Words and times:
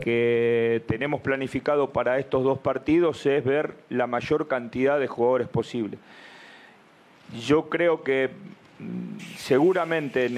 que 0.00 0.82
tenemos 0.86 1.20
planificado 1.20 1.90
para 1.90 2.18
estos 2.18 2.42
dos 2.44 2.58
partidos 2.58 3.24
es 3.26 3.44
ver 3.44 3.74
la 3.88 4.06
mayor 4.06 4.48
cantidad 4.48 4.98
de 4.98 5.06
jugadores 5.06 5.48
posible. 5.48 5.98
Yo 7.46 7.68
creo 7.68 8.02
que 8.02 8.30
mm, 8.78 9.18
seguramente 9.36 10.30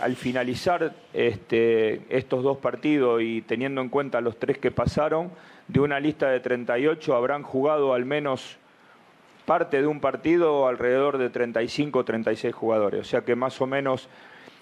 al 0.00 0.16
finalizar 0.16 0.94
este, 1.12 2.02
estos 2.08 2.44
dos 2.44 2.58
partidos 2.58 3.22
y 3.22 3.42
teniendo 3.42 3.80
en 3.80 3.88
cuenta 3.88 4.20
los 4.20 4.38
tres 4.38 4.58
que 4.58 4.70
pasaron, 4.70 5.30
de 5.66 5.80
una 5.80 6.00
lista 6.00 6.30
de 6.30 6.40
38 6.40 7.14
habrán 7.14 7.42
jugado 7.42 7.92
al 7.92 8.04
menos 8.04 8.56
parte 9.44 9.80
de 9.80 9.86
un 9.86 10.00
partido 10.00 10.68
alrededor 10.68 11.16
de 11.18 11.30
35 11.30 11.98
o 11.98 12.04
36 12.04 12.54
jugadores. 12.54 13.00
O 13.00 13.04
sea 13.04 13.22
que 13.22 13.34
más 13.34 13.60
o 13.60 13.66
menos 13.66 14.08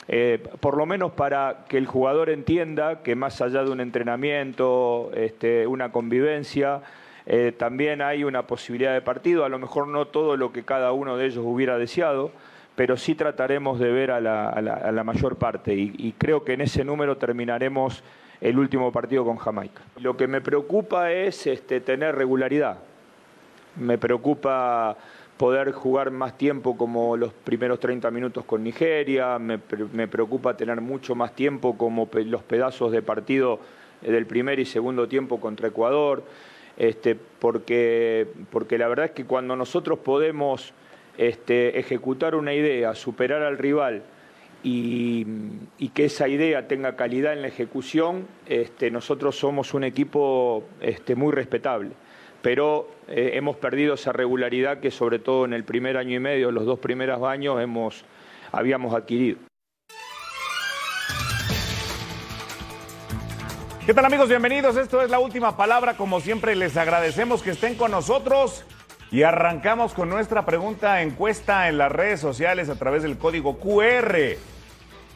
eh, 0.08 0.42
por 0.60 0.76
lo 0.76 0.86
menos 0.86 1.12
para 1.12 1.64
que 1.68 1.78
el 1.78 1.86
jugador 1.86 2.30
entienda 2.30 3.02
que 3.02 3.16
más 3.16 3.40
allá 3.40 3.64
de 3.64 3.70
un 3.70 3.80
entrenamiento, 3.80 5.10
este, 5.14 5.66
una 5.66 5.90
convivencia, 5.90 6.82
eh, 7.26 7.52
también 7.56 8.02
hay 8.02 8.22
una 8.22 8.46
posibilidad 8.46 8.94
de 8.94 9.02
partido, 9.02 9.44
a 9.44 9.48
lo 9.48 9.58
mejor 9.58 9.88
no 9.88 10.06
todo 10.06 10.36
lo 10.36 10.52
que 10.52 10.62
cada 10.62 10.92
uno 10.92 11.16
de 11.16 11.26
ellos 11.26 11.44
hubiera 11.44 11.76
deseado, 11.76 12.30
pero 12.76 12.96
sí 12.96 13.16
trataremos 13.16 13.80
de 13.80 13.90
ver 13.90 14.12
a 14.12 14.20
la, 14.20 15.02
mayor 15.04 15.36
parte. 15.36 15.74
Y, 15.74 16.14
creo 16.18 16.44
que 16.44 16.52
en 16.52 16.60
ese 16.60 16.84
número 16.84 17.16
terminaremos 17.16 18.04
el 18.40 18.58
último 18.58 18.92
partido 18.92 19.24
con 19.24 19.38
Jamaica. 19.38 19.80
Lo 19.98 20.16
que 20.16 20.28
me 20.28 20.40
preocupa 20.40 21.10
es 21.10 21.46
este, 21.46 21.80
tener 21.80 22.14
regularidad, 22.14 22.78
me 23.76 23.98
preocupa 23.98 24.96
poder 25.36 25.72
jugar 25.72 26.10
más 26.10 26.38
tiempo 26.38 26.76
como 26.76 27.16
los 27.16 27.32
primeros 27.32 27.78
30 27.80 28.10
minutos 28.10 28.44
con 28.44 28.64
Nigeria, 28.64 29.38
me, 29.38 29.58
preocupa 29.58 30.56
tener 30.56 30.80
mucho 30.80 31.14
más 31.14 31.34
tiempo 31.34 31.76
como 31.76 32.08
los 32.12 32.42
pedazos 32.42 32.92
de 32.92 33.02
partido 33.02 33.60
eh, 34.02 34.10
del 34.10 34.26
primer 34.26 34.58
y 34.58 34.64
segundo 34.64 35.08
tiempo 35.08 35.38
contra 35.38 35.68
Ecuador, 35.68 36.24
este, 36.76 37.14
porque, 37.14 38.26
porque 38.50 38.78
la 38.78 38.88
verdad 38.88 39.06
es 39.06 39.10
que 39.12 39.24
cuando 39.24 39.56
nosotros 39.56 39.98
podemos 39.98 40.72
este, 41.18 41.78
ejecutar 41.78 42.34
una 42.34 42.54
idea, 42.54 42.94
superar 42.94 43.42
al 43.42 43.58
rival 43.58 44.02
y, 44.62 45.26
que 45.94 46.06
esa 46.06 46.28
idea 46.28 46.66
tenga 46.68 46.96
calidad 46.96 47.32
en 47.32 47.42
la 47.42 47.48
ejecución, 47.48 48.26
este, 48.46 48.90
nosotros 48.90 49.36
somos 49.36 49.72
un 49.72 49.84
equipo 49.84 50.64
este, 50.80 51.14
muy 51.14 51.32
respetable 51.32 51.92
pero 52.46 52.88
eh, 53.08 53.32
hemos 53.34 53.56
perdido 53.56 53.94
esa 53.94 54.12
regularidad 54.12 54.78
que 54.78 54.92
sobre 54.92 55.18
todo 55.18 55.46
en 55.46 55.52
el 55.52 55.64
primer 55.64 55.96
año 55.96 56.14
y 56.14 56.20
medio, 56.20 56.52
los 56.52 56.64
dos 56.64 56.78
primeros 56.78 57.20
años, 57.24 57.60
hemos, 57.60 58.04
habíamos 58.52 58.94
adquirido. 58.94 59.38
¿Qué 63.84 63.92
tal 63.92 64.04
amigos? 64.04 64.28
Bienvenidos. 64.28 64.76
Esto 64.76 65.02
es 65.02 65.10
la 65.10 65.18
última 65.18 65.56
palabra. 65.56 65.96
Como 65.96 66.20
siempre, 66.20 66.54
les 66.54 66.76
agradecemos 66.76 67.42
que 67.42 67.50
estén 67.50 67.74
con 67.74 67.90
nosotros 67.90 68.64
y 69.10 69.24
arrancamos 69.24 69.92
con 69.92 70.08
nuestra 70.08 70.46
pregunta 70.46 71.02
encuesta 71.02 71.68
en 71.68 71.78
las 71.78 71.90
redes 71.90 72.20
sociales 72.20 72.68
a 72.68 72.78
través 72.78 73.02
del 73.02 73.18
código 73.18 73.58
QR. 73.58 74.36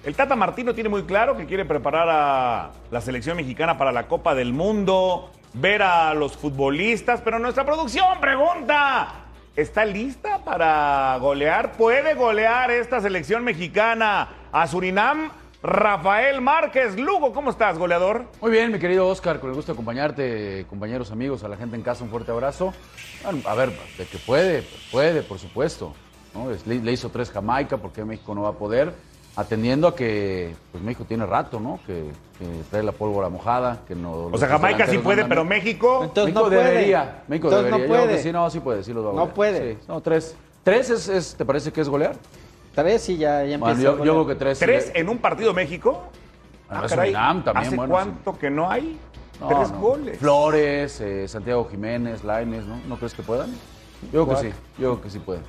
El 0.03 0.17
Tata 0.17 0.35
Martino 0.35 0.75
tiene 0.75 0.89
muy 0.89 1.05
claro 1.05 1.37
que 1.37 1.47
quiere 1.47 1.65
preparar 1.65 2.09
a 2.11 2.73
la 2.91 3.01
selección 3.01 3.37
mexicana 3.37 3.79
para 3.79 3.93
la 3.93 4.09
Copa 4.09 4.35
del 4.35 4.53
Mundo 4.53 5.31
ver 5.53 5.83
a 5.83 6.15
los 6.15 6.37
futbolistas, 6.37 7.21
pero 7.23 7.39
nuestra 7.39 7.65
producción 7.65 8.21
pregunta, 8.21 9.27
¿está 9.57 9.85
lista 9.85 10.45
para 10.45 11.17
golear? 11.21 11.73
¿Puede 11.73 12.15
golear 12.15 12.71
esta 12.71 13.01
selección 13.01 13.45
mexicana 13.45 14.29
a 14.53 14.67
Surinam? 14.67 15.31
Rafael 15.63 16.41
Márquez 16.41 16.99
Lugo, 16.99 17.35
¿cómo 17.35 17.51
estás, 17.51 17.77
goleador? 17.77 18.25
Muy 18.41 18.51
bien, 18.51 18.73
mi 18.73 18.79
querido 18.79 19.07
Oscar, 19.07 19.41
con 19.41 19.51
el 19.51 19.57
gusto 19.57 19.73
de 19.73 19.75
acompañarte, 19.75 20.67
compañeros, 20.71 21.11
amigos, 21.11 21.45
a 21.45 21.49
la 21.49 21.59
gente 21.59 21.77
en 21.77 21.83
casa, 21.83 22.03
un 22.03 22.09
fuerte 22.09 22.31
abrazo. 22.31 22.73
a 23.45 23.55
ver, 23.55 23.71
de 23.99 24.07
que 24.07 24.17
puede, 24.19 24.65
puede, 24.91 25.21
por 25.23 25.39
supuesto. 25.39 25.95
Le, 26.65 26.77
le 26.77 26.93
hizo 26.93 27.11
tres 27.11 27.31
Jamaica, 27.31 27.77
porque 27.77 28.05
México 28.07 28.35
no 28.35 28.43
va 28.43 28.51
a 28.51 28.53
poder 28.53 28.95
atendiendo 29.37 29.89
a 29.89 29.95
que 29.95 30.55
pues 30.73 30.83
México 30.83 31.05
tiene 31.07 31.27
rato, 31.27 31.61
¿no? 31.61 31.81
Que, 31.87 32.11
trae 32.71 32.83
la 32.83 32.93
pólvora 32.93 33.29
mojada, 33.29 33.83
que 33.87 33.95
no. 33.95 34.31
O 34.33 34.39
sea, 34.39 34.49
Jamaica 34.49 34.87
sí 34.87 34.97
puede, 34.97 35.27
pero 35.27 35.45
México. 35.45 36.05
Entonces 36.05 36.35
México 36.35 36.49
no 36.49 36.57
debería. 36.57 37.23
México 37.29 37.49
Entonces 37.49 37.71
debería. 37.71 37.87
No 37.87 38.05
puede. 38.05 38.23
sí, 38.23 38.33
no, 38.33 38.51
sí 38.51 38.61
puede, 38.61 38.83
sí 38.83 38.93
va 38.95 39.11
a 39.11 39.13
No 39.13 39.29
puede. 39.29 39.75
Sí. 39.75 39.79
No, 39.87 40.01
tres. 40.01 40.35
¿Tres 40.63 40.91
es, 40.91 41.35
te 41.35 41.45
parece 41.45 41.71
que 41.71 41.83
es 41.83 41.89
golear? 41.89 42.17
Tres 42.75 43.09
y 43.11 43.19
ya, 43.19 43.45
ya 43.45 43.57
empieza. 43.57 43.81
yo, 43.81 43.97
yo, 43.99 44.13
creo 44.13 44.27
que 44.27 44.35
tres. 44.37 44.59
¿Tres 44.59 44.91
en 44.95 45.09
un 45.11 45.19
partido 45.19 45.53
México? 45.53 46.03
Ah, 46.71 46.87
también, 46.87 47.17
¿Hace 47.17 47.77
cuánto 47.77 48.39
que 48.39 48.49
no 48.49 48.71
hay? 48.71 48.99
tres 49.49 49.73
goles. 49.73 50.19
Flores, 50.19 51.01
eh, 51.01 51.27
Santiago 51.29 51.67
Jiménez, 51.71 52.25
Laines, 52.25 52.65
¿no? 52.67 52.81
¿No 52.89 52.97
crees 52.97 53.15
que 53.15 53.23
puedan? 53.23 53.51
Yo 54.13 54.27
creo 54.27 54.29
que 54.29 54.49
sí, 54.49 54.55
yo 54.79 54.93
creo 54.93 55.03
que 55.03 55.11
sí 55.11 55.19
pueden. 55.19 55.43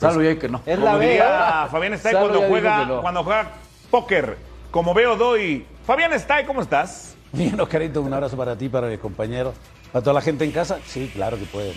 Salvo 0.00 0.20
que 0.20 0.48
no. 0.48 0.62
Es 0.64 0.78
la 0.78 0.98
diría 0.98 1.68
Fabián 1.70 1.92
está 1.92 2.12
cuando 2.12 2.40
juega, 2.48 3.00
cuando 3.02 3.22
juega 3.22 3.50
póker. 3.90 4.38
Como 4.70 4.94
veo, 4.94 5.16
doy. 5.16 5.66
Fabián 5.84 6.12
está 6.12 6.46
¿cómo 6.46 6.62
estás? 6.62 7.16
Bien, 7.32 7.60
Oscarito, 7.60 8.00
un 8.00 8.12
abrazo 8.12 8.36
para 8.36 8.56
ti, 8.56 8.68
para 8.68 8.88
mis 8.88 8.98
compañeros. 8.98 9.54
Para 9.92 10.02
toda 10.02 10.14
la 10.14 10.20
gente 10.20 10.44
en 10.44 10.52
casa, 10.52 10.78
sí, 10.86 11.10
claro 11.12 11.38
que 11.38 11.44
pueden. 11.44 11.74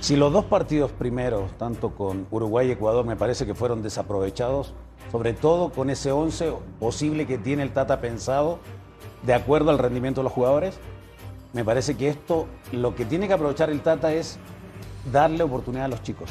Si 0.00 0.16
los 0.16 0.32
dos 0.32 0.46
partidos 0.46 0.92
primeros, 0.92 1.50
tanto 1.58 1.90
con 1.90 2.26
Uruguay 2.30 2.68
y 2.68 2.70
Ecuador, 2.72 3.04
me 3.04 3.16
parece 3.16 3.44
que 3.44 3.54
fueron 3.54 3.82
desaprovechados, 3.82 4.72
sobre 5.12 5.34
todo 5.34 5.70
con 5.70 5.90
ese 5.90 6.10
11 6.10 6.54
posible 6.78 7.26
que 7.26 7.36
tiene 7.36 7.62
el 7.62 7.72
Tata 7.72 8.00
pensado, 8.00 8.60
de 9.22 9.34
acuerdo 9.34 9.70
al 9.70 9.78
rendimiento 9.78 10.20
de 10.20 10.24
los 10.24 10.32
jugadores, 10.32 10.78
me 11.52 11.64
parece 11.64 11.96
que 11.96 12.08
esto, 12.08 12.46
lo 12.72 12.94
que 12.94 13.04
tiene 13.04 13.28
que 13.28 13.34
aprovechar 13.34 13.68
el 13.68 13.82
Tata 13.82 14.12
es 14.12 14.38
darle 15.12 15.42
oportunidad 15.42 15.84
a 15.84 15.88
los 15.88 16.02
chicos. 16.02 16.30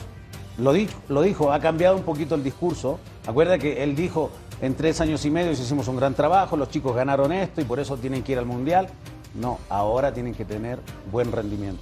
Lo 0.60 0.74
dijo, 0.74 1.00
lo 1.08 1.22
dijo, 1.22 1.54
ha 1.54 1.60
cambiado 1.60 1.96
un 1.96 2.04
poquito 2.04 2.36
el 2.36 2.44
discurso. 2.44 3.00
Acuerda 3.26 3.58
que 3.58 3.84
él 3.84 3.96
dijo, 3.96 4.30
en 4.62 4.76
tres 4.76 5.00
años 5.00 5.24
y 5.26 5.32
medio 5.32 5.52
hicimos 5.52 5.88
un 5.88 5.96
gran 5.96 6.14
trabajo, 6.14 6.58
los 6.58 6.70
chicos 6.70 6.96
ganaron 6.96 7.32
esto 7.32 7.62
y 7.62 7.64
por 7.64 7.80
eso 7.80 7.98
tienen 7.98 8.24
que 8.24 8.34
ir 8.34 8.40
al 8.40 8.46
Mundial. 8.46 8.90
No, 9.36 9.60
ahora 9.70 10.14
tienen 10.14 10.34
que 10.34 10.44
tener 10.44 10.80
buen 11.12 11.32
rendimiento. 11.32 11.82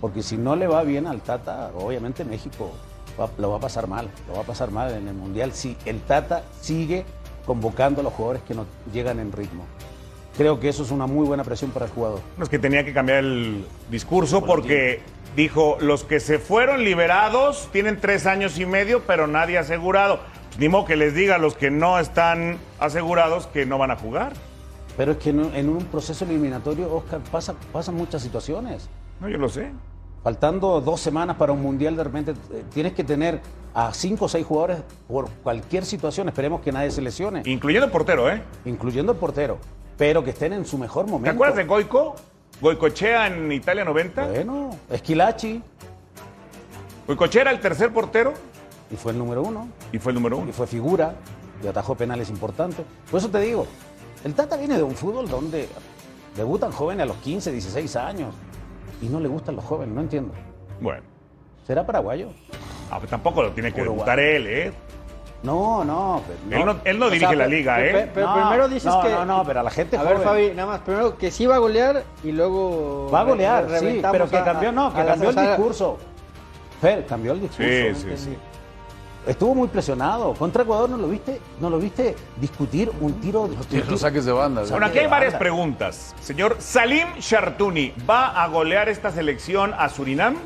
Porque 0.00 0.22
si 0.22 0.36
no 0.36 0.56
le 0.56 0.66
va 0.66 0.82
bien 0.84 1.06
al 1.06 1.20
Tata, 1.20 1.70
obviamente 1.76 2.24
México 2.24 2.70
lo 3.38 3.50
va 3.50 3.56
a 3.56 3.60
pasar 3.60 3.86
mal, 3.86 4.08
lo 4.26 4.34
va 4.34 4.40
a 4.40 4.44
pasar 4.44 4.70
mal 4.70 4.92
en 4.92 5.06
el 5.06 5.14
Mundial 5.14 5.52
si 5.52 5.76
el 5.84 6.00
Tata 6.00 6.44
sigue 6.60 7.04
convocando 7.46 8.00
a 8.00 8.04
los 8.04 8.12
jugadores 8.12 8.42
que 8.42 8.54
no 8.54 8.64
llegan 8.92 9.18
en 9.20 9.32
ritmo. 9.32 9.64
Creo 10.36 10.58
que 10.58 10.68
eso 10.68 10.82
es 10.82 10.90
una 10.90 11.06
muy 11.06 11.26
buena 11.26 11.44
presión 11.44 11.70
para 11.70 11.86
el 11.86 11.92
jugador. 11.92 12.20
No 12.36 12.44
es 12.44 12.50
que 12.50 12.58
tenía 12.58 12.84
que 12.84 12.92
cambiar 12.92 13.18
el 13.18 13.64
discurso 13.90 14.44
porque 14.44 15.00
dijo, 15.36 15.76
los 15.80 16.04
que 16.04 16.20
se 16.20 16.38
fueron 16.38 16.84
liberados 16.84 17.68
tienen 17.72 18.00
tres 18.00 18.26
años 18.26 18.58
y 18.58 18.66
medio, 18.66 19.02
pero 19.06 19.26
nadie 19.26 19.58
asegurado. 19.58 20.20
Ni 20.58 20.68
modo 20.68 20.84
que 20.84 20.96
les 20.96 21.14
diga 21.14 21.36
a 21.36 21.38
los 21.38 21.54
que 21.56 21.70
no 21.70 21.98
están 21.98 22.58
asegurados 22.78 23.46
que 23.48 23.66
no 23.66 23.78
van 23.78 23.90
a 23.90 23.96
jugar. 23.96 24.32
Pero 24.96 25.12
es 25.12 25.18
que 25.18 25.30
en 25.30 25.68
un 25.68 25.84
proceso 25.86 26.24
eliminatorio, 26.24 26.94
Oscar, 26.94 27.20
pasa, 27.32 27.54
pasan 27.72 27.96
muchas 27.96 28.22
situaciones. 28.22 28.88
No, 29.20 29.28
yo 29.28 29.38
lo 29.38 29.48
sé. 29.48 29.72
Faltando 30.22 30.80
dos 30.80 31.00
semanas 31.00 31.36
para 31.36 31.52
un 31.52 31.60
mundial, 31.60 31.96
de 31.96 32.04
repente 32.04 32.30
eh, 32.52 32.64
tienes 32.72 32.92
que 32.92 33.04
tener 33.04 33.40
a 33.74 33.92
cinco 33.92 34.26
o 34.26 34.28
seis 34.28 34.46
jugadores 34.46 34.78
por 35.08 35.28
cualquier 35.42 35.84
situación. 35.84 36.28
Esperemos 36.28 36.60
que 36.60 36.72
nadie 36.72 36.90
se 36.90 37.02
lesione. 37.02 37.42
Incluyendo 37.44 37.86
el 37.86 37.92
portero, 37.92 38.30
¿eh? 38.30 38.42
Incluyendo 38.64 39.12
el 39.12 39.18
portero. 39.18 39.58
Pero 39.98 40.24
que 40.24 40.30
estén 40.30 40.52
en 40.52 40.64
su 40.64 40.78
mejor 40.78 41.06
momento. 41.06 41.24
¿Te 41.24 41.30
acuerdas 41.30 41.56
de 41.56 41.64
Goico? 41.64 42.14
Goicochea 42.60 43.26
en 43.26 43.50
Italia 43.52 43.84
90. 43.84 44.26
Bueno, 44.28 44.70
Esquilachi. 44.90 45.62
Goicochea 47.06 47.42
era 47.42 47.50
el 47.50 47.60
tercer 47.60 47.92
portero. 47.92 48.34
Y 48.90 48.96
fue 48.96 49.12
el 49.12 49.18
número 49.18 49.42
uno. 49.42 49.68
Y 49.92 49.98
fue 49.98 50.12
el 50.12 50.14
número 50.14 50.38
uno. 50.38 50.50
Y 50.50 50.52
fue 50.52 50.66
figura. 50.66 51.14
Y 51.62 51.66
atajó 51.66 51.94
penales 51.94 52.30
importantes. 52.30 52.84
Por 53.10 53.18
eso 53.18 53.28
te 53.30 53.40
digo, 53.40 53.66
el 54.24 54.34
Tata 54.34 54.56
viene 54.56 54.76
de 54.76 54.82
un 54.82 54.94
fútbol 54.94 55.28
donde 55.28 55.68
debutan 56.36 56.72
jóvenes 56.72 57.04
a 57.04 57.06
los 57.06 57.16
15, 57.18 57.52
16 57.52 57.96
años. 57.96 58.34
Y 59.00 59.06
no 59.06 59.20
le 59.20 59.28
gustan 59.28 59.56
los 59.56 59.64
jóvenes, 59.64 59.94
no 59.94 60.00
entiendo. 60.00 60.32
Bueno. 60.80 61.02
¿Será 61.66 61.84
paraguayo? 61.84 62.28
Ah, 62.90 62.98
pues 62.98 63.10
tampoco 63.10 63.42
lo 63.42 63.52
tiene 63.52 63.72
que 63.72 63.82
debutar 63.82 64.20
él, 64.20 64.46
¿eh? 64.46 64.72
No, 65.44 65.84
no. 65.84 66.22
Él 66.84 66.98
no, 66.98 67.10
dirige 67.10 67.36
la 67.36 67.46
liga, 67.46 67.84
¿eh? 67.84 68.10
Pero, 68.12 68.32
primero 68.32 68.66
dices 68.66 68.92
que. 69.02 69.10
No, 69.10 69.24
no, 69.26 69.44
pero 69.44 69.60
a 69.60 69.62
la 69.62 69.70
gente. 69.70 69.96
A 69.96 70.02
ver, 70.02 70.18
Fabi, 70.18 70.52
nada 70.54 70.66
más. 70.66 70.80
Primero 70.80 71.18
que 71.18 71.30
sí 71.30 71.46
va 71.46 71.56
a 71.56 71.58
golear 71.58 72.02
y 72.24 72.32
luego. 72.32 73.10
Va 73.12 73.20
a 73.20 73.24
golear, 73.24 73.66
sí, 73.78 74.00
pero 74.10 74.28
que 74.28 74.42
cambió, 74.42 74.72
no, 74.72 74.92
que 74.92 75.04
cambió 75.04 75.30
el 75.30 75.36
discurso. 75.36 75.98
Fer, 76.80 77.04
cambió 77.06 77.32
el 77.32 77.42
discurso. 77.42 77.70
Sí, 77.70 77.94
sí, 77.94 78.16
sí. 78.16 78.36
Estuvo 79.26 79.54
muy 79.54 79.68
presionado. 79.68 80.34
Contra 80.34 80.62
Ecuador 80.62 80.88
no 80.88 80.96
lo 80.96 81.08
viste, 81.08 81.40
no 81.60 81.70
lo 81.70 81.78
viste 81.78 82.14
discutir 82.36 82.90
un 83.00 83.14
tiro 83.20 83.48
de 83.48 83.84
los 83.84 84.00
saques 84.00 84.24
de 84.24 84.32
banda. 84.32 84.64
Bueno, 84.68 84.86
aquí 84.86 84.98
hay 84.98 85.06
varias 85.06 85.34
preguntas. 85.34 86.14
Señor 86.20 86.56
Salim 86.58 87.08
Shartuni, 87.18 87.94
¿va 88.08 88.42
a 88.42 88.48
golear 88.48 88.88
esta 88.88 89.10
selección 89.10 89.72
a 89.76 89.88
Surinam? 89.88 90.36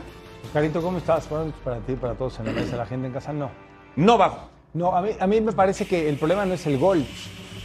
Carito, 0.52 0.80
¿cómo 0.80 0.98
estás? 0.98 1.28
Bueno, 1.28 1.52
para 1.64 1.78
ti, 1.78 1.94
para 1.94 2.14
todos 2.14 2.38
en 2.40 2.46
la 2.46 2.52
mesa, 2.52 2.76
la 2.76 2.86
gente 2.86 3.08
en 3.08 3.12
casa, 3.12 3.32
no. 3.32 3.50
No 3.96 4.16
va. 4.16 4.48
No, 4.75 4.94
a 4.94 5.03
mí, 5.03 5.11
a 5.19 5.26
mí 5.26 5.41
me 5.41 5.53
parece 5.53 5.87
que 5.87 6.09
el 6.09 6.17
problema 6.17 6.44
no 6.44 6.55
es 6.55 6.67
el 6.67 6.79
gol. 6.79 7.05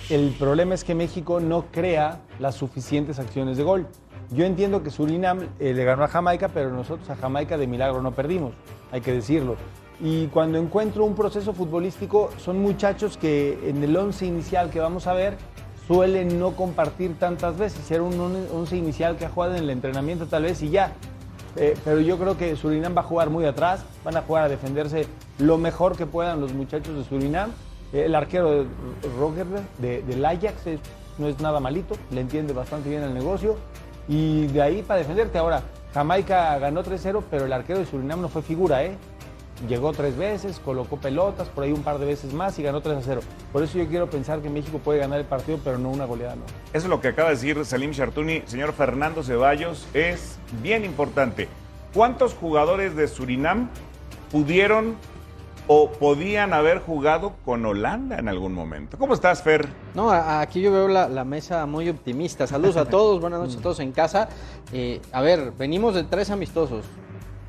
el 0.10 0.32
problema 0.38 0.74
es 0.76 0.84
que 0.84 0.96
México 0.96 1.40
no 1.40 1.66
crea 1.72 2.20
las 2.40 2.56
suficientes 2.56 3.20
acciones 3.20 3.58
de 3.58 3.64
gol. 3.64 3.88
Yo 4.32 4.46
entiendo 4.46 4.84
que 4.84 4.90
Surinam 4.90 5.48
eh, 5.60 5.74
le 5.74 5.84
ganó 5.86 6.04
a 6.04 6.08
Jamaica, 6.08 6.50
pero 6.50 6.70
nosotros 6.72 7.10
a 7.10 7.16
Jamaica 7.16 7.58
de 7.58 7.68
milagro 7.68 8.02
no 8.02 8.12
perdimos, 8.12 8.54
hay 8.92 9.02
que 9.02 9.14
decirlo. 9.14 9.56
Y 10.02 10.28
cuando 10.28 10.58
encuentro 10.58 11.06
un 11.06 11.16
proceso 11.16 11.54
futbolístico, 11.54 12.30
son 12.38 12.60
muchachos 12.62 13.18
que 13.18 13.70
en 13.70 13.84
el 13.84 13.96
once 13.96 14.26
inicial 14.26 14.70
que 14.70 14.80
vamos 14.80 15.08
a 15.08 15.14
ver 15.14 15.38
suelen 15.88 16.40
no 16.40 16.52
compartir 16.56 17.18
tantas 17.20 17.58
veces. 17.58 17.90
Era 17.92 18.04
un 18.04 18.20
on- 18.20 18.48
once 18.54 18.76
inicial 18.76 19.16
que 19.18 19.26
ha 19.26 19.30
jugado 19.30 19.56
en 19.56 19.64
el 19.64 19.70
entrenamiento 19.70 20.26
tal 20.26 20.44
vez 20.44 20.62
y 20.64 20.70
ya. 20.70 20.94
Eh, 21.56 21.76
pero 21.84 22.00
yo 22.00 22.18
creo 22.18 22.38
que 22.38 22.56
Surinam 22.56 22.96
va 22.96 23.02
a 23.02 23.06
jugar 23.06 23.30
muy 23.30 23.46
atrás, 23.46 23.84
van 24.04 24.18
a 24.18 24.22
jugar 24.22 24.46
a 24.46 24.50
defenderse 24.50 25.06
lo 25.38 25.58
mejor 25.58 25.96
que 25.96 26.06
puedan 26.06 26.42
los 26.42 26.54
muchachos 26.54 26.96
de 26.96 27.04
Surinam. 27.04 27.52
Eh, 27.92 28.06
el 28.06 28.16
arquero 28.16 28.64
de 28.64 28.66
Roger 29.20 29.46
de, 29.78 30.02
del 30.02 30.26
Ajax 30.26 30.64
no 31.18 31.28
es 31.28 31.40
nada 31.40 31.60
malito, 31.60 31.96
le 32.12 32.22
entiende 32.22 32.54
bastante 32.54 32.90
bien 32.90 33.04
el 33.04 33.14
negocio. 33.14 33.58
Y 34.08 34.48
de 34.48 34.62
ahí 34.62 34.82
para 34.82 35.00
defenderte. 35.00 35.38
Ahora, 35.38 35.62
Jamaica 35.94 36.58
ganó 36.58 36.84
3-0, 36.84 37.24
pero 37.30 37.46
el 37.46 37.54
arquero 37.54 37.80
de 37.80 37.86
Surinam 37.86 38.20
no 38.20 38.30
fue 38.30 38.42
figura, 38.42 38.84
¿eh? 38.84 38.98
Llegó 39.70 39.94
tres 39.94 40.18
veces, 40.18 40.60
colocó 40.60 40.98
pelotas, 40.98 41.48
por 41.48 41.64
ahí 41.64 41.72
un 41.72 41.84
par 41.84 42.00
de 42.00 42.06
veces 42.06 42.34
más 42.34 42.58
y 42.60 42.64
ganó 42.64 42.82
3 42.82 42.98
0. 43.06 43.22
Por 43.54 43.64
eso 43.64 43.78
yo 43.78 43.88
quiero 43.88 44.10
pensar 44.10 44.42
que 44.42 44.50
México 44.50 44.80
puede 44.80 45.00
ganar 45.00 45.20
el 45.20 45.26
partido, 45.26 45.60
pero 45.64 45.78
no 45.78 45.90
una 45.90 46.06
goleada, 46.06 46.36
no. 46.36 46.42
Eso 46.74 46.86
es 46.86 46.90
lo 46.90 47.00
que 47.00 47.10
acaba 47.10 47.30
de 47.30 47.36
decir 47.36 47.64
Salim 47.64 47.92
Chartuni. 47.92 48.42
Señor 48.46 48.74
Fernando 48.74 49.24
Ceballos, 49.24 49.88
es 49.94 50.38
bien 50.62 50.84
importante. 50.84 51.48
¿Cuántos 51.94 52.34
jugadores 52.34 52.96
de 52.96 53.08
Surinam 53.08 53.70
pudieron 54.32 54.96
o 55.68 55.90
podían 55.92 56.54
haber 56.54 56.80
jugado 56.80 57.34
con 57.46 57.66
Holanda 57.66 58.18
en 58.18 58.28
algún 58.28 58.54
momento? 58.54 58.98
¿Cómo 58.98 59.14
estás, 59.14 59.44
Fer? 59.44 59.70
No, 59.94 60.12
a- 60.12 60.42
aquí 60.42 60.62
yo 60.62 60.72
veo 60.74 60.88
la, 60.90 61.08
la 61.08 61.24
mesa 61.24 61.66
muy 61.68 61.88
optimista. 61.90 62.48
Saludos 62.48 62.76
a 62.78 62.86
todos, 62.86 63.22
buenas 63.22 63.40
noches 63.40 63.58
a 63.58 63.62
todos 63.62 63.80
en 63.80 63.92
casa. 63.94 64.28
Eh, 64.74 65.00
a 65.14 65.22
ver, 65.22 65.54
venimos 65.58 65.94
de 65.96 66.04
tres 66.04 66.32
amistosos, 66.32 66.84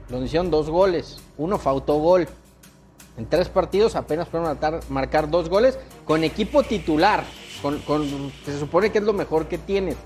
donde 0.09 0.27
hicieron 0.27 0.51
dos 0.51 0.69
goles, 0.71 1.19
uno 1.39 1.59
fue 1.59 1.73
autogol. 1.73 2.29
En 3.17 3.27
tres 3.27 3.49
partidos 3.49 3.95
apenas 3.97 4.29
fueron 4.29 4.49
a 4.61 4.81
marcar 4.89 5.31
dos 5.31 5.49
goles 5.49 5.79
con 6.05 6.25
equipo 6.25 6.63
titular, 6.65 7.23
con, 7.63 7.79
con- 7.81 8.31
que 8.45 8.51
se 8.53 8.59
supone 8.59 8.91
que 8.91 8.99
es 8.99 9.05
lo 9.05 9.13
mejor 9.13 9.47
que 9.47 9.57
tienes. 9.59 9.97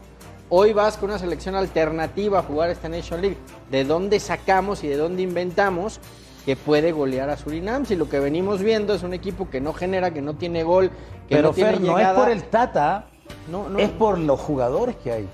Hoy 0.50 0.73
vas 0.73 0.97
con 0.97 1.11
una 1.11 1.19
selección 1.19 1.55
alternativa 1.55 2.39
a 2.39 2.43
jugar 2.43 2.71
esta 2.71 2.89
Nation 2.89 3.21
League. 3.21 3.37
¿De 3.71 3.85
dónde 3.85 4.19
sacamos 4.21 4.83
y 4.85 4.89
de 4.89 4.97
dónde 4.97 5.23
inventamos 5.23 6.00
que 6.47 6.56
puede 6.56 6.93
golear 6.93 7.29
a 7.31 7.37
Surinam? 7.37 7.85
Si 7.87 7.97
lo 7.97 8.09
que 8.09 8.19
venimos 8.21 8.61
viendo 8.62 8.95
es 8.95 9.03
un 9.03 9.12
equipo 9.15 9.50
que 9.50 9.61
no 9.61 9.73
genera, 9.75 10.11
que 10.12 10.23
no 10.23 10.35
tiene 10.35 10.62
gol, 10.62 10.91
que 11.29 11.37
Pero 11.37 11.49
no 11.49 11.55
tiene 11.55 11.71
Fer, 11.73 11.81
no 11.81 11.93
es 11.93 11.97
llegada. 11.99 12.19
por 12.21 12.31
el 12.31 12.45
Tata, 12.45 13.06
No, 13.50 13.69
no. 13.69 13.79
es 13.79 13.91
por 13.91 14.19
los 14.19 14.41
jugadores 14.41 14.97
que 14.97 15.12
hay. 15.12 15.29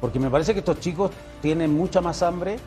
Porque 0.00 0.18
me 0.18 0.30
parece 0.30 0.52
que 0.52 0.60
estos 0.60 0.80
chicos 0.80 1.10
tienen 1.42 1.72
mucha 1.72 2.00
más 2.00 2.22
hambre 2.22 2.58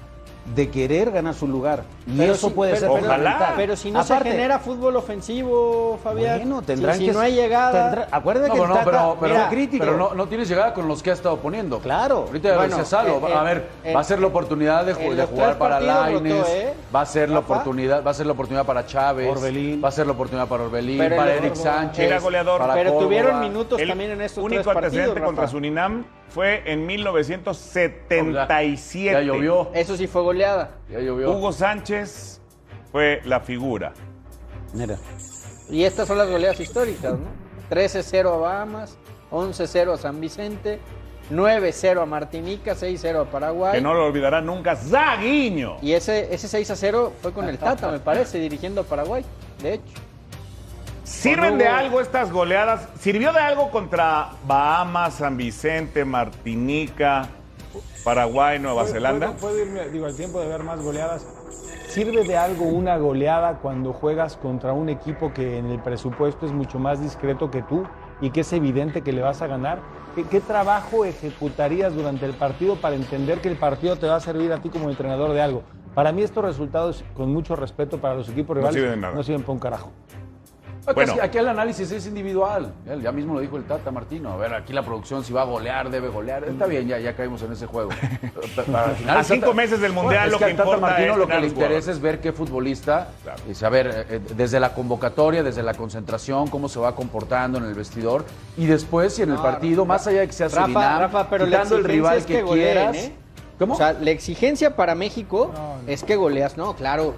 de 0.55 0.69
querer 0.69 1.11
ganar 1.11 1.33
su 1.35 1.47
lugar. 1.47 1.83
Y 2.07 2.17
Pero 2.17 2.33
eso 2.33 2.49
si- 2.49 2.53
puede 2.55 2.71
pero- 2.73 2.79
ser 2.81 2.89
pero- 2.89 3.01
fundamental. 3.01 3.53
Pero 3.55 3.75
si 3.75 3.91
no 3.91 3.99
Aparte, 3.99 4.23
se 4.23 4.31
genera 4.35 4.57
fútbol 4.59 4.95
ofensivo, 4.95 5.99
Fabián. 6.03 6.39
Bueno, 6.39 6.59
si- 6.61 6.65
tendrán 6.65 6.97
si, 6.97 7.05
que 7.05 7.11
no 7.13 7.19
hay 7.19 7.33
llegada. 7.33 7.91
tendrá- 7.91 8.07
acuérdate 8.11 8.47
No, 8.49 8.53
que 8.55 8.59
pero, 8.59 8.63
el 8.63 8.69
no, 8.69 8.75
Tata 8.75 8.91
pero, 8.91 9.17
pero, 9.19 9.35
era 9.35 9.49
crítico. 9.49 9.85
pero 9.85 9.97
no, 9.97 10.13
no 10.15 10.27
tienes 10.27 10.49
llegada 10.49 10.73
con 10.73 10.87
los 10.87 11.03
que 11.03 11.11
ha 11.11 11.13
estado 11.13 11.37
poniendo. 11.37 11.79
Claro. 11.79 12.25
Ahorita 12.27 12.55
Bueno, 12.55 12.77
decía 12.77 12.85
Salo, 12.85 13.19
eh, 13.27 13.33
a 13.33 13.41
eh, 13.41 13.45
ver, 13.45 13.67
en- 13.83 13.95
va 13.95 13.99
a 13.99 14.03
ser 14.03 14.19
la 14.19 14.27
oportunidad 14.27 14.85
de, 14.85 14.93
jugar 14.93 15.57
para 15.57 15.79
Laines, 15.79 16.47
¿eh? 16.49 16.73
va 16.93 17.01
a 17.01 17.05
ser 17.05 17.29
la 17.29 17.39
Rafa. 17.41 17.53
oportunidad, 17.53 18.03
va 18.03 18.11
a 18.11 18.15
ser 18.15 18.25
la 18.25 18.33
oportunidad 18.33 18.65
para 18.65 18.85
Chávez, 18.85 19.29
Orbelín. 19.29 19.81
va 19.83 19.89
a 19.89 19.91
ser 19.91 20.07
la 20.07 20.13
oportunidad 20.13 20.47
para 20.47 20.63
Orbelín, 20.63 20.97
Pero 20.97 21.15
para 21.15 21.33
Eric 21.35 21.55
Sánchez, 21.55 22.05
Era 22.05 22.19
goleador. 22.19 22.59
para 22.59 22.73
Pero 22.73 22.89
Córdoba. 22.91 23.05
tuvieron 23.05 23.39
minutos 23.39 23.79
El 23.79 23.89
también 23.89 24.11
en 24.11 24.21
estos 24.21 24.43
único 24.43 24.63
tres 24.63 24.73
partidos. 24.73 24.85
antecedente 24.93 25.21
contra 25.21 25.41
Rafa. 25.43 25.51
Surinam 25.51 26.05
fue 26.29 26.61
en 26.65 26.85
1977. 26.85 29.11
Ya 29.13 29.21
llovió, 29.21 29.69
Eso 29.73 29.95
sí 29.97 30.07
fue 30.07 30.21
goleada. 30.39 30.71
ya 30.89 30.99
llovió. 30.99 31.31
Hugo 31.31 31.51
Sánchez 31.51 32.41
fue 32.91 33.21
la 33.25 33.39
figura. 33.39 33.93
Mira, 34.73 34.97
Y 35.69 35.83
estas 35.83 36.07
son 36.07 36.17
las 36.17 36.29
goleadas 36.29 36.59
históricas, 36.59 37.13
¿no? 37.13 37.27
13-0 37.69 38.33
a 38.33 38.37
Bahamas, 38.37 38.97
11-0 39.31 39.93
a 39.93 39.97
San 39.97 40.19
Vicente, 40.19 40.79
9-0 41.31 42.01
a 42.01 42.05
Martinica, 42.05 42.73
6-0 42.73 43.21
a 43.21 43.25
Paraguay. 43.25 43.73
Que 43.73 43.81
no 43.81 43.93
lo 43.93 44.05
olvidará 44.05 44.41
nunca, 44.41 44.75
Zaguiño. 44.75 45.77
Y 45.81 45.93
ese, 45.93 46.33
ese 46.33 46.47
6-0 46.47 47.11
fue 47.21 47.33
con 47.33 47.47
el 47.47 47.57
Tata, 47.59 47.91
me 47.91 47.99
parece, 47.99 48.39
dirigiendo 48.39 48.81
a 48.81 48.83
Paraguay, 48.83 49.23
de 49.61 49.75
hecho. 49.75 49.93
¿Sirven 51.03 51.57
de 51.57 51.67
algo 51.67 52.01
estas 52.01 52.31
goleadas? 52.31 52.87
¿Sirvió 52.99 53.33
de 53.33 53.39
algo 53.39 53.71
contra 53.71 54.29
Bahamas, 54.45 55.15
San 55.15 55.37
Vicente, 55.37 56.05
Martinica, 56.05 57.27
Paraguay, 58.03 58.59
Nueva 58.59 58.81
¿Puedo- 58.81 58.93
Zelanda? 58.93 59.27
¿Puedo, 59.33 59.39
puedo 59.53 59.59
irme, 59.65 59.89
digo, 59.89 60.05
al 60.05 60.15
tiempo 60.15 60.39
de 60.39 60.47
ver 60.47 60.63
más 60.63 60.81
goleadas? 60.81 61.25
¿Sirve 61.89 62.23
de 62.23 62.37
algo 62.37 62.65
una 62.65 62.97
goleada 62.97 63.55
cuando 63.61 63.93
juegas 63.93 64.37
contra 64.37 64.73
un 64.73 64.89
equipo 64.89 65.33
que 65.33 65.57
en 65.57 65.65
el 65.65 65.79
presupuesto 65.79 66.45
es 66.45 66.51
mucho 66.51 66.77
más 66.79 67.01
discreto 67.01 67.49
que 67.49 67.61
tú 67.63 67.83
y 68.21 68.29
que 68.29 68.41
es 68.41 68.53
evidente 68.53 69.01
que 69.01 69.11
le 69.11 69.21
vas 69.21 69.41
a 69.41 69.47
ganar? 69.47 69.79
¿Qué, 70.15 70.23
qué 70.25 70.39
trabajo 70.39 71.03
ejecutarías 71.05 71.93
durante 71.95 72.25
el 72.25 72.33
partido 72.33 72.75
para 72.75 72.95
entender 72.95 73.41
que 73.41 73.49
el 73.49 73.57
partido 73.57 73.95
te 73.95 74.07
va 74.07 74.15
a 74.17 74.19
servir 74.19 74.51
a 74.53 74.57
ti 74.61 74.69
como 74.69 74.89
entrenador 74.89 75.33
de 75.33 75.41
algo? 75.41 75.63
Para 75.95 76.11
mí 76.11 76.21
estos 76.21 76.43
resultados, 76.45 77.03
con 77.15 77.33
mucho 77.33 77.55
respeto 77.55 77.97
para 77.99 78.13
los 78.15 78.29
equipos 78.29 78.55
No 78.55 78.61
rivales, 78.61 78.81
sirven 78.81 79.01
nada. 79.01 79.15
no 79.15 79.23
sirven 79.23 79.41
para 79.41 79.53
un 79.53 79.59
carajo. 79.59 79.91
Aquí, 80.85 80.95
Bueno. 80.95 81.15
aquí 81.21 81.37
el 81.37 81.47
análisis 81.47 81.91
es 81.91 82.07
individual. 82.07 82.73
Ya 83.01 83.11
mismo 83.11 83.35
lo 83.35 83.41
dijo 83.41 83.57
el 83.57 83.63
Tata 83.65 83.91
Martino. 83.91 84.31
A 84.31 84.37
ver, 84.37 84.53
aquí 84.53 84.73
la 84.73 84.81
producción 84.83 85.23
si 85.23 85.31
va 85.33 85.41
a 85.41 85.45
golear, 85.45 85.89
debe 85.89 86.07
golear. 86.07 86.43
Está 86.45 86.65
bien, 86.65 86.87
ya, 86.87 86.97
ya 86.99 87.15
caímos 87.15 87.41
en 87.43 87.51
ese 87.51 87.67
juego. 87.67 87.89
Final 88.65 88.75
A 88.89 88.95
Tata- 89.05 89.23
cinco 89.23 89.53
meses 89.53 89.79
del 89.81 89.93
Mundial, 89.93 90.27
es 90.27 90.31
lo 90.31 90.39
que 90.39 90.45
Tata 90.45 90.63
importa 90.63 90.81
Martino 90.81 91.11
es 91.13 91.17
lo 91.19 91.27
que 91.27 91.39
le 91.39 91.47
interesa 91.47 91.91
es 91.91 91.99
ver 92.01 92.19
qué 92.21 92.31
futbolista, 92.33 93.09
Claro. 93.23 93.41
y 93.49 93.53
saber 93.53 94.05
eh, 94.09 94.19
desde 94.35 94.59
la 94.59 94.73
convocatoria, 94.73 95.43
desde 95.43 95.61
la 95.63 95.73
concentración, 95.73 96.47
cómo 96.47 96.69
se 96.69 96.79
va 96.79 96.95
comportando 96.95 97.57
en 97.59 97.65
el 97.65 97.73
vestidor 97.73 98.25
y 98.57 98.65
después 98.65 99.13
si 99.15 99.21
en 99.23 99.29
el 99.29 99.35
No, 99.35 99.43
partido, 99.43 99.85
más 99.85 100.07
allá 100.07 100.21
de 100.21 100.27
que 100.27 100.33
sea 100.33 100.47
Rafa, 100.47 100.61
Surinam, 100.63 100.99
Rafa, 101.01 101.29
pero 101.29 101.45
la 101.45 101.57
quitando 101.57 101.75
el 101.77 101.83
rival 101.83 102.17
es 102.17 102.25
que, 102.25 102.33
que 102.35 102.41
goleen, 102.41 102.65
quieras. 102.73 102.95
¿eh? 102.95 103.13
¿Cómo? 103.59 103.73
O 103.73 103.77
sea, 103.77 103.93
la 103.93 104.11
exigencia 104.11 104.75
para 104.75 104.95
México 104.95 105.51
es 105.85 106.03
que 106.03 106.15
goleas. 106.15 106.57
No, 106.57 106.75
claro. 106.75 107.13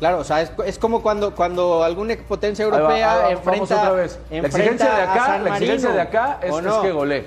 Claro, 0.00 0.18
o 0.18 0.24
sea, 0.24 0.42
es, 0.42 0.50
es 0.66 0.78
como 0.78 1.02
cuando, 1.02 1.34
cuando 1.34 1.84
alguna 1.84 2.16
potencia 2.28 2.64
Ahí 2.64 2.70
va, 2.70 2.78
europea 2.78 3.12
ahí 3.12 3.22
va, 3.22 3.30
enfrenta, 3.30 3.80
otra 3.80 3.92
vez. 3.92 4.18
La 4.28 4.36
enfrenta 4.38 4.58
exigencia 4.58 4.94
de 4.94 5.02
a 5.02 5.12
acá, 5.12 5.38
la 5.38 5.50
exigencia 5.50 5.90
de 5.92 6.00
acá 6.00 6.40
es, 6.42 6.54
que 6.82 6.92
golee. 6.92 7.24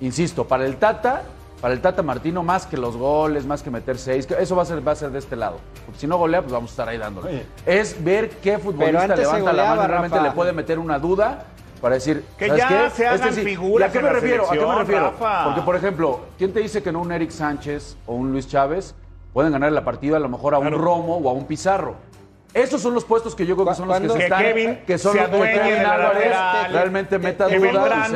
Insisto, 0.00 0.46
para 0.46 0.64
el 0.64 0.76
Tata, 0.76 1.22
para 1.60 1.74
el 1.74 1.80
Tata 1.80 2.02
Martino, 2.02 2.42
más 2.42 2.66
que 2.66 2.78
los 2.78 2.96
goles, 2.96 3.44
más 3.44 3.62
que 3.62 3.70
meter 3.70 3.98
seis, 3.98 4.26
eso 4.30 4.56
va 4.56 4.62
a 4.62 4.66
ser, 4.66 4.86
va 4.86 4.92
a 4.92 4.96
ser 4.96 5.10
de 5.10 5.18
este 5.18 5.36
lado. 5.36 5.58
Porque 5.84 6.00
si 6.00 6.06
no 6.06 6.16
golea, 6.16 6.40
pues 6.40 6.52
vamos 6.52 6.70
a 6.70 6.72
estar 6.72 6.88
ahí 6.88 6.96
dándole. 6.96 7.28
Oye. 7.28 7.46
Es 7.66 8.02
ver 8.02 8.30
qué 8.30 8.58
futbolista 8.58 9.14
levanta 9.14 9.52
la 9.52 9.64
mano 9.64 9.84
y 9.84 9.86
realmente 9.86 10.16
Rafa. 10.16 10.28
le 10.28 10.34
puede 10.34 10.52
meter 10.52 10.78
una 10.78 10.98
duda 10.98 11.44
para 11.86 11.94
decir 11.94 12.24
Que 12.36 12.48
¿sabes 12.48 12.62
ya 12.62 12.68
qué? 12.68 12.90
se 12.96 13.06
hagan 13.06 13.32
sí. 13.32 13.42
figuras 13.42 13.86
¿Y 13.86 13.90
a 13.90 13.92
qué 13.92 13.98
en 13.98 14.04
me 14.04 14.10
la 14.10 14.14
refiero? 14.18 14.50
¿A 14.50 14.52
qué 14.52 14.66
me 14.66 14.74
refiero? 14.74 15.04
Rafa? 15.12 15.44
Porque, 15.44 15.60
por 15.62 15.76
ejemplo, 15.76 16.20
¿quién 16.36 16.52
te 16.52 16.58
dice 16.58 16.82
que 16.82 16.90
no 16.90 17.00
un 17.00 17.12
Eric 17.12 17.30
Sánchez 17.30 17.96
o 18.06 18.14
un 18.14 18.32
Luis 18.32 18.48
Chávez 18.48 18.96
pueden 19.32 19.52
ganar 19.52 19.70
la 19.70 19.84
partida 19.84 20.16
a 20.16 20.20
lo 20.20 20.28
mejor 20.28 20.56
a 20.56 20.58
Claro. 20.58 20.76
un 20.76 20.82
Romo 20.82 21.16
o 21.18 21.30
a 21.30 21.32
un 21.32 21.44
Pizarro? 21.46 21.94
Esos 22.54 22.80
son 22.80 22.92
los 22.94 23.04
puestos 23.04 23.36
que 23.36 23.46
yo 23.46 23.54
creo 23.54 23.68
que 23.68 23.74
son 23.76 23.86
los 23.86 23.98
que 24.00 24.06
Cuando- 24.08 24.16
se 24.16 24.24
están, 24.24 24.42
Kevin 24.42 24.80
que 24.84 24.98
son 24.98 25.16
los 25.16 25.26
que 25.28 25.36
Kevin 25.52 25.86
Álvarez 25.86 26.32
realmente 26.72 27.18
meta 27.20 27.46
dudas. 27.48 28.12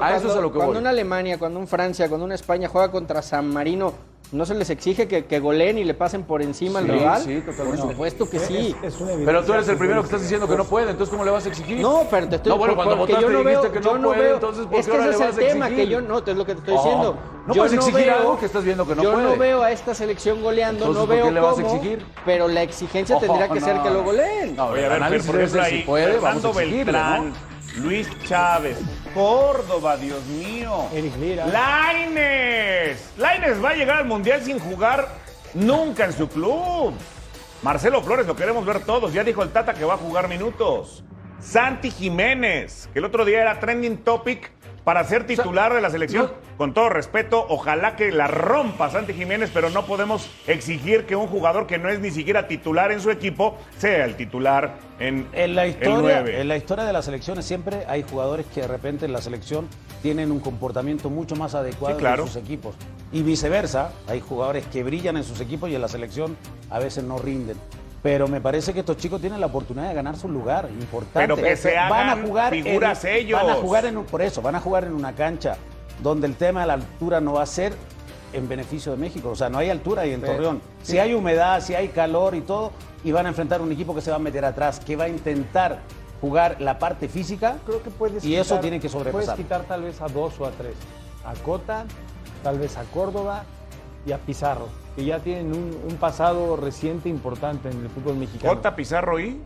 A 0.00 0.16
eso 0.16 0.30
es 0.30 0.36
a 0.36 0.40
lo 0.40 0.52
que 0.52 0.56
cuando 0.58 0.66
voy. 0.74 0.76
una 0.80 0.90
Alemania, 0.90 1.38
cuando 1.38 1.58
un 1.58 1.66
Francia, 1.66 2.08
cuando 2.08 2.24
una 2.26 2.36
España 2.36 2.68
juega 2.68 2.88
contra 2.92 3.20
San 3.20 3.48
Marino, 3.52 3.94
¿no 4.32 4.46
se 4.46 4.54
les 4.54 4.70
exige 4.70 5.08
que, 5.08 5.24
que 5.24 5.40
goleen 5.40 5.78
y 5.78 5.84
le 5.84 5.92
pasen 5.94 6.22
por 6.22 6.40
encima 6.40 6.78
al 6.78 6.84
Sí, 6.86 6.90
rival? 6.92 7.22
sí, 7.22 7.40
totalmente. 7.40 7.82
Por 7.82 7.90
supuesto 7.90 8.30
que 8.30 8.38
sí. 8.38 8.76
Es, 8.82 8.94
es 8.94 9.02
Pero 9.24 9.42
tú 9.44 9.52
eres 9.54 9.68
el 9.68 9.76
primero 9.76 10.00
que 10.02 10.06
estás 10.06 10.22
diciendo 10.22 10.46
que 10.48 10.56
no 10.56 10.64
puede, 10.64 10.90
entonces 10.90 11.10
¿cómo 11.10 11.24
le 11.24 11.30
vas 11.32 11.44
a 11.46 11.48
exigir? 11.48 11.80
No, 11.80 12.06
pero 12.08 12.28
te 12.28 12.36
estoy 12.36 12.50
No, 12.52 12.58
bueno, 12.58 12.74
cuando 12.76 12.96
porque 12.96 13.12
votaste 13.14 13.32
yo 13.32 13.38
no 13.38 13.44
veo, 13.44 13.72
que 13.72 13.80
yo 13.80 13.92
no 13.92 13.98
no 13.98 14.08
puede, 14.08 14.22
veo, 14.22 14.34
entonces 14.34 14.66
¿por 14.66 14.78
es 14.78 14.86
qué 14.86 14.92
que 14.92 14.98
ahora 14.98 15.10
ese 15.10 15.18
le 15.24 15.30
es 15.30 15.38
el 15.38 15.46
tema 15.48 15.66
exigir? 15.66 15.84
que 15.88 15.90
yo 15.92 16.00
no, 16.00 16.18
es 16.18 16.36
lo 16.36 16.46
que 16.46 16.52
te 16.54 16.58
estoy 16.60 16.74
Oh, 16.76 16.82
diciendo. 16.82 17.16
no 17.46 17.54
yo 17.54 17.60
puedes 17.62 17.72
exigir 17.74 18.04
veo, 18.06 18.16
algo 18.16 18.38
que 18.38 18.46
estás 18.46 18.64
viendo 18.64 18.86
que 18.86 18.94
no 18.94 19.02
yo 19.02 19.12
puede. 19.12 19.24
no 19.30 19.36
veo 19.36 19.62
a 19.64 19.72
esta 19.72 19.94
selección 19.94 20.42
goleando, 20.42 20.86
Entonces, 20.86 21.00
no 21.02 21.06
¿por 21.06 21.16
qué 21.16 21.22
veo 21.22 21.32
le 21.32 21.40
vas 21.40 21.58
a 21.58 21.62
cómo, 21.62 21.74
exigir? 21.74 22.06
pero 22.24 22.46
la 22.48 22.62
exigencia 22.62 23.16
Ojo, 23.16 23.26
tendría 23.26 23.48
que 23.48 23.60
ser 23.60 23.76
no. 23.76 23.82
que 23.82 23.90
lo 23.90 24.04
goleen. 24.04 24.54
No, 24.56 24.62
a 24.62 24.70
ver, 24.70 24.92
análisis 24.92 25.26
por 25.26 25.36
ejemplo, 25.40 25.60
es 25.60 25.70
de 25.70 25.74
ahí, 25.74 25.80
si 25.80 25.86
puede, 25.86 26.18
vamos 26.20 26.44
a 26.44 26.48
exigirle, 26.50 26.84
Beltrán, 26.84 27.28
¿no? 27.30 27.49
Luis 27.76 28.08
Chávez, 28.26 28.78
Córdoba, 29.14 29.96
Dios 29.96 30.24
mío. 30.26 30.88
Eric 30.92 31.16
Lira. 31.16 31.46
Laines. 31.46 33.12
Laines 33.16 33.62
va 33.62 33.70
a 33.70 33.74
llegar 33.74 33.98
al 33.98 34.06
Mundial 34.06 34.42
sin 34.42 34.58
jugar 34.58 35.08
nunca 35.54 36.04
en 36.04 36.12
su 36.12 36.28
club. 36.28 36.94
Marcelo 37.62 38.02
Flores, 38.02 38.26
lo 38.26 38.34
queremos 38.36 38.64
ver 38.64 38.80
todos. 38.80 39.12
Ya 39.12 39.24
dijo 39.24 39.42
el 39.42 39.50
Tata 39.50 39.74
que 39.74 39.84
va 39.84 39.94
a 39.94 39.98
jugar 39.98 40.28
minutos. 40.28 41.04
Santi 41.40 41.90
Jiménez, 41.90 42.88
que 42.92 42.98
el 42.98 43.04
otro 43.04 43.24
día 43.24 43.40
era 43.40 43.60
trending 43.60 43.98
topic 43.98 44.50
para 44.90 45.04
ser 45.04 45.24
titular 45.24 45.72
de 45.72 45.80
la 45.80 45.88
selección. 45.88 46.24
no- 46.24 46.50
Con 46.56 46.74
todo 46.74 46.88
respeto, 46.88 47.46
ojalá 47.48 47.94
que 47.94 48.10
la 48.10 48.26
rompa 48.26 48.90
Santi 48.90 49.12
Jiménez, 49.14 49.48
pero 49.54 49.70
no 49.70 49.86
podemos 49.86 50.28
exigir 50.48 51.06
que 51.06 51.14
un 51.14 51.28
jugador 51.28 51.68
que 51.68 51.78
no 51.78 51.88
es 51.88 52.00
ni 52.00 52.10
siquiera 52.10 52.48
titular 52.48 52.90
en 52.90 53.00
su 53.00 53.08
equipo 53.12 53.56
sea 53.78 54.04
el 54.04 54.16
titular 54.16 54.74
en, 54.98 55.28
En 55.32 55.54
la, 55.54 55.62
el 55.66 55.70
historia, 55.70 56.20
9. 56.22 56.40
en 56.40 56.48
la 56.48 56.56
historia 56.56 56.82
de 56.84 56.92
las 56.92 57.04
selecciones 57.04 57.44
siempre 57.44 57.84
hay 57.86 58.02
jugadores 58.02 58.46
que 58.52 58.62
de 58.62 58.66
repente 58.66 59.06
en 59.06 59.12
la 59.12 59.22
selección 59.22 59.68
tienen 60.02 60.32
un 60.32 60.40
comportamiento 60.40 61.08
mucho 61.08 61.36
más 61.36 61.54
adecuado 61.54 61.94
Sí, 61.94 62.00
claro. 62.00 62.22
en 62.24 62.28
sus 62.28 62.36
equipos. 62.42 62.74
Y 63.12 63.22
viceversa, 63.22 63.92
hay 64.08 64.20
jugadores 64.20 64.66
que 64.66 64.82
brillan 64.82 65.16
en 65.16 65.22
sus 65.22 65.40
equipos 65.40 65.70
y 65.70 65.76
en 65.76 65.82
la 65.82 65.88
selección 65.88 66.36
a 66.68 66.80
veces 66.80 67.04
no 67.04 67.16
rinden. 67.18 67.56
Pero 68.02 68.28
me 68.28 68.40
parece 68.40 68.72
que 68.72 68.80
estos 68.80 68.96
chicos 68.96 69.20
tienen 69.20 69.40
la 69.40 69.46
oportunidad 69.46 69.88
de 69.88 69.94
ganar 69.94 70.16
su 70.16 70.28
lugar, 70.28 70.68
importante. 70.70 71.18
Pero 71.20 71.36
que 71.36 71.54
se 71.56 71.74
van 71.74 72.08
a 72.08 72.16
jugar 72.26 72.52
figuras 72.52 73.04
en, 73.04 73.14
ellos. 73.16 73.40
Van 73.42 73.50
a 73.50 73.54
jugar 73.56 73.84
en 73.86 73.96
un- 73.98 74.04
por 74.06 74.22
eso, 74.22 74.40
van 74.40 74.54
a 74.54 74.60
jugar 74.60 74.84
en 74.84 74.94
una 74.94 75.14
cancha 75.14 75.56
donde 76.02 76.26
el 76.26 76.36
tema 76.36 76.62
de 76.62 76.66
la 76.68 76.72
altura 76.74 77.20
no 77.20 77.34
va 77.34 77.42
a 77.42 77.46
ser 77.46 77.74
en 78.32 78.48
beneficio 78.48 78.92
de 78.92 78.98
México. 78.98 79.28
O 79.30 79.36
sea, 79.36 79.50
no 79.50 79.58
hay 79.58 79.68
altura 79.68 80.02
ahí 80.02 80.12
en 80.14 80.20
Pero- 80.22 80.32
Torreón. 80.32 80.62
Si 80.82 80.98
hay 80.98 81.12
humedad, 81.12 81.60
si 81.60 81.74
hay 81.74 81.88
calor 81.88 82.34
y 82.34 82.40
todo, 82.40 82.72
y 83.04 83.12
van 83.12 83.26
a 83.26 83.30
enfrentar 83.30 83.60
un 83.60 83.70
equipo 83.72 83.94
que 83.94 84.00
se 84.00 84.10
va 84.10 84.16
a 84.16 84.20
meter 84.20 84.44
atrás, 84.46 84.80
que 84.80 84.96
va 84.96 85.04
a 85.04 85.08
intentar 85.08 85.80
jugar 86.22 86.56
la 86.60 86.78
parte 86.78 87.06
física. 87.08 87.56
Creo 87.66 87.82
que 87.82 87.90
puedes 87.90 88.24
Y 88.24 88.34
eso 88.34 88.54
quitar- 88.54 88.60
tiene 88.62 88.80
que 88.80 88.88
sobrepasar. 88.88 89.24
Puedes 89.34 89.36
quitar 89.36 89.62
tal 89.64 89.82
vez 89.82 90.00
a 90.00 90.06
dos 90.08 90.40
o 90.40 90.46
a 90.46 90.50
tres. 90.52 90.74
A 91.24 91.34
Cota, 91.34 91.84
tal 92.42 92.58
vez 92.58 92.78
a 92.78 92.84
Córdoba 92.84 93.44
y 94.06 94.12
a 94.12 94.18
Pizarro, 94.18 94.66
que 94.96 95.04
ya 95.04 95.18
tienen 95.20 95.46
un, 95.52 95.76
un 95.88 95.96
pasado 95.96 96.56
reciente 96.56 97.08
importante 97.08 97.68
en 97.70 97.80
el 97.82 97.88
fútbol 97.90 98.16
mexicano. 98.16 98.54
Jota 98.54 98.74
Pizarro 98.76 99.18
y 99.20 99.40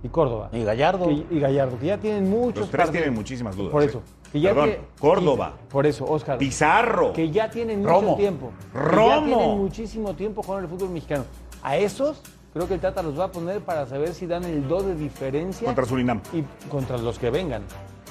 y 0.00 0.08
Córdoba. 0.10 0.48
Y 0.52 0.62
Gallardo. 0.62 1.06
Que- 1.06 1.26
y 1.28 1.40
Gallardo, 1.40 1.76
que 1.78 1.86
ya 1.86 1.98
tienen 1.98 2.30
muchos 2.30 2.60
los 2.60 2.70
tres 2.70 2.84
partidos. 2.84 2.92
tienen 2.92 3.14
muchísimas 3.14 3.56
dudas. 3.56 3.72
Por 3.72 3.82
¿eh? 3.82 3.86
eso. 3.86 4.00
que 4.30 4.40
ya 4.40 4.50
Perdón, 4.50 4.64
tiene- 4.70 4.84
Córdoba, 5.00 5.52
y- 5.66 5.72
por 5.72 5.86
eso, 5.86 6.04
Oscar. 6.04 6.38
Pizarro. 6.38 7.12
Que 7.12 7.30
ya 7.30 7.50
tienen 7.50 7.80
mucho 7.80 7.92
Romo. 7.94 8.16
tiempo. 8.16 8.52
que 8.72 8.78
Romo. 8.78 9.08
ya 9.08 9.24
tienen 9.26 9.58
muchísimo 9.58 10.14
tiempo 10.14 10.42
jugando 10.44 10.68
el 10.68 10.72
fútbol 10.72 10.90
mexicano. 10.90 11.24
A 11.64 11.76
esos, 11.78 12.22
creo 12.52 12.68
que 12.68 12.74
el 12.74 12.80
Tata 12.80 13.02
los 13.02 13.18
va 13.18 13.24
a 13.24 13.32
poner 13.32 13.60
para 13.62 13.86
saber 13.86 14.14
si 14.14 14.26
dan 14.28 14.44
el 14.44 14.68
2 14.68 14.86
de 14.86 14.94
diferencia. 14.94 15.66
Contra 15.66 15.84
Surinam. 15.84 16.20
Y 16.32 16.44
contra 16.68 16.96
los 16.98 17.18
que 17.18 17.30
vengan. 17.30 17.62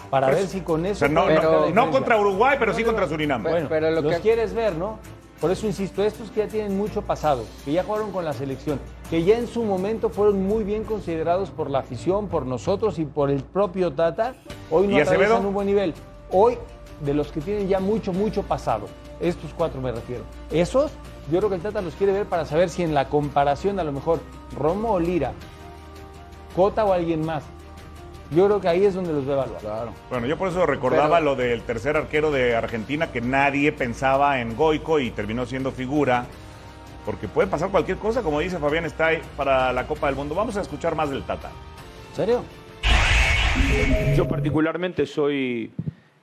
Para 0.09 0.27
Pues, 0.27 0.39
ver 0.39 0.47
si 0.47 0.61
con 0.61 0.83
O 0.83 0.87
eso. 0.87 0.99
sea, 0.99 1.07
no, 1.07 1.27
no- 1.73 1.91
contra 1.91 2.17
Uruguay, 2.19 2.57
pero 2.59 2.73
sí 2.73 2.83
contra 2.83 3.07
Surinam. 3.07 3.43
Pero- 3.43 3.53
Bueno, 3.55 3.69
pero 3.69 3.91
lo 3.91 4.01
los 4.01 4.15
que- 4.15 4.21
quieres 4.21 4.53
ver, 4.53 4.75
¿no? 4.75 4.99
Por 5.39 5.51
eso 5.51 5.67
insisto, 5.67 6.03
estos 6.03 6.31
que 6.31 6.39
ya 6.39 6.47
tienen 6.47 6.75
mucho 6.75 7.03
pasado, 7.03 7.43
que 7.63 7.71
ya 7.71 7.83
jugaron 7.83 8.11
con 8.11 8.25
la 8.25 8.33
selección, 8.33 8.79
que 9.09 9.23
ya 9.23 9.37
en 9.37 9.47
su 9.47 9.63
momento 9.63 10.09
fueron 10.09 10.47
muy 10.47 10.63
bien 10.63 10.83
considerados 10.83 11.51
por 11.51 11.69
la 11.69 11.79
afición, 11.79 12.27
por 12.27 12.47
nosotros 12.47 12.97
y 12.97 13.05
por 13.05 13.29
el 13.29 13.43
propio 13.43 13.93
Tata, 13.93 14.33
hoy 14.71 14.87
no 14.87 14.97
¿Y 14.97 15.01
atraviesan 15.01 15.45
un 15.45 15.53
buen 15.53 15.67
nivel. 15.67 15.93
Hoy, 16.31 16.57
de 17.01 17.13
los 17.13 17.31
que 17.31 17.41
tienen 17.41 17.67
ya 17.67 17.79
mucho, 17.79 18.13
mucho 18.13 18.41
pasado, 18.41 18.87
estos 19.19 19.53
cuatro 19.55 19.79
me 19.79 19.91
refiero, 19.91 20.23
esos, 20.51 20.91
yo 21.31 21.37
creo 21.37 21.49
que 21.49 21.55
el 21.57 21.61
Tata 21.61 21.81
los 21.83 21.93
quiere 21.93 22.13
ver 22.13 22.25
para 22.25 22.45
saber 22.45 22.69
si 22.69 22.81
en 22.81 22.95
la 22.95 23.07
comparación 23.07 23.79
a 23.79 23.83
lo 23.83 23.91
mejor 23.91 24.19
Romo 24.57 24.93
o 24.93 24.99
Lira, 24.99 25.33
Cota 26.55 26.83
o 26.83 26.93
alguien 26.93 27.23
más, 27.23 27.43
yo 28.31 28.45
creo 28.45 28.61
que 28.61 28.67
ahí 28.67 28.85
es 28.85 28.93
donde 28.93 29.13
los 29.13 29.27
va 29.27 29.31
a 29.31 29.33
evaluar. 29.35 29.61
Claro. 29.61 29.93
Bueno, 30.09 30.27
yo 30.27 30.37
por 30.37 30.49
eso 30.49 30.65
recordaba 30.65 31.17
Pero- 31.19 31.25
lo 31.31 31.35
del 31.35 31.61
tercer 31.61 31.95
arquero 31.97 32.31
de 32.31 32.55
Argentina, 32.55 33.11
que 33.11 33.21
nadie 33.21 33.71
pensaba 33.71 34.39
en 34.41 34.55
Goico 34.55 34.99
y 34.99 35.11
terminó 35.11 35.45
siendo 35.45 35.71
figura, 35.71 36.25
porque 37.05 37.27
puede 37.27 37.47
pasar 37.47 37.69
cualquier 37.69 37.97
cosa, 37.97 38.21
como 38.21 38.39
dice 38.39 38.57
Fabián 38.57 38.85
Stay, 38.85 39.21
para 39.37 39.71
la 39.71 39.87
Copa 39.87 40.07
del 40.07 40.15
Mundo. 40.15 40.35
Vamos 40.35 40.57
a 40.57 40.61
escuchar 40.61 40.93
más 40.95 41.09
del 41.09 41.23
Tata. 41.23 41.51
¿En 42.09 42.15
serio? 42.15 42.43
Yo 44.15 44.27
particularmente 44.27 45.05
soy 45.05 45.71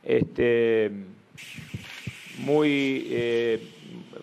este, 0.03 0.91
muy, 2.39 3.07
eh, 3.11 3.71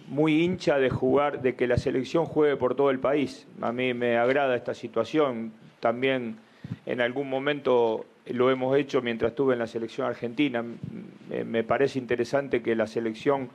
muy 0.08 0.44
hincha 0.44 0.78
de 0.78 0.90
jugar, 0.90 1.42
de 1.42 1.56
que 1.56 1.68
la 1.68 1.78
selección 1.78 2.26
juegue 2.26 2.58
por 2.58 2.76
todo 2.76 2.90
el 2.92 3.00
país. 3.00 3.48
A 3.62 3.72
mí 3.72 3.94
me 3.94 4.18
agrada 4.18 4.56
esta 4.56 4.74
situación. 4.74 5.54
También 5.80 6.38
en 6.86 7.01
algún 7.01 7.30
momento 7.30 8.06
lo 8.28 8.51
hemos 8.51 8.78
hecho 8.78 9.01
mientras 9.01 9.32
estuve 9.32 9.54
en 9.54 9.60
la 9.60 9.68
selección 9.68 10.08
argentina. 10.08 10.63
Me, 11.46 11.63
parece 11.63 12.00
interesante 12.00 12.62
que 12.62 12.75
la 12.75 12.88
selección 12.88 13.50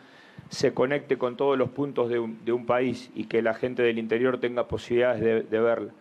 se 0.49 0.73
conecte 0.75 1.19
con 1.19 1.37
todos 1.37 1.57
los 1.59 1.71
puntos 1.71 2.09
de 2.09 2.19
un, 2.19 2.45
de 2.45 2.53
un 2.53 2.67
país 2.67 3.11
y 3.15 3.25
que 3.25 3.43
la 3.43 3.55
gente 3.55 3.83
del 3.83 3.99
interior 3.99 4.39
tenga 4.39 4.69
posibilidades 4.69 5.21
de, 5.21 5.43
de 5.43 5.61
verla. 5.61 5.93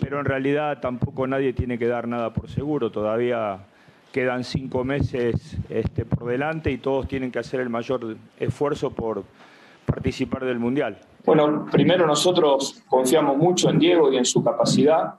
Pero 0.00 0.20
en 0.20 0.26
realidad 0.26 0.80
tampoco 0.80 1.26
nadie 1.26 1.52
tiene 1.52 1.78
que 1.78 1.86
dar 1.86 2.06
nada 2.06 2.32
por 2.32 2.48
seguro. 2.48 2.90
Todavía 2.90 3.60
quedan 4.12 4.44
cinco 4.44 4.84
meses 4.84 5.56
este, 5.68 6.04
por 6.04 6.28
delante 6.28 6.70
y 6.70 6.78
todos 6.78 7.08
tienen 7.08 7.30
que 7.30 7.38
hacer 7.38 7.60
el 7.60 7.68
mayor 7.68 8.16
esfuerzo 8.38 8.90
por 8.90 9.24
participar 9.86 10.44
del 10.44 10.58
Mundial. 10.58 10.98
Bueno, 11.24 11.66
primero 11.70 12.06
nosotros 12.06 12.82
confiamos 12.86 13.36
mucho 13.36 13.70
en 13.70 13.78
Diego 13.78 14.12
y 14.12 14.16
en 14.16 14.24
su 14.24 14.42
capacidad. 14.42 15.14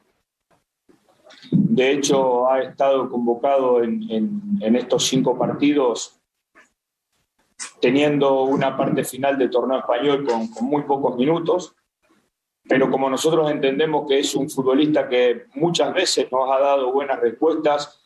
De 1.51 1.91
hecho, 1.91 2.49
ha 2.49 2.61
estado 2.61 3.09
convocado 3.09 3.83
en, 3.83 4.59
estos 4.75 5.05
cinco 5.07 5.37
partidos 5.37 6.19
teniendo 7.81 8.43
una 8.43 8.75
parte 8.75 9.03
final 9.03 9.37
del 9.37 9.49
torneo 9.49 9.79
español 9.79 10.25
con, 10.25 10.49
muy 10.67 10.83
pocos 10.83 11.15
minutos. 11.15 11.75
Pero 12.67 12.91
como 12.91 13.09
nosotros 13.09 13.49
entendemos 13.49 14.07
que 14.07 14.19
es 14.19 14.35
un 14.35 14.49
futbolista 14.49 15.07
que 15.07 15.45
muchas 15.55 15.93
veces 15.93 16.31
nos 16.31 16.49
ha 16.51 16.59
dado 16.59 16.91
buenas 16.91 17.19
respuestas 17.19 18.01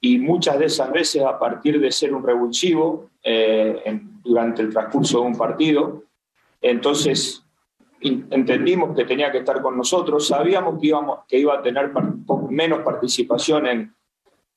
y 0.00 0.18
muchas 0.18 0.58
de 0.58 0.66
esas 0.66 0.90
veces 0.90 1.22
a 1.22 1.38
partir 1.38 1.80
de 1.80 1.92
ser 1.92 2.14
un 2.14 2.24
revulsivo 2.24 3.10
eh, 3.22 4.00
durante 4.22 4.62
el 4.62 4.70
transcurso 4.70 5.20
de 5.20 5.26
un 5.26 5.36
partido, 5.36 6.04
entonces 6.60 7.44
entendimos 8.00 8.96
que 8.96 9.04
tenía 9.04 9.30
que 9.32 9.38
estar 9.38 9.60
con 9.60 9.76
nosotros, 9.76 10.26
sabíamos 10.26 10.80
que, 10.80 10.86
íbamos, 10.88 11.20
que 11.26 11.38
iba 11.38 11.54
a 11.54 11.62
tener 11.62 11.92
par- 11.92 12.14
menos 12.48 12.80
participación 12.80 13.66
en 13.66 13.94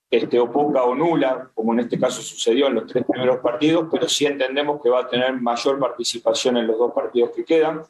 este, 0.10 0.40
o 0.40 0.52
poca 0.52 0.84
o 0.84 0.94
nula, 0.94 1.50
como 1.54 1.74
en 1.74 1.80
este 1.80 1.98
caso 1.98 2.22
sucedió 2.22 2.68
en 2.68 2.76
los 2.76 2.86
tres 2.86 3.06
primeros 3.06 3.38
partidos, 3.38 3.88
pero 3.90 4.08
sí 4.10 4.26
entendemos 4.26 4.82
que 4.82 4.90
va 4.90 5.02
a 5.02 5.08
tener 5.08 5.40
mayor 5.40 5.80
participación 5.80 6.58
en 6.58 6.68
los 6.68 6.78
dos 6.78 6.92
partidos 6.92 7.32
que 7.32 7.46
quedan. 7.46 7.82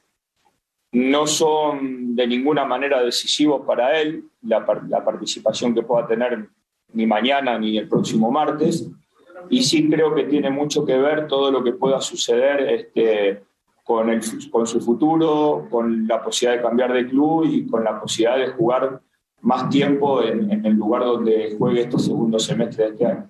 No 0.93 1.25
son 1.25 2.15
de 2.15 2.27
ninguna 2.27 2.63
manera 2.65 3.01
decisivos 3.01 3.65
para 3.65 3.99
él 3.99 4.23
la, 4.43 4.65
par- 4.65 4.83
la 4.87 5.03
participación 5.03 5.73
que 5.73 5.81
pueda 5.83 6.05
tener 6.05 6.47
ni 6.93 7.05
mañana 7.07 7.57
ni 7.57 7.77
el 7.77 7.87
próximo 7.89 8.29
martes, 8.29 8.87
y 9.49 9.63
sí 9.63 9.89
creo 9.89 10.13
que 10.13 10.25
tiene 10.25 10.49
mucho 10.51 10.85
que 10.85 10.97
ver 10.97 11.27
todo 11.27 11.49
lo 11.49 11.63
que 11.63 11.71
pueda 11.73 11.99
suceder 12.01 12.69
este, 12.69 13.43
con, 13.91 14.09
el, 14.09 14.21
con 14.49 14.65
su 14.65 14.79
futuro, 14.79 15.67
con 15.69 16.07
la 16.07 16.23
posibilidad 16.23 16.61
de 16.61 16.67
cambiar 16.67 16.93
de 16.93 17.07
club 17.07 17.45
y 17.45 17.67
con 17.67 17.83
la 17.83 17.99
posibilidad 17.99 18.37
de 18.37 18.47
jugar 18.53 19.01
más 19.41 19.69
tiempo 19.69 20.23
en, 20.23 20.65
el 20.65 20.73
lugar 20.73 21.03
donde 21.03 21.55
juegue 21.57 21.81
este 21.81 21.99
segundo 21.99 22.39
semestre 22.39 22.85
de 22.85 22.89
este 22.91 23.05
año. 23.05 23.29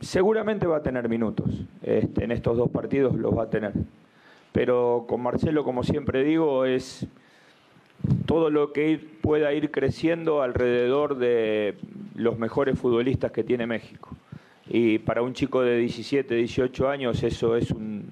Seguramente 0.00 0.66
va 0.66 0.78
a 0.78 0.82
tener 0.82 1.08
minutos, 1.08 1.48
este, 1.82 2.24
en 2.24 2.32
estos 2.32 2.58
dos 2.58 2.68
partidos 2.68 3.14
los 3.14 3.36
va 3.36 3.44
a 3.44 3.50
tener. 3.50 3.72
Pero 4.52 5.06
con 5.08 5.22
Marcelo, 5.22 5.64
como 5.64 5.82
siempre 5.82 6.24
digo, 6.24 6.66
es 6.66 7.06
todo 8.26 8.50
lo 8.50 8.72
que 8.72 9.00
pueda 9.22 9.54
ir 9.54 9.70
creciendo 9.70 10.42
alrededor 10.42 11.16
de 11.16 11.76
los 12.16 12.38
mejores 12.38 12.78
futbolistas 12.78 13.32
que 13.32 13.44
tiene 13.44 13.66
México. 13.66 14.10
Y 14.68 14.98
para 14.98 15.22
un 15.22 15.32
chico 15.32 15.62
de 15.62 15.78
17, 15.78 16.34
18 16.34 16.88
años 16.88 17.22
eso 17.22 17.56
es 17.56 17.70
un, 17.70 18.10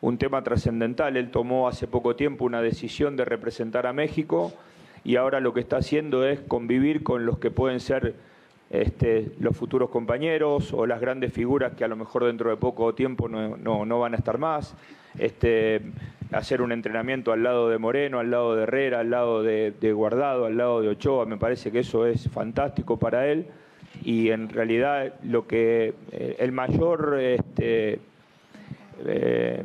un 0.00 0.18
tema 0.18 0.42
trascendental. 0.42 1.16
Él 1.16 1.30
tomó 1.30 1.68
hace 1.68 1.86
poco 1.86 2.16
tiempo 2.16 2.44
una 2.44 2.62
decisión 2.62 3.16
de 3.16 3.24
representar 3.24 3.86
a 3.86 3.92
México 3.92 4.52
y 5.04 5.16
ahora 5.16 5.40
lo 5.40 5.52
que 5.54 5.60
está 5.60 5.78
haciendo 5.78 6.26
es 6.26 6.40
convivir 6.40 7.02
con 7.02 7.26
los 7.26 7.38
que 7.38 7.50
pueden 7.50 7.80
ser 7.80 8.14
este, 8.70 9.32
los 9.40 9.56
futuros 9.56 9.90
compañeros 9.90 10.72
o 10.72 10.86
las 10.86 11.00
grandes 11.00 11.32
figuras 11.32 11.72
que 11.74 11.84
a 11.84 11.88
lo 11.88 11.96
mejor 11.96 12.24
dentro 12.24 12.50
de 12.50 12.56
poco 12.56 12.94
tiempo 12.94 13.28
no, 13.28 13.56
no- 13.56 13.84
no 13.84 13.98
van 14.00 14.14
a 14.14 14.16
estar 14.16 14.38
más. 14.38 14.74
Este, 15.18 15.80
hacer 16.30 16.62
un 16.62 16.70
entrenamiento 16.70 17.32
al 17.32 17.42
lado 17.42 17.68
de 17.68 17.78
Moreno, 17.78 18.20
al 18.20 18.30
lado 18.30 18.54
de 18.54 18.62
Herrera, 18.62 19.00
al 19.00 19.10
lado 19.10 19.42
de, 19.42 19.72
Guardado, 19.92 20.46
al 20.46 20.56
lado 20.56 20.80
de 20.80 20.88
Ochoa, 20.88 21.26
me 21.26 21.36
parece 21.36 21.72
que 21.72 21.80
eso 21.80 22.06
es 22.06 22.28
fantástico 22.30 22.96
para 22.96 23.26
él 23.26 23.46
y 24.04 24.30
en 24.30 24.48
realidad 24.48 25.14
lo 25.24 25.48
que 25.48 25.94
eh, 26.12 26.36
el 26.38 26.52
mayor 26.52 27.18
este, 27.20 27.98
eh, 29.06 29.62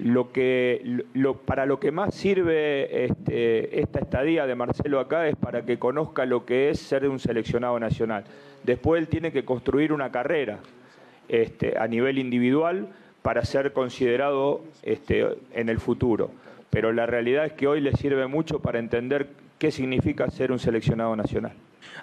lo 0.00 0.32
que 0.32 1.04
para 1.46 1.66
lo 1.66 1.78
que 1.78 1.92
más 1.92 2.14
sirve 2.14 3.04
este, 3.04 3.80
esta 3.80 4.00
estadía 4.00 4.46
de 4.46 4.54
Marcelo 4.54 5.00
acá 5.00 5.28
es 5.28 5.36
para 5.36 5.64
que 5.64 5.78
conozca 5.78 6.26
lo 6.26 6.44
que 6.44 6.70
es 6.70 6.80
ser 6.80 7.08
un 7.08 7.18
seleccionado 7.18 7.78
nacional. 7.78 8.24
Después 8.64 9.00
él 9.00 9.08
tiene 9.08 9.32
que 9.32 9.44
construir 9.44 9.92
una 9.92 10.10
carrera 10.10 10.58
este, 11.28 11.78
a 11.78 11.86
nivel 11.86 12.18
individual 12.18 12.88
para 13.22 13.44
ser 13.44 13.72
considerado 13.72 14.62
este, 14.82 15.26
en 15.52 15.68
el 15.68 15.78
futuro. 15.78 16.30
Pero 16.70 16.92
la 16.92 17.06
realidad 17.06 17.46
es 17.46 17.52
que 17.52 17.66
hoy 17.66 17.80
le 17.80 17.92
sirve 17.92 18.26
mucho 18.26 18.60
para 18.60 18.78
entender 18.78 19.28
qué 19.58 19.70
significa 19.70 20.28
ser 20.28 20.52
un 20.52 20.58
seleccionado 20.58 21.14
nacional. 21.16 21.52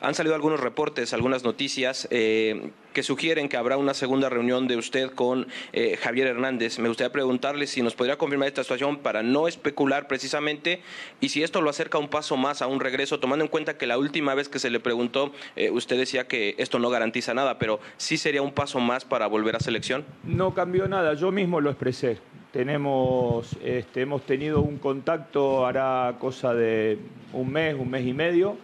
Han 0.02 0.16
salido 0.16 0.34
algunos 0.36 0.60
reportes, 0.60 1.14
algunas 1.14 1.44
noticias 1.44 2.08
eh, 2.12 2.72
que 2.94 3.04
sugieren 3.04 3.50
que 3.50 3.58
habrá 3.58 3.78
una 3.78 3.94
segunda 3.94 4.30
reunión 4.30 4.68
de 4.68 4.78
usted 4.78 5.12
con 5.12 5.48
eh, 5.74 5.98
Javier 6.02 6.28
Hernández. 6.28 6.80
Me 6.80 6.88
gustaría 6.88 7.12
preguntarle 7.12 7.68
si 7.68 7.82
nos 7.82 7.96
podría 7.96 8.18
confirmar 8.18 8.48
esta 8.48 8.64
situación 8.64 8.98
para 8.98 9.24
no 9.24 9.48
especular 9.48 10.08
precisamente 10.08 10.82
y 11.20 11.30
si 11.30 11.44
esto 11.44 11.62
lo 11.62 11.70
acerca 11.70 11.98
un 11.98 12.10
paso 12.10 12.36
más 12.38 12.62
a 12.62 12.68
un 12.68 12.80
regreso, 12.80 13.20
tomando 13.20 13.46
en 13.46 13.50
cuenta 13.50 13.78
que 13.78 13.88
la 13.88 13.98
última 13.98 14.34
vez 14.34 14.50
que 14.50 14.60
se 14.60 14.70
le 14.70 14.80
preguntó, 14.80 15.32
eh, 15.56 15.70
usted 15.70 15.98
decía 15.98 16.28
que 16.28 16.56
esto 16.58 16.80
no 16.80 16.90
garantiza 16.90 17.34
nada, 17.34 17.60
pero 17.60 17.80
sí 17.98 18.18
sería 18.18 18.42
un 18.42 18.54
paso 18.54 18.80
más 18.80 19.06
para 19.06 19.28
volver 19.28 19.56
a 19.56 19.60
selección. 19.60 20.06
No 20.24 20.54
cambió 20.54 20.88
nada, 20.88 21.14
yo 21.14 21.32
mismo 21.32 21.62
lo 21.62 21.70
expresé. 21.70 22.18
Tenemos, 22.52 23.56
este, 23.64 24.02
hemos 24.02 24.26
tenido 24.26 24.62
un 24.62 24.78
contacto, 24.78 25.66
hará 25.66 26.18
cosa 26.20 26.54
de 26.54 27.00
un 27.32 27.50
mes, 27.50 27.76
un 27.76 27.90
mes 27.90 28.06
y 28.06 28.14
medio, 28.14 28.58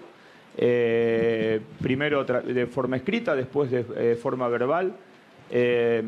eh, 0.58 1.62
primero 1.82 2.24
de 2.24 2.66
forma 2.66 2.98
escrita, 2.98 3.36
después 3.36 3.70
de 3.70 3.86
eh, 3.96 4.16
forma 4.16 4.48
verbal. 4.48 4.94
Eh, 5.52 6.04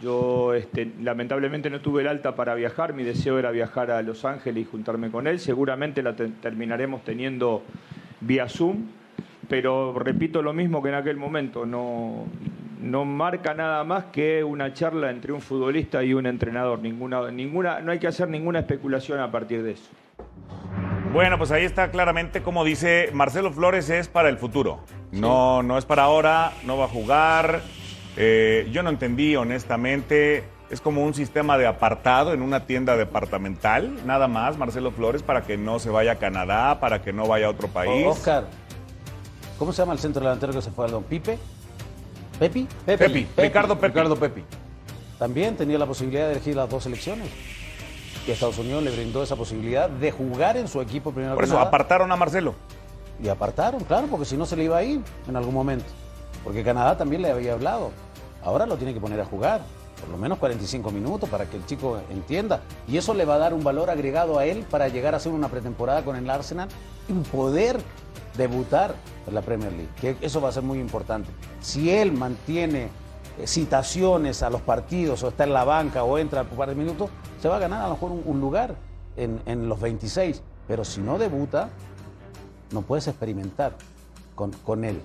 yo 0.00 0.54
este, 0.54 0.92
lamentablemente 1.02 1.68
no 1.68 1.80
tuve 1.80 2.02
el 2.02 2.08
alta 2.08 2.34
para 2.34 2.54
viajar, 2.54 2.94
mi 2.94 3.02
deseo 3.02 3.38
era 3.38 3.50
viajar 3.50 3.90
a 3.90 4.00
Los 4.00 4.24
Ángeles 4.24 4.62
y 4.62 4.70
juntarme 4.70 5.10
con 5.10 5.26
él. 5.26 5.38
Seguramente 5.38 6.02
la 6.02 6.14
terminaremos 6.14 7.04
teniendo 7.04 7.62
vía 8.20 8.48
Zoom, 8.48 8.86
pero 9.48 9.98
repito 9.98 10.40
lo 10.40 10.54
mismo 10.54 10.82
que 10.82 10.88
en 10.88 10.94
aquel 10.94 11.16
momento, 11.16 11.66
no, 11.66 12.24
no 12.80 13.04
marca 13.04 13.52
nada 13.52 13.84
más 13.84 14.06
que 14.06 14.42
una 14.42 14.72
charla 14.72 15.10
entre 15.10 15.32
un 15.32 15.42
futbolista 15.42 16.02
y 16.02 16.14
un 16.14 16.24
entrenador. 16.24 16.78
Ninguna, 16.78 17.30
ninguna, 17.30 17.80
no 17.80 17.92
hay 17.92 17.98
que 17.98 18.06
hacer 18.06 18.28
ninguna 18.28 18.60
especulación 18.60 19.20
a 19.20 19.30
partir 19.30 19.62
de 19.62 19.72
eso. 19.72 19.90
Bueno, 21.12 21.38
pues 21.38 21.50
ahí 21.50 21.64
está 21.64 21.90
claramente 21.90 22.40
como 22.40 22.64
dice 22.64 23.10
Marcelo 23.12 23.52
Flores 23.52 23.90
es 23.90 24.06
para 24.06 24.28
el 24.28 24.38
futuro. 24.38 24.80
No, 25.10 25.60
no 25.62 25.76
es 25.76 25.84
para 25.84 26.04
ahora, 26.04 26.52
no 26.64 26.76
va 26.76 26.84
a 26.84 26.88
jugar. 26.88 27.62
Eh, 28.16 28.68
yo 28.72 28.82
no 28.82 28.90
entendí 28.90 29.34
honestamente. 29.34 30.44
Es 30.70 30.80
como 30.80 31.02
un 31.02 31.14
sistema 31.14 31.58
de 31.58 31.66
apartado 31.66 32.32
en 32.32 32.42
una 32.42 32.64
tienda 32.64 32.96
departamental, 32.96 34.06
nada 34.06 34.28
más, 34.28 34.56
Marcelo 34.56 34.92
Flores, 34.92 35.20
para 35.20 35.42
que 35.42 35.56
no 35.56 35.80
se 35.80 35.90
vaya 35.90 36.12
a 36.12 36.16
Canadá, 36.16 36.78
para 36.78 37.02
que 37.02 37.12
no 37.12 37.26
vaya 37.26 37.46
a 37.46 37.50
otro 37.50 37.66
país. 37.66 38.06
Oscar, 38.06 38.46
¿cómo 39.58 39.72
se 39.72 39.82
llama 39.82 39.94
el 39.94 39.98
centro 39.98 40.22
delantero 40.22 40.52
que 40.52 40.62
se 40.62 40.70
fue 40.70 40.84
al 40.84 40.92
Don 40.92 41.02
Pipe? 41.02 41.36
¿Pepi? 42.38 42.68
Pepi, 42.86 43.26
Ricardo 43.36 43.74
Pepi. 43.74 43.86
Ricardo 43.88 44.16
Pepi. 44.16 44.44
También 45.18 45.56
tenía 45.56 45.76
la 45.76 45.86
posibilidad 45.86 46.26
de 46.26 46.34
elegir 46.34 46.54
las 46.54 46.70
dos 46.70 46.84
selecciones. 46.84 47.28
Y 48.26 48.30
Estados 48.30 48.58
Unidos 48.58 48.82
le 48.82 48.90
brindó 48.90 49.22
esa 49.22 49.36
posibilidad 49.36 49.88
de 49.88 50.10
jugar 50.12 50.56
en 50.56 50.68
su 50.68 50.80
equipo 50.80 51.12
primero. 51.12 51.34
Por 51.34 51.44
eso 51.44 51.58
apartaron 51.58 52.10
a 52.12 52.16
Marcelo. 52.16 52.54
Y 53.22 53.28
apartaron, 53.28 53.84
claro, 53.84 54.06
porque 54.08 54.24
si 54.24 54.36
no 54.36 54.46
se 54.46 54.56
le 54.56 54.64
iba 54.64 54.78
a 54.78 54.82
ir 54.82 55.00
en 55.28 55.36
algún 55.36 55.54
momento. 55.54 55.86
Porque 56.42 56.64
Canadá 56.64 56.96
también 56.96 57.22
le 57.22 57.30
había 57.30 57.52
hablado. 57.52 57.90
Ahora 58.42 58.66
lo 58.66 58.76
tiene 58.76 58.94
que 58.94 59.00
poner 59.00 59.20
a 59.20 59.26
jugar, 59.26 59.60
por 60.00 60.08
lo 60.08 60.16
menos 60.16 60.38
45 60.38 60.90
minutos 60.90 61.28
para 61.28 61.44
que 61.44 61.56
el 61.56 61.66
chico 61.66 62.00
entienda. 62.10 62.62
Y 62.88 62.96
eso 62.96 63.12
le 63.12 63.26
va 63.26 63.34
a 63.34 63.38
dar 63.38 63.52
un 63.52 63.62
valor 63.62 63.90
agregado 63.90 64.38
a 64.38 64.46
él 64.46 64.64
para 64.70 64.88
llegar 64.88 65.12
a 65.14 65.18
hacer 65.18 65.32
una 65.32 65.48
pretemporada 65.48 66.02
con 66.02 66.16
el 66.16 66.28
Arsenal 66.30 66.68
y 67.08 67.12
poder 67.12 67.78
debutar 68.36 68.94
en 69.26 69.34
la 69.34 69.42
Premier 69.42 69.72
League. 69.72 69.90
Que 70.00 70.16
eso 70.24 70.40
va 70.40 70.48
a 70.48 70.52
ser 70.52 70.62
muy 70.62 70.78
importante. 70.78 71.30
Si 71.60 71.90
él 71.90 72.12
mantiene 72.12 72.88
eh, 73.38 73.46
citaciones 73.46 74.42
a 74.42 74.48
los 74.48 74.62
partidos 74.62 75.22
o 75.22 75.28
está 75.28 75.44
en 75.44 75.52
la 75.52 75.64
banca 75.64 76.04
o 76.04 76.16
entra 76.16 76.44
por 76.44 76.52
un 76.52 76.58
par 76.58 76.68
de 76.70 76.74
minutos, 76.74 77.10
se 77.40 77.48
va 77.48 77.56
a 77.56 77.58
ganar 77.58 77.80
a 77.80 77.88
lo 77.88 77.94
mejor 77.94 78.12
un, 78.12 78.40
lugar 78.40 78.74
en, 79.16 79.40
en, 79.46 79.68
los 79.68 79.80
26. 79.80 80.42
Pero 80.68 80.84
si 80.84 81.00
no 81.00 81.18
debuta, 81.18 81.70
no 82.72 82.82
puedes 82.82 83.08
experimentar 83.08 83.72
con, 84.34 84.52
con 84.64 84.84
él. 84.84 85.00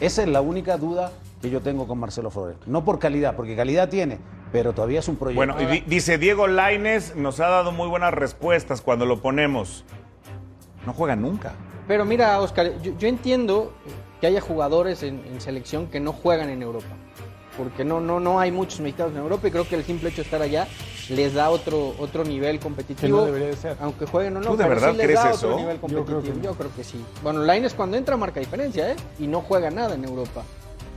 Esa 0.00 0.22
es 0.22 0.28
la 0.28 0.40
única 0.40 0.76
duda 0.76 1.12
que 1.40 1.50
yo 1.50 1.60
tengo 1.60 1.86
con 1.86 1.98
Marcelo 1.98 2.30
Flores. 2.30 2.56
No 2.66 2.84
por 2.84 2.98
calidad, 2.98 3.36
porque 3.36 3.54
calidad 3.54 3.88
tiene, 3.88 4.18
pero 4.52 4.72
todavía 4.72 5.00
es 5.00 5.08
un 5.08 5.16
proyecto. 5.16 5.54
Bueno, 5.54 5.72
y 5.72 5.80
dice 5.82 6.18
Diego 6.18 6.46
Laines, 6.46 7.14
nos 7.14 7.40
ha 7.40 7.48
dado 7.48 7.72
muy 7.72 7.88
buenas 7.88 8.12
respuestas 8.12 8.80
cuando 8.80 9.06
lo 9.06 9.20
ponemos. 9.20 9.84
No 10.86 10.92
juega 10.92 11.16
nunca. 11.16 11.52
Pero 11.86 12.04
mira, 12.04 12.40
Oscar, 12.40 12.80
yo, 12.80 13.08
entiendo 13.08 13.72
que 14.20 14.26
haya 14.26 14.40
jugadores 14.40 15.02
en, 15.02 15.40
selección 15.40 15.86
que 15.86 16.00
no 16.00 16.12
juegan 16.12 16.48
en 16.48 16.62
Europa. 16.62 16.88
Porque 17.56 17.84
no, 17.84 18.00
no, 18.00 18.20
no 18.20 18.40
hay 18.40 18.50
muchos 18.50 18.80
mexicanos 18.80 19.12
en 19.12 19.18
Europa 19.18 19.48
y 19.48 19.50
creo 19.50 19.68
que 19.68 19.76
el 19.76 19.84
simple 19.84 20.08
hecho 20.08 20.16
de 20.16 20.22
estar 20.22 20.42
allá 20.42 20.66
les 21.08 21.34
da 21.34 21.50
otro, 21.50 21.94
otro 21.98 22.24
nivel 22.24 22.58
competitivo. 22.58 23.18
no 23.18 23.24
debería 23.26 23.48
de 23.48 23.56
ser. 23.56 23.76
Aunque 23.80 24.06
jueguen 24.06 24.36
o 24.36 24.40
no. 24.40 24.50
¿Tú 24.50 24.56
de 24.56 24.68
verdad 24.68 24.94
crees 24.94 25.24
eso? 25.24 25.58
Yo 25.58 26.04
creo, 26.04 26.22
que 26.22 26.40
Yo 26.42 26.54
creo 26.54 26.70
que 26.74 26.84
sí. 26.84 27.04
Bueno, 27.22 27.40
Laines 27.40 27.74
cuando 27.74 27.96
entra 27.96 28.16
marca 28.16 28.40
diferencia, 28.40 28.92
¿eh? 28.92 28.96
Y 29.18 29.26
no 29.26 29.40
juega 29.40 29.70
nada 29.70 29.94
en 29.94 30.04
Europa. 30.04 30.42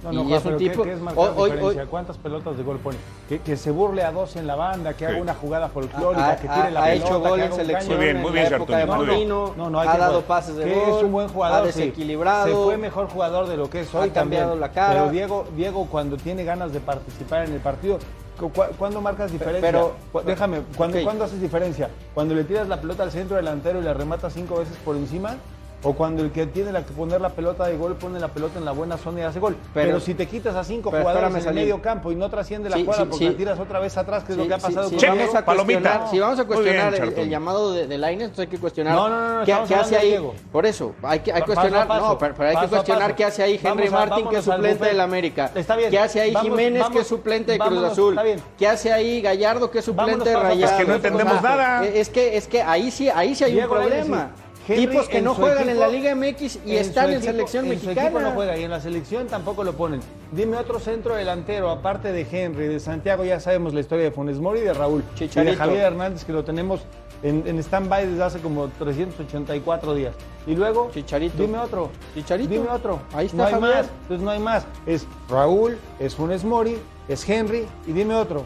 No, 0.03 0.13
no, 0.13 0.23
y 0.23 0.33
es 0.33 0.45
un 0.45 0.57
tipo. 0.57 0.83
¿qué, 0.83 0.93
es 0.93 1.87
¿Cuántas 1.89 2.17
pelotas 2.17 2.55
de 2.55 2.63
gol 2.63 2.77
pone? 2.79 2.97
Que, 3.27 3.57
se 3.57 3.69
burle 3.69 4.03
a 4.03 4.11
dos 4.11 4.35
en 4.37 4.47
la 4.47 4.55
banda, 4.55 4.93
que 4.93 5.05
haga 5.05 5.21
una 5.21 5.33
jugada 5.33 5.67
folclórica, 5.67 6.37
que 6.37 6.47
tire 6.47 6.71
la 6.71 6.83
pelota. 6.83 6.83
Ha 6.83 6.93
hecho 6.93 7.19
gol 7.19 7.39
en 7.41 7.53
selección. 7.53 7.97
Muy 7.97 8.05
bien, 8.05 8.21
muy 8.21 8.31
bien, 8.31 8.53
Arturo. 8.53 9.53
No, 9.57 9.69
no, 9.69 9.79
ha 9.79 9.97
dado 9.97 10.21
pases 10.21 10.55
de 10.55 10.73
gol. 10.73 10.95
es 10.95 11.03
un 11.03 11.11
buen 11.11 11.27
jugador. 11.27 11.63
Ha 11.63 11.65
desequilibrado. 11.65 12.47
Se 12.47 12.53
fue 12.53 12.77
mejor 12.77 13.09
jugador 13.09 13.47
de 13.47 13.57
lo 13.57 13.69
que 13.69 13.81
es 13.81 13.93
hoy. 13.93 14.09
Ha 14.09 14.13
cambiado 14.13 14.55
la 14.55 14.71
cara. 14.71 14.93
Pero 14.93 15.11
Diego, 15.11 15.45
Diego, 15.55 15.87
cuando 15.91 16.15
tiene 16.17 16.45
ganas 16.45 16.71
de 16.71 16.79
participar 16.79 17.45
en 17.45 17.53
el 17.53 17.59
partido, 17.59 17.99
¿Cuándo 18.47 19.01
marcas 19.01 19.31
diferencia? 19.31 19.61
Pero, 19.61 19.95
déjame, 20.25 20.61
¿cuándo, 20.75 21.23
haces 21.23 21.41
diferencia? 21.41 21.89
¿Cuando 22.13 22.33
le 22.33 22.43
tiras 22.43 22.67
la 22.67 22.79
pelota 22.79 23.03
al 23.03 23.11
centro 23.11 23.35
delantero 23.35 23.79
y 23.79 23.83
la 23.83 23.93
rematas 23.93 24.33
cinco 24.33 24.59
veces 24.59 24.77
por 24.85 24.95
encima? 24.95 25.35
O 25.81 25.93
cuando 25.93 26.23
el 26.23 26.31
que 26.31 26.45
tiene 26.45 26.73
que 26.73 26.91
poner 26.91 27.21
la 27.21 27.29
pelota 27.29 27.65
de 27.65 27.77
gol 27.77 27.95
pone 27.95 28.19
la 28.19 28.27
pelota 28.27 28.59
en 28.59 28.65
la 28.65 28.71
buena 28.71 28.97
zona 28.97 29.21
y 29.21 29.23
hace 29.23 29.39
gol. 29.39 29.55
Pero, 29.73 29.99
si 29.99 30.13
te 30.13 30.27
quitas 30.27 30.55
a 30.55 30.63
cinco 30.63 30.91
jugadores 30.91 31.45
en 31.45 31.55
medio 31.55 31.81
campo 31.81 32.11
y 32.11 32.15
no 32.15 32.29
trasciende 32.29 32.69
la 32.69 32.83
cuadra 32.83 33.05
porque 33.05 33.29
la 33.29 33.37
tiras 33.37 33.59
otra 33.59 33.79
vez 33.79 33.97
atrás, 33.97 34.23
que 34.23 34.33
es 34.33 34.37
lo 34.37 34.47
que 34.47 34.53
ha 34.53 34.57
pasado 34.57 34.89
con 34.89 34.99
vamos 34.99 35.35
a 35.35 35.45
cuestionar, 35.45 36.07
Si 36.09 36.19
vamos 36.19 36.39
a 36.39 36.45
cuestionar 36.45 36.93
el, 36.95 37.29
llamado 37.29 37.73
de, 37.73 37.87
de 37.87 37.97
Lainez, 37.97 38.25
entonces 38.25 38.45
hay 38.45 38.51
que 38.51 38.59
cuestionar 38.59 38.93
no, 38.93 39.09
no, 39.09 39.39
no, 39.39 39.45
qué, 39.45 39.53
hace 39.53 39.95
ahí. 39.95 40.19
Por 40.51 40.65
eso, 40.65 40.93
hay 41.01 41.19
que 41.19 41.31
hay 41.31 41.41
cuestionar, 41.43 41.87
no, 41.87 42.17
pero, 42.17 42.35
hay 42.39 42.57
que 42.57 42.67
cuestionar 42.67 43.15
qué 43.15 43.25
hace 43.25 43.43
ahí 43.43 43.59
Henry 43.61 43.89
Martin, 43.89 44.27
que 44.27 44.37
es 44.37 44.45
suplente 44.45 44.85
del 44.85 44.99
América. 44.99 45.51
Está 45.55 45.75
bien. 45.75 45.91
¿Qué 45.91 45.99
hace 45.99 46.19
ahí 46.19 46.35
Jiménez, 46.35 46.87
que 46.89 46.99
es 46.99 47.07
suplente 47.07 47.53
de 47.53 47.59
Cruz 47.59 47.83
Azul? 47.83 48.19
¿Qué 48.57 48.67
hace 48.67 48.91
ahí 48.91 49.21
Gallardo, 49.21 49.71
que 49.71 49.79
es 49.79 49.85
suplente 49.85 50.29
de 50.29 50.35
Rayados? 50.35 50.71
Es 50.71 50.77
que 50.77 50.85
no 50.85 50.95
entendemos 50.95 51.41
nada. 51.41 51.85
Es 51.85 52.09
que, 52.09 52.35
es 52.37 52.47
que 52.47 52.61
ahí 52.61 52.91
sí, 52.91 53.09
ahí 53.09 53.33
sí 53.33 53.45
hay 53.45 53.59
un 53.59 53.69
problema 53.69 54.31
tipos 54.67 55.07
que 55.07 55.21
no 55.21 55.33
juegan 55.33 55.69
en 55.69 55.79
la 55.79 55.87
Liga 55.87 56.15
MX 56.15 56.59
y 56.65 56.75
están 56.75 57.11
en 57.11 57.21
selección 57.21 57.67
mexicana. 57.67 58.03
equipo 58.03 58.19
no 58.19 58.31
juega 58.31 58.57
y 58.57 58.63
en 58.63 58.71
la 58.71 58.79
selección 58.79 59.27
tampoco 59.27 59.63
lo 59.63 59.73
ponen. 59.73 59.99
Dime 60.31 60.57
otro 60.57 60.79
centro 60.79 61.15
delantero, 61.15 61.69
aparte 61.69 62.11
de 62.11 62.27
Henry, 62.29 62.67
de 62.67 62.79
Santiago, 62.79 63.23
ya 63.25 63.39
sabemos 63.39 63.73
la 63.73 63.79
historia 63.79 64.05
de 64.05 64.11
Funes 64.11 64.39
Mori 64.39 64.59
y 64.59 64.63
de 64.63 64.73
Raúl. 64.73 65.03
Chicharito. 65.15 65.41
Y 65.41 65.45
de 65.45 65.55
Javier 65.55 65.83
Hernández, 65.85 66.23
que 66.23 66.33
lo 66.33 66.43
tenemos 66.43 66.81
en, 67.23 67.43
en 67.45 67.59
stand-by 67.59 68.07
desde 68.07 68.23
hace 68.23 68.39
como 68.39 68.67
384 68.79 69.95
días. 69.95 70.15
Y 70.47 70.55
luego, 70.55 70.89
Chicharito. 70.93 71.37
Dime 71.41 71.57
otro. 71.57 71.89
Chicharito. 72.15 72.49
Dime 72.49 72.69
otro. 72.69 72.99
Ahí 73.13 73.25
está 73.27 73.37
no 73.37 73.43
hay 73.45 73.53
Javier. 73.53 73.75
más. 73.75 73.89
Entonces 74.01 74.21
no 74.25 74.31
hay 74.31 74.39
más. 74.39 74.65
Es 74.85 75.07
Raúl, 75.29 75.77
es 75.99 76.15
Funes 76.15 76.43
Mori, 76.43 76.77
es 77.07 77.27
Henry 77.27 77.65
y 77.87 77.91
dime 77.91 78.15
otro. 78.15 78.45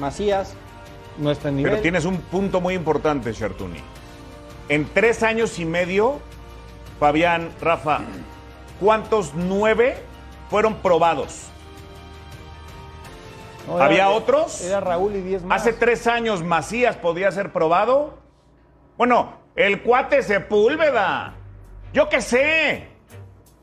Macías. 0.00 0.54
No 1.18 1.30
está 1.30 1.50
en 1.50 1.56
nivel. 1.56 1.72
Pero 1.72 1.82
tienes 1.82 2.04
un 2.06 2.16
punto 2.16 2.60
muy 2.60 2.74
importante, 2.74 3.32
Chartuni. 3.34 3.80
En 4.68 4.88
tres 4.92 5.22
años 5.22 5.58
y 5.58 5.64
medio, 5.64 6.20
Fabián, 6.98 7.50
Rafa, 7.60 8.00
¿cuántos 8.80 9.34
nueve 9.34 9.96
fueron 10.50 10.76
probados? 10.76 11.48
¿Había 13.78 14.10
otros? 14.10 14.60
Era 14.62 14.80
Raúl 14.80 15.16
y 15.16 15.20
diez 15.20 15.42
más. 15.42 15.60
Hace 15.60 15.72
tres 15.72 16.06
años 16.06 16.42
Macías 16.42 16.96
podía 16.96 17.30
ser 17.30 17.52
probado. 17.52 18.18
Bueno, 18.96 19.34
el 19.56 19.82
cuate 19.82 20.22
Sepúlveda. 20.22 21.34
Yo 21.92 22.08
qué 22.08 22.20
sé. 22.20 22.88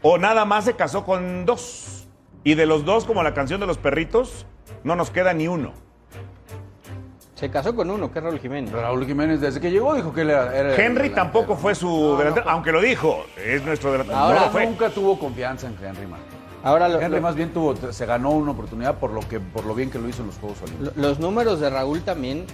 O 0.02 0.18
nada 0.18 0.46
más 0.46 0.66
se 0.66 0.76
casó 0.76 1.04
con 1.06 1.46
dos. 1.46 2.08
Y 2.44 2.56
de 2.56 2.66
los 2.66 2.86
dos, 2.86 3.06
como 3.06 3.24
la 3.24 3.34
canción 3.34 3.60
de 3.60 3.68
los 3.68 3.78
perritos, 3.78 4.46
no 4.84 4.96
nos 4.96 5.12
queda 5.12 5.34
ni 5.34 5.48
uno. 5.48 5.74
Se 7.40 7.50
casó 7.50 7.74
con 7.74 7.90
uno, 7.90 8.12
que 8.12 8.20
es 8.20 8.26
Raúl 8.26 8.38
Jiménez. 8.38 8.74
Raúl 8.74 9.06
Jiménez, 9.06 9.40
desde 9.40 9.62
que 9.62 9.72
llegó, 9.72 9.96
dijo 9.96 10.12
que 10.14 10.22
él 10.24 10.32
era. 10.32 10.76
Henry 10.76 11.12
tampoco 11.12 11.56
fue 11.56 11.74
su 11.74 12.18
delantero, 12.18 12.50
aunque 12.50 12.74
lo 12.74 12.82
dijo, 12.82 13.24
es 13.38 13.64
nuestro 13.64 13.94
delantero. 13.94 14.20
Ahora 14.20 14.52
nunca 14.66 14.90
tuvo 14.90 15.18
confianza 15.18 15.68
en 15.68 15.78
Henry, 15.82 16.06
man. 16.06 16.20
Ahora 16.64 16.90
lo, 16.90 17.00
Henry 17.00 17.22
más 17.22 17.36
bien 17.36 17.54
tuvo, 17.54 17.78
se 17.94 18.06
ganó 18.06 18.32
una 18.32 18.52
oportunidad 18.52 18.96
por 18.96 19.12
lo, 19.12 19.22
que, 19.22 19.40
por 19.40 19.64
lo 19.64 19.74
bien 19.74 19.90
que 19.90 19.98
lo 19.98 20.10
hizo 20.10 20.20
en 20.22 20.28
los 20.28 20.38
Juegos 20.38 20.62
Olímpicos. 20.64 20.98
Los 20.98 21.20
números 21.20 21.62
de 21.62 21.70
Raúl 21.70 22.02
también 22.02 22.46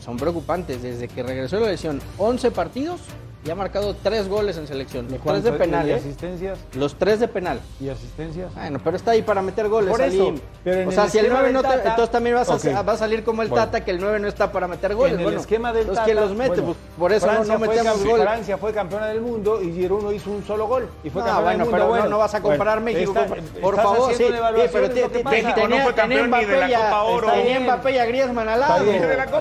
son 0.00 0.18
preocupantes. 0.18 0.82
Desde 0.82 1.08
que 1.08 1.22
regresó 1.22 1.58
la 1.58 1.68
lesión, 1.68 2.02
11 2.18 2.50
partidos, 2.50 3.00
y 3.44 3.50
ha 3.50 3.54
marcado 3.54 3.94
tres 4.02 4.28
goles 4.28 4.56
en 4.56 4.66
selección. 4.66 5.04
Los 5.04 5.12
tres 5.12 5.22
¿Cuánto- 5.22 5.52
de 5.52 5.58
penal, 5.58 5.86
y 5.86 5.90
¿eh? 5.90 5.94
asistencias? 5.94 6.58
Los 6.74 6.94
tres 6.96 7.20
de 7.20 7.28
penal. 7.28 7.60
¿Y 7.80 7.88
asistencias? 7.88 8.52
Bueno, 8.54 8.80
pero 8.82 8.96
está 8.96 9.12
ahí 9.12 9.22
para 9.22 9.40
meter 9.40 9.68
goles, 9.68 9.90
Por 9.90 10.00
eso, 10.00 10.16
Salim. 10.26 10.40
pero 10.64 10.80
en 10.80 10.88
o 10.88 10.92
sea, 10.92 11.04
el 11.04 11.10
si 11.10 11.18
el 11.18 11.26
esquema 11.26 11.40
9 11.42 11.52
no 11.52 11.62
te, 11.62 11.68
Tata- 11.68 11.88
entonces 11.90 12.10
también 12.10 12.34
vas 12.36 12.48
a, 12.66 12.82
va 12.82 12.92
a 12.92 12.96
salir 12.96 13.22
como 13.22 13.42
el 13.42 13.48
Bueno. 13.48 13.64
Tata, 13.64 13.84
que 13.84 13.90
el 13.92 14.00
9 14.00 14.18
no 14.18 14.26
está 14.26 14.50
para 14.50 14.66
meter 14.66 14.94
goles. 14.96 15.12
en 15.14 15.18
el 15.20 15.24
Bueno, 15.26 15.40
esquema 15.40 15.72
del 15.72 15.86
Tata, 15.86 16.04
¿quién 16.04 16.16
los 16.16 16.30
mete? 16.32 16.48
bueno, 16.48 16.64
Pues, 16.64 16.76
por 16.98 17.12
eso 17.12 17.26
no, 17.26 17.32
Francia 17.34 17.52
no 17.54 17.58
fue 17.60 17.68
metemos 17.68 17.94
campe- 18.00 18.08
gol. 18.10 18.20
Francia 18.22 18.58
fue 18.58 18.72
campeona 18.72 19.06
del 19.06 19.20
mundo 19.20 19.62
y 19.62 19.72
Giroud 19.72 20.02
no 20.02 20.12
hizo 20.12 20.30
un 20.30 20.44
solo 20.44 20.66
gol. 20.66 20.88
Y 21.04 21.10
fue 21.10 21.22
No, 21.22 21.26
campeona 21.28 21.42
bueno, 21.42 21.50
del 21.50 21.58
mundo. 21.58 21.70
pero 21.72 21.84
no- 21.84 21.88
bueno, 21.90 22.08
no 22.08 22.18
vas 22.18 22.34
a 22.34 22.40
comparar 22.42 22.80
bueno, 22.80 22.98
México 22.98 23.12
por 23.60 23.74
estás 23.74 23.86
favor, 23.86 24.14
sí, 24.14 24.24
pero 24.72 24.88
que. 24.92 25.22
México 25.24 25.48
no 25.48 25.54
tenía- 25.62 25.82
fue 25.84 25.94
campeón 25.94 26.30
ni 26.32 26.44
de 26.46 26.56
la 26.58 26.66
Copa 26.78 27.02
Oro. 27.04 27.30
Tenía 27.30 27.60
Mbappé 27.60 27.90
y 27.92 27.98
a 27.98 28.04
Griezmann 28.06 28.48
al 28.48 28.58
lado. 28.60 28.84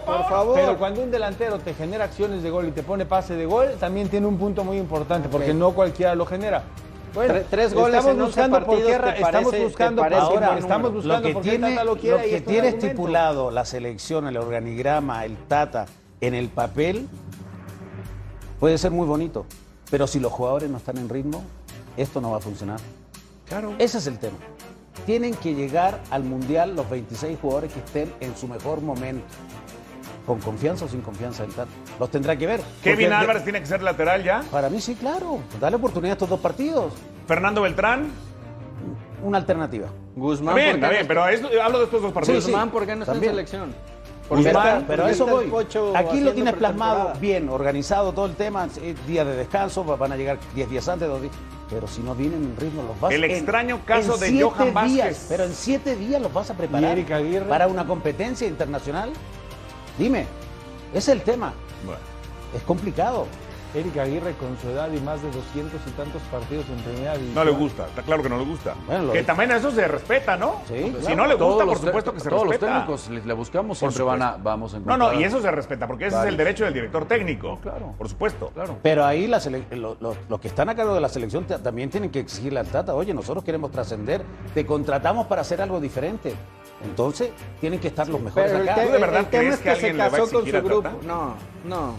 Por 0.05 0.25
favor. 0.29 0.55
Pero 0.55 0.77
cuando 0.77 1.01
un 1.01 1.09
delantero 1.09 1.57
te 1.57 1.73
genera 1.73 2.05
acciones 2.05 2.43
de 2.43 2.51
gol 2.51 2.67
y 2.67 2.71
te 2.71 2.83
pone 2.83 3.05
pase 3.07 3.33
de 3.35 3.45
gol, 3.47 3.71
también 3.79 3.94
tiene 4.03 4.27
un 4.27 4.37
punto 4.37 4.63
muy 4.63 4.77
importante, 4.77 5.29
porque 5.29 5.53
no 5.53 5.71
cualquiera 5.71 6.13
lo 6.15 6.25
genera. 6.25 6.63
Tre- 7.15 7.45
tres 7.49 7.73
goles 7.73 7.99
estamos 7.99 8.15
en 8.17 8.21
11 8.21 8.25
buscando 8.25 8.57
por 8.57 8.65
partidos, 8.67 8.91
qué 8.91 8.97
ra- 8.97 9.13
¿te 9.15 9.21
estamos 9.21 9.57
buscando 9.59 10.01
por- 10.03 10.11
buen 10.11 10.57
estamos 10.57 10.93
buscando 10.93 11.15
lo 11.21 11.27
que 11.27 11.33
por 11.33 11.43
tiene, 11.43 11.83
lo 11.85 11.95
quiere 11.97 12.17
lo 12.17 12.27
y 12.27 12.29
que 12.29 12.41
tiene 12.41 12.67
estipulado 12.67 13.51
la 13.51 13.63
selección, 13.63 14.27
el 14.27 14.35
organigrama, 14.35 15.23
el 15.23 15.37
Tata 15.37 15.85
en 16.19 16.33
el 16.33 16.49
papel 16.49 17.07
puede 18.59 18.77
ser 18.77 18.91
muy 18.91 19.07
bonito, 19.07 19.45
pero 19.89 20.07
si 20.07 20.19
los 20.19 20.31
jugadores 20.31 20.69
no 20.69 20.75
están 20.77 20.97
en 20.97 21.07
ritmo, 21.07 21.41
esto 21.95 22.19
no 22.19 22.31
va 22.31 22.37
a 22.37 22.41
funcionar. 22.41 22.79
Claro. 23.47 23.73
Ese 23.77 23.99
es 23.99 24.07
el 24.07 24.19
tema. 24.19 24.37
Tienen 25.05 25.35
que 25.35 25.53
llegar 25.53 25.99
al 26.09 26.23
Mundial 26.23 26.75
los 26.75 26.89
26 26.89 27.37
jugadores 27.41 27.71
que 27.71 27.79
estén 27.79 28.13
en 28.19 28.35
su 28.35 28.47
mejor 28.47 28.81
momento. 28.81 29.23
Con 30.25 30.39
confianza 30.39 30.85
o 30.85 30.87
sin 30.87 31.01
confianza 31.01 31.43
del 31.43 31.53
Tata. 31.53 31.69
Los 31.99 32.09
tendrá 32.09 32.35
que 32.35 32.47
ver. 32.47 32.61
Kevin 32.83 33.13
Álvarez 33.13 33.43
tiene 33.43 33.59
que 33.59 33.67
ser 33.67 33.83
lateral 33.83 34.23
ya. 34.23 34.43
Para 34.51 34.69
mí 34.69 34.81
sí, 34.81 34.95
claro. 34.95 35.39
Dale 35.59 35.75
oportunidad 35.75 36.11
a 36.11 36.13
estos 36.13 36.29
dos 36.29 36.39
partidos. 36.39 36.93
Fernando 37.27 37.61
Beltrán. 37.61 38.09
Una 39.23 39.37
alternativa. 39.37 39.87
Guzmán, 40.15 40.57
Está 40.57 40.63
bien, 40.65 40.71
¿por 40.71 40.71
qué 40.71 40.75
está 40.75 40.87
no 40.87 40.93
bien, 40.93 41.07
pero 41.07 41.27
es- 41.57 41.61
hablo 41.63 41.77
de 41.79 41.83
estos 41.85 42.01
dos 42.01 42.11
partidos. 42.11 42.43
Sí, 42.43 42.45
sí. 42.47 42.51
Guzmán, 42.51 42.69
¿por 42.71 42.85
qué 42.85 42.95
no 42.95 43.01
está 43.03 43.13
También. 43.13 43.31
en 43.31 43.35
selección? 43.35 43.75
Guzmán, 44.29 44.45
está- 44.47 44.83
pero 44.87 45.07
eso 45.07 45.27
voy. 45.27 45.51
Aquí 45.95 46.21
lo 46.21 46.33
tienes 46.33 46.53
plasmado 46.55 47.13
bien, 47.19 47.47
organizado 47.49 48.11
todo 48.11 48.25
el 48.25 48.35
tema, 48.35 48.67
día 49.07 49.23
de 49.25 49.35
descanso, 49.35 49.85
va- 49.85 49.95
van 49.95 50.11
a 50.11 50.17
llegar 50.17 50.37
10 50.55 50.69
días 50.69 50.87
antes, 50.89 51.07
dos 51.07 51.21
días. 51.21 51.33
Pero 51.69 51.87
si 51.87 52.01
no 52.01 52.13
vienen 52.13 52.43
en 52.43 52.57
ritmo, 52.57 52.83
los 52.83 52.99
vas 52.99 53.11
El 53.11 53.23
en- 53.23 53.31
extraño 53.31 53.79
caso 53.85 54.15
en 54.23 54.37
de 54.37 54.43
Johan 54.43 54.73
Vázquez. 54.73 54.93
días, 54.93 55.25
pero 55.29 55.43
en 55.45 55.53
siete 55.53 55.95
días 55.95 56.21
los 56.21 56.31
vas 56.31 56.49
a 56.51 56.53
preparar 56.55 56.95
para 57.49 57.67
una 57.67 57.85
competencia 57.87 58.47
internacional. 58.47 59.11
Dime, 59.97 60.25
ese 60.91 60.97
es 60.97 61.07
el 61.09 61.21
tema. 61.21 61.53
Bueno. 61.85 61.99
Es 62.55 62.61
complicado. 62.63 63.27
Eric 63.73 63.97
Aguirre 63.97 64.31
con 64.35 64.57
su 64.61 64.69
edad 64.69 64.89
y 64.89 65.01
más 65.01 65.21
de 65.21 65.29
200 65.31 65.81
y 65.85 65.91
tantos 65.91 66.21
partidos 66.31 66.63
en 66.69 66.77
primera 66.77 67.11
división. 67.15 67.35
No 67.35 67.43
le 67.43 67.51
gusta, 67.51 67.85
está 67.87 68.01
claro 68.03 68.23
que 68.23 68.29
no 68.29 68.37
le 68.37 68.45
gusta. 68.45 68.73
Bueno, 68.87 69.03
lo 69.03 69.11
que 69.11 69.21
también 69.23 69.51
eso 69.51 69.69
se 69.69 69.85
respeta, 69.85 70.37
¿no? 70.37 70.61
Sí, 70.65 70.75
Si 70.81 70.91
claro. 70.91 71.15
no 71.17 71.27
le 71.27 71.35
Todos 71.35 71.49
gusta, 71.55 71.65
por 71.65 71.73
los 71.73 71.81
supuesto 71.81 72.13
que 72.13 72.19
se 72.21 72.29
todos 72.29 72.47
respeta. 72.47 72.85
los 72.87 73.01
técnicos 73.03 73.25
le, 73.27 73.33
buscamos, 73.33 73.77
Por 73.77 73.91
siempre 73.91 74.03
van 74.09 74.21
a, 74.21 74.37
vamos 74.37 74.73
a 74.73 74.77
No, 74.79 74.83
encontrar. 74.95 75.13
no, 75.15 75.19
y 75.19 75.25
eso 75.25 75.41
se 75.41 75.51
respeta, 75.51 75.87
porque 75.87 76.07
ese 76.07 76.17
es 76.21 76.23
el 76.25 76.37
derecho 76.37 76.63
del 76.63 76.73
director 76.73 77.05
técnico. 77.05 77.59
claro. 77.61 77.93
Por 77.97 78.07
supuesto. 78.07 78.49
Claro. 78.53 78.77
Pero 78.81 79.03
ahí 79.05 79.27
la 79.27 79.39
sele- 79.41 79.65
lo- 79.71 79.97
lo- 79.99 80.15
los 80.29 80.39
que 80.39 80.47
están 80.47 80.69
a 80.69 80.75
cargo 80.75 80.93
de 80.95 81.01
la 81.01 81.09
selección 81.09 81.43
también 81.43 81.89
tienen 81.89 82.11
que 82.11 82.19
exigirle 82.21 82.61
al 82.61 82.67
Tata, 82.67 82.95
oye, 82.95 83.13
nosotros 83.13 83.43
queremos 83.43 83.71
trascender, 83.71 84.23
te 84.53 84.65
contratamos 84.65 85.27
para 85.27 85.41
hacer 85.41 85.61
algo 85.61 85.81
diferente. 85.81 86.33
Entonces, 86.83 87.31
tienen 87.61 87.79
que 87.79 87.87
estar 87.87 88.07
los 88.07 88.21
mejores 88.21 88.51
Pero 88.51 88.63
el, 88.63 88.69
acá. 88.69 88.81
te- 88.81 88.87
¿Tú 88.87 88.91
de 88.93 88.99
verdad 88.99 89.19
el 89.21 89.25
tema 89.27 89.41
crees 89.41 89.53
es 89.55 89.59
que 89.59 89.63
que, 89.63 89.69
se 89.69 89.75
alguien 89.87 89.97
le 89.97 89.99
va 90.03 90.05
a 90.07 90.11
casó 90.11 90.23
con 90.31 90.45
su 90.45 90.61
grupo. 90.61 90.89
No, 91.03 91.35
no. 91.65 91.95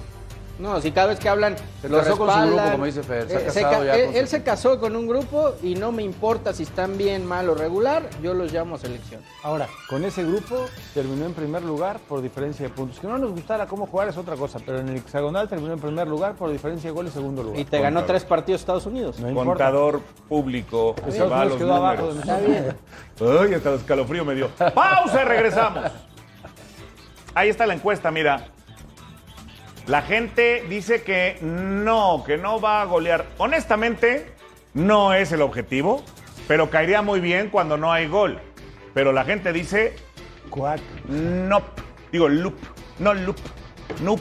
No, 0.59 0.81
si 0.81 0.91
cada 0.91 1.09
vez 1.09 1.19
que 1.19 1.29
hablan 1.29 1.55
Se 1.83 1.89
lo 1.89 1.99
casó 1.99 2.17
con 2.17 2.31
su 2.31 2.47
grupo, 2.47 2.71
como 2.73 2.85
dice 2.87 3.03
Fer, 3.03 3.29
se 3.29 3.61
Eh, 3.61 3.63
ya 3.63 3.95
él, 3.97 4.17
él 4.17 4.29
se 4.29 4.43
casó 4.43 4.81
con 4.81 4.97
un 4.97 5.07
grupo 5.07 5.55
y 5.63 5.75
no 5.75 5.93
me 5.93 6.03
importa 6.03 6.55
si 6.55 6.63
están 6.63 6.97
bien, 6.97 7.27
mal 7.27 7.49
o 7.51 7.55
regular, 7.55 8.09
yo 8.23 8.33
los 8.33 8.53
llamo 8.53 8.77
a 8.77 8.79
selección. 8.79 9.21
Ahora, 9.43 9.69
con 9.89 10.05
ese 10.05 10.25
grupo 10.25 10.67
terminó 10.95 11.27
en 11.27 11.35
primer 11.35 11.63
lugar 11.63 11.99
por 12.09 12.23
diferencia 12.23 12.67
de 12.67 12.73
puntos. 12.73 12.99
Que 12.99 13.07
no 13.07 13.19
nos 13.19 13.33
gustara 13.33 13.67
cómo 13.67 13.87
jugar 13.87 14.09
es 14.09 14.17
otra 14.17 14.37
cosa, 14.37 14.59
pero 14.65 14.79
en 14.79 14.89
el 14.89 14.97
hexagonal 14.97 15.49
terminó 15.49 15.75
en 15.75 15.81
primer 15.81 16.09
lugar 16.09 16.35
por 16.35 16.51
diferencia 16.51 16.89
de 16.91 16.95
goles 16.95 17.13
segundo 17.13 17.43
lugar. 17.43 17.61
Y 17.61 17.65
te 17.65 17.81
ganó 17.81 18.05
tres 18.05 18.25
partidos 18.25 18.61
Estados 18.63 18.87
Unidos. 18.87 19.19
No 19.21 19.29
importa. 19.29 19.49
Contador 19.51 20.01
público. 20.29 20.95
que 20.95 21.23
va 21.23 21.43
a 21.43 21.45
los 21.45 21.59
quedó 21.59 21.75
abajo 21.75 22.09
de 22.09 22.15
números. 22.15 22.75
nosotros. 23.19 23.41
Ay, 23.41 23.55
hasta 23.55 23.69
el 23.71 23.77
escalofrío 23.77 24.25
me 24.25 24.35
dio. 24.35 24.49
Pausa 24.75 25.23
y 25.23 25.25
regresamos. 25.25 25.85
Ahí 27.35 27.51
está 27.51 27.67
la 27.67 27.75
encuesta, 27.75 28.11
mira. 28.11 28.56
La 29.87 30.03
gente 30.03 30.65
dice 30.69 31.03
que 31.03 31.39
no, 31.41 32.25
que 32.27 32.37
no 32.37 32.61
va 32.61 32.83
a 32.83 32.85
golear. 32.87 33.25
Honestamente, 33.39 34.27
no 34.75 35.15
es 35.15 35.31
el 35.31 35.43
objetivo, 35.43 36.03
pero 36.49 36.71
caería 36.71 37.03
muy 37.03 37.21
bien 37.21 37.51
cuando 37.51 37.77
no 37.77 37.93
hay 37.93 38.09
gol. 38.09 38.41
Pero 38.95 39.13
la 39.13 39.25
gente 39.25 39.53
dice 39.53 39.95
Cuac. 40.51 40.81
no. 41.09 41.63
Digo 42.11 42.29
loop, 42.29 42.57
no 42.99 43.15
loop, 43.15 43.37
noop. 44.03 44.21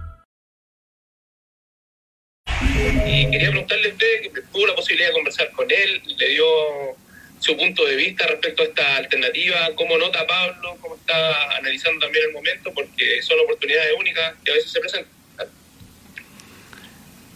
Y 3.05 3.29
quería 3.29 3.49
preguntarle 3.49 3.89
a 3.89 3.91
usted, 3.91 4.21
que 4.21 4.41
tuvo 4.51 4.67
la 4.67 4.75
posibilidad 4.75 5.09
de 5.09 5.13
conversar 5.13 5.51
con 5.51 5.69
él, 5.69 6.01
le 6.17 6.29
dio 6.29 6.45
su 7.39 7.57
punto 7.57 7.85
de 7.85 7.95
vista 7.95 8.27
respecto 8.27 8.61
a 8.61 8.65
esta 8.65 8.95
alternativa, 8.97 9.69
cómo 9.75 9.97
nota 9.97 10.25
Pablo, 10.27 10.77
cómo 10.79 10.95
está 10.95 11.57
analizando 11.57 11.99
también 11.99 12.25
el 12.27 12.33
momento, 12.33 12.71
porque 12.73 13.21
son 13.23 13.39
oportunidades 13.39 13.93
únicas 13.97 14.35
que 14.43 14.51
a 14.51 14.55
veces 14.55 14.71
se 14.71 14.79
presentan. 14.79 15.11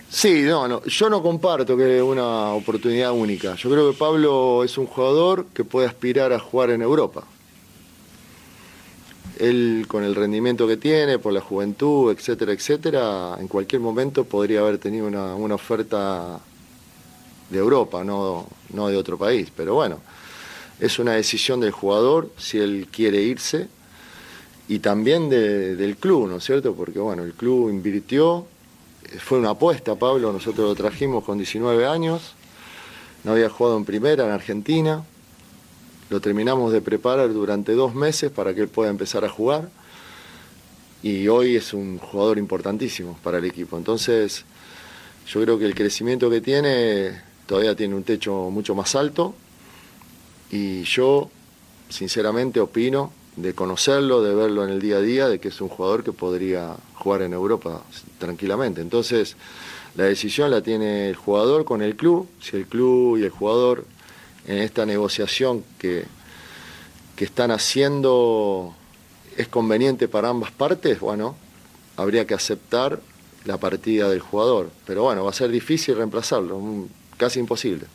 Sí, 0.10 0.44
no, 0.44 0.68
no, 0.68 0.86
yo 0.86 1.10
no 1.10 1.22
comparto 1.22 1.76
que 1.76 1.98
es 1.98 2.02
una 2.02 2.54
oportunidad 2.54 3.12
única. 3.12 3.56
Yo 3.56 3.70
creo 3.70 3.92
que 3.92 3.98
Pablo 3.98 4.64
es 4.64 4.78
un 4.78 4.86
jugador 4.86 5.48
que 5.54 5.66
puede 5.66 5.88
aspirar 5.88 6.32
a 6.32 6.40
jugar 6.40 6.70
en 6.70 6.82
Europa. 6.82 7.28
Él 9.39 9.86
con 9.88 10.04
el 10.04 10.15
rendimiento 10.15 10.67
que 10.67 10.78
tiene, 10.78 11.19
por 11.19 11.34
la 11.34 11.41
juventud, 11.41 12.12
etcétera, 12.12 12.54
etcétera, 12.54 13.36
en 13.39 13.48
cualquier 13.48 13.82
momento 13.82 14.24
podría 14.24 14.62
haber 14.62 14.78
tenido 14.78 15.08
una, 15.08 15.56
oferta 15.56 16.39
de 17.50 17.58
Europa, 17.58 18.04
no, 18.04 18.48
no 18.74 18.88
de 18.88 18.98
otro 18.98 19.17
país. 19.17 19.50
Pero 19.56 19.76
bueno, 19.76 20.00
es 20.80 21.00
una 21.00 21.13
decisión 21.13 21.60
del 21.60 21.71
jugador 21.71 22.30
si 22.38 22.60
él 22.60 22.88
quiere 22.91 23.21
irse 23.21 23.67
y 24.67 24.80
también 24.80 25.30
de- 25.30 25.76
del 25.76 25.98
club, 25.98 26.28
¿no 26.28 26.38
es 26.38 26.43
cierto? 26.43 26.74
Porque 26.74 27.00
bueno, 27.00 27.24
el 27.24 27.34
club 27.34 27.69
invirtió, 27.69 28.45
fue 29.19 29.38
una 29.38 29.52
apuesta, 29.52 29.95
Pablo, 29.95 30.34
nosotros 30.34 30.67
lo 30.67 30.76
trajimos 30.76 31.24
con 31.24 31.38
19 31.38 31.86
años, 31.86 32.34
no 33.24 33.34
había 33.34 33.50
jugado 33.50 33.78
en 33.78 33.86
primera 33.86 34.26
en 34.26 34.32
Argentina, 34.32 35.04
lo 36.10 36.20
terminamos 36.20 36.72
de 36.72 36.82
preparar 36.82 37.34
durante 37.34 37.74
dos 37.74 37.96
meses 37.96 38.32
para 38.32 38.54
que 38.54 38.62
él 38.62 38.68
pueda 38.68 38.89
empezar 38.89 39.26
a 39.26 39.30
jugar 39.30 39.70
y 41.02 41.28
hoy 41.28 41.56
es 41.56 41.74
un 41.74 42.00
jugador 42.00 42.38
importantísimo 42.38 43.18
para 43.24 43.38
el 43.38 43.46
equipo. 43.46 43.78
Entonces, 43.78 44.44
yo 45.28 45.41
creo 45.41 45.60
que 45.60 45.65
el 45.65 45.76
crecimiento 45.76 46.30
que 46.30 46.41
tiene 46.41 47.22
todavía 47.46 47.76
tiene 47.76 47.96
un 47.96 48.04
techo 48.04 48.50
mucho 48.50 48.76
más 48.76 48.96
alto 48.96 49.36
y 50.52 50.84
yo, 50.84 51.30
sinceramente, 51.89 52.60
opino 52.60 53.12
de 53.36 53.54
conocerlo, 53.54 54.24
de 54.24 54.34
verlo 54.34 54.63
en 54.63 54.72
el 54.72 54.80
día 54.80 54.98
a 54.98 55.02
día, 55.02 55.28
de 55.28 55.39
que 55.39 55.50
es 55.50 55.60
un 55.60 55.68
jugador 55.68 56.04
que 56.04 56.12
podría 56.12 56.76
jugar 56.94 57.22
en 57.24 57.34
Europa 57.34 57.84
tranquilamente. 58.18 58.82
Entonces, 58.82 59.36
la 59.96 60.06
decisión 60.06 60.52
la 60.52 60.62
tiene 60.62 61.10
el 61.10 61.15
jugador 61.15 61.65
con 61.65 61.82
el 61.82 61.96
club, 61.96 62.28
si 62.41 62.58
el 62.58 62.65
club 62.65 63.18
y 63.18 63.24
el 63.24 63.30
jugador 63.30 63.86
en 64.48 64.60
esta 64.60 64.86
negociación 64.86 65.64
que, 65.80 66.06
que 67.16 67.26
están 67.26 67.52
haciendo 67.52 68.74
es 69.38 69.48
conveniente 69.48 70.08
para 70.08 70.30
ambas 70.30 70.52
partes, 70.52 71.00
bueno, 71.00 71.36
habría 71.98 72.26
que 72.26 72.34
aceptar 72.34 73.00
la 73.46 73.58
partida 73.58 74.10
del 74.10 74.20
jugador. 74.20 74.70
Pero 74.86 75.04
bueno, 75.04 75.24
va 75.24 75.30
a 75.30 75.34
ser 75.34 75.50
difícil 75.50 75.96
reemplazarlo, 75.96 76.62
casi 77.18 77.40
imposible. 77.40 77.86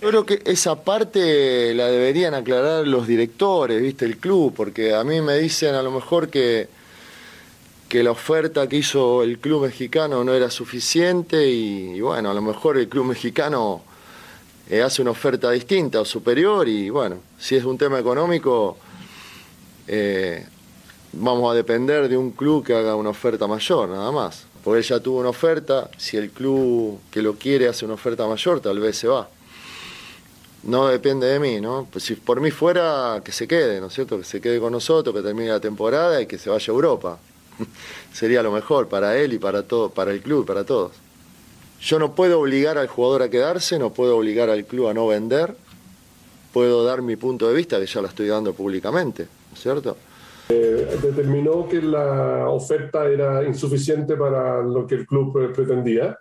Yo 0.00 0.08
creo 0.08 0.26
que 0.26 0.42
esa 0.46 0.82
parte 0.82 1.74
la 1.74 1.86
deberían 1.88 2.34
aclarar 2.34 2.86
los 2.86 3.06
directores, 3.06 3.82
¿viste? 3.82 4.06
El 4.06 4.16
club, 4.16 4.54
porque 4.56 4.94
a 4.94 5.04
mí 5.04 5.20
me 5.20 5.36
dicen 5.38 5.74
a 5.74 5.82
lo 5.82 5.90
mejor 5.90 6.30
que, 6.30 6.68
que 7.88 8.02
la 8.02 8.12
oferta 8.12 8.66
que 8.66 8.76
hizo 8.76 9.22
el 9.22 9.38
club 9.38 9.66
mexicano 9.66 10.24
no 10.24 10.32
era 10.32 10.50
suficiente 10.50 11.48
y 11.50 12.00
bueno, 12.00 12.30
a 12.30 12.34
lo 12.34 12.40
mejor 12.40 12.78
el 12.78 12.88
club 12.88 13.06
mexicano 13.06 13.82
eh, 14.70 14.82
hace 14.82 15.02
una 15.02 15.10
oferta 15.10 15.50
distinta 15.50 16.00
o 16.00 16.04
superior 16.04 16.68
y 16.68 16.90
bueno, 16.90 17.16
si 17.38 17.56
es 17.56 17.64
un 17.64 17.76
tema 17.76 17.98
económico, 17.98 18.78
eh, 19.88 20.46
vamos 21.12 21.50
a 21.50 21.54
depender 21.56 22.08
de 22.08 22.16
un 22.16 22.30
club 22.30 22.64
que 22.64 22.74
haga 22.74 22.94
una 22.94 23.10
oferta 23.10 23.48
mayor, 23.48 23.88
nada 23.88 24.12
más. 24.12 24.46
Porque 24.62 24.78
él 24.78 24.84
ya 24.84 25.00
tuvo 25.00 25.18
una 25.18 25.30
oferta, 25.30 25.90
si 25.96 26.16
el 26.16 26.30
club 26.30 27.00
que 27.10 27.20
lo 27.20 27.34
quiere 27.34 27.66
hace 27.66 27.84
una 27.84 27.94
oferta 27.94 28.28
mayor, 28.28 28.60
tal 28.60 28.78
vez 28.78 28.96
se 28.96 29.08
va. 29.08 29.28
No 30.62 30.86
depende 30.86 31.26
de 31.26 31.40
mí, 31.40 31.60
¿no? 31.60 31.88
Pues 31.90 32.04
si 32.04 32.14
por 32.14 32.40
mí 32.40 32.52
fuera, 32.52 33.22
que 33.24 33.32
se 33.32 33.48
quede, 33.48 33.80
¿no 33.80 33.86
es 33.86 33.94
cierto? 33.94 34.18
Que 34.18 34.24
se 34.24 34.40
quede 34.40 34.60
con 34.60 34.72
nosotros, 34.72 35.16
que 35.16 35.22
termine 35.22 35.48
la 35.48 35.60
temporada 35.60 36.20
y 36.20 36.26
que 36.26 36.38
se 36.38 36.48
vaya 36.48 36.64
a 36.64 36.74
Europa. 36.74 37.18
Sería 38.12 38.42
lo 38.42 38.52
mejor 38.52 38.88
para 38.88 39.16
él 39.16 39.32
y 39.32 39.38
para 39.38 39.64
todo, 39.64 39.90
para 39.90 40.12
el 40.12 40.20
club, 40.20 40.46
para 40.46 40.62
todos. 40.62 40.92
Yo 41.80 41.98
no 41.98 42.14
puedo 42.14 42.40
obligar 42.40 42.76
al 42.78 42.88
jugador 42.88 43.22
a 43.22 43.30
quedarse, 43.30 43.78
no 43.78 43.90
puedo 43.90 44.16
obligar 44.18 44.50
al 44.50 44.64
club 44.64 44.88
a 44.88 44.94
no 44.94 45.06
vender. 45.06 45.54
Puedo 46.52 46.84
dar 46.84 47.00
mi 47.00 47.16
punto 47.16 47.48
de 47.48 47.54
vista, 47.54 47.78
que 47.78 47.86
ya 47.86 48.00
lo 48.02 48.08
estoy 48.08 48.26
dando 48.26 48.52
públicamente, 48.52 49.24
¿no 49.48 49.54
es 49.54 49.60
cierto? 49.60 49.96
Eh, 50.48 50.98
determinó 51.00 51.68
que 51.68 51.80
la 51.80 52.48
oferta 52.48 53.08
era 53.08 53.44
insuficiente 53.44 54.16
para 54.16 54.60
lo 54.62 54.86
que 54.86 54.96
el 54.96 55.06
club 55.06 55.38
eh, 55.38 55.48
pretendía. 55.54 56.18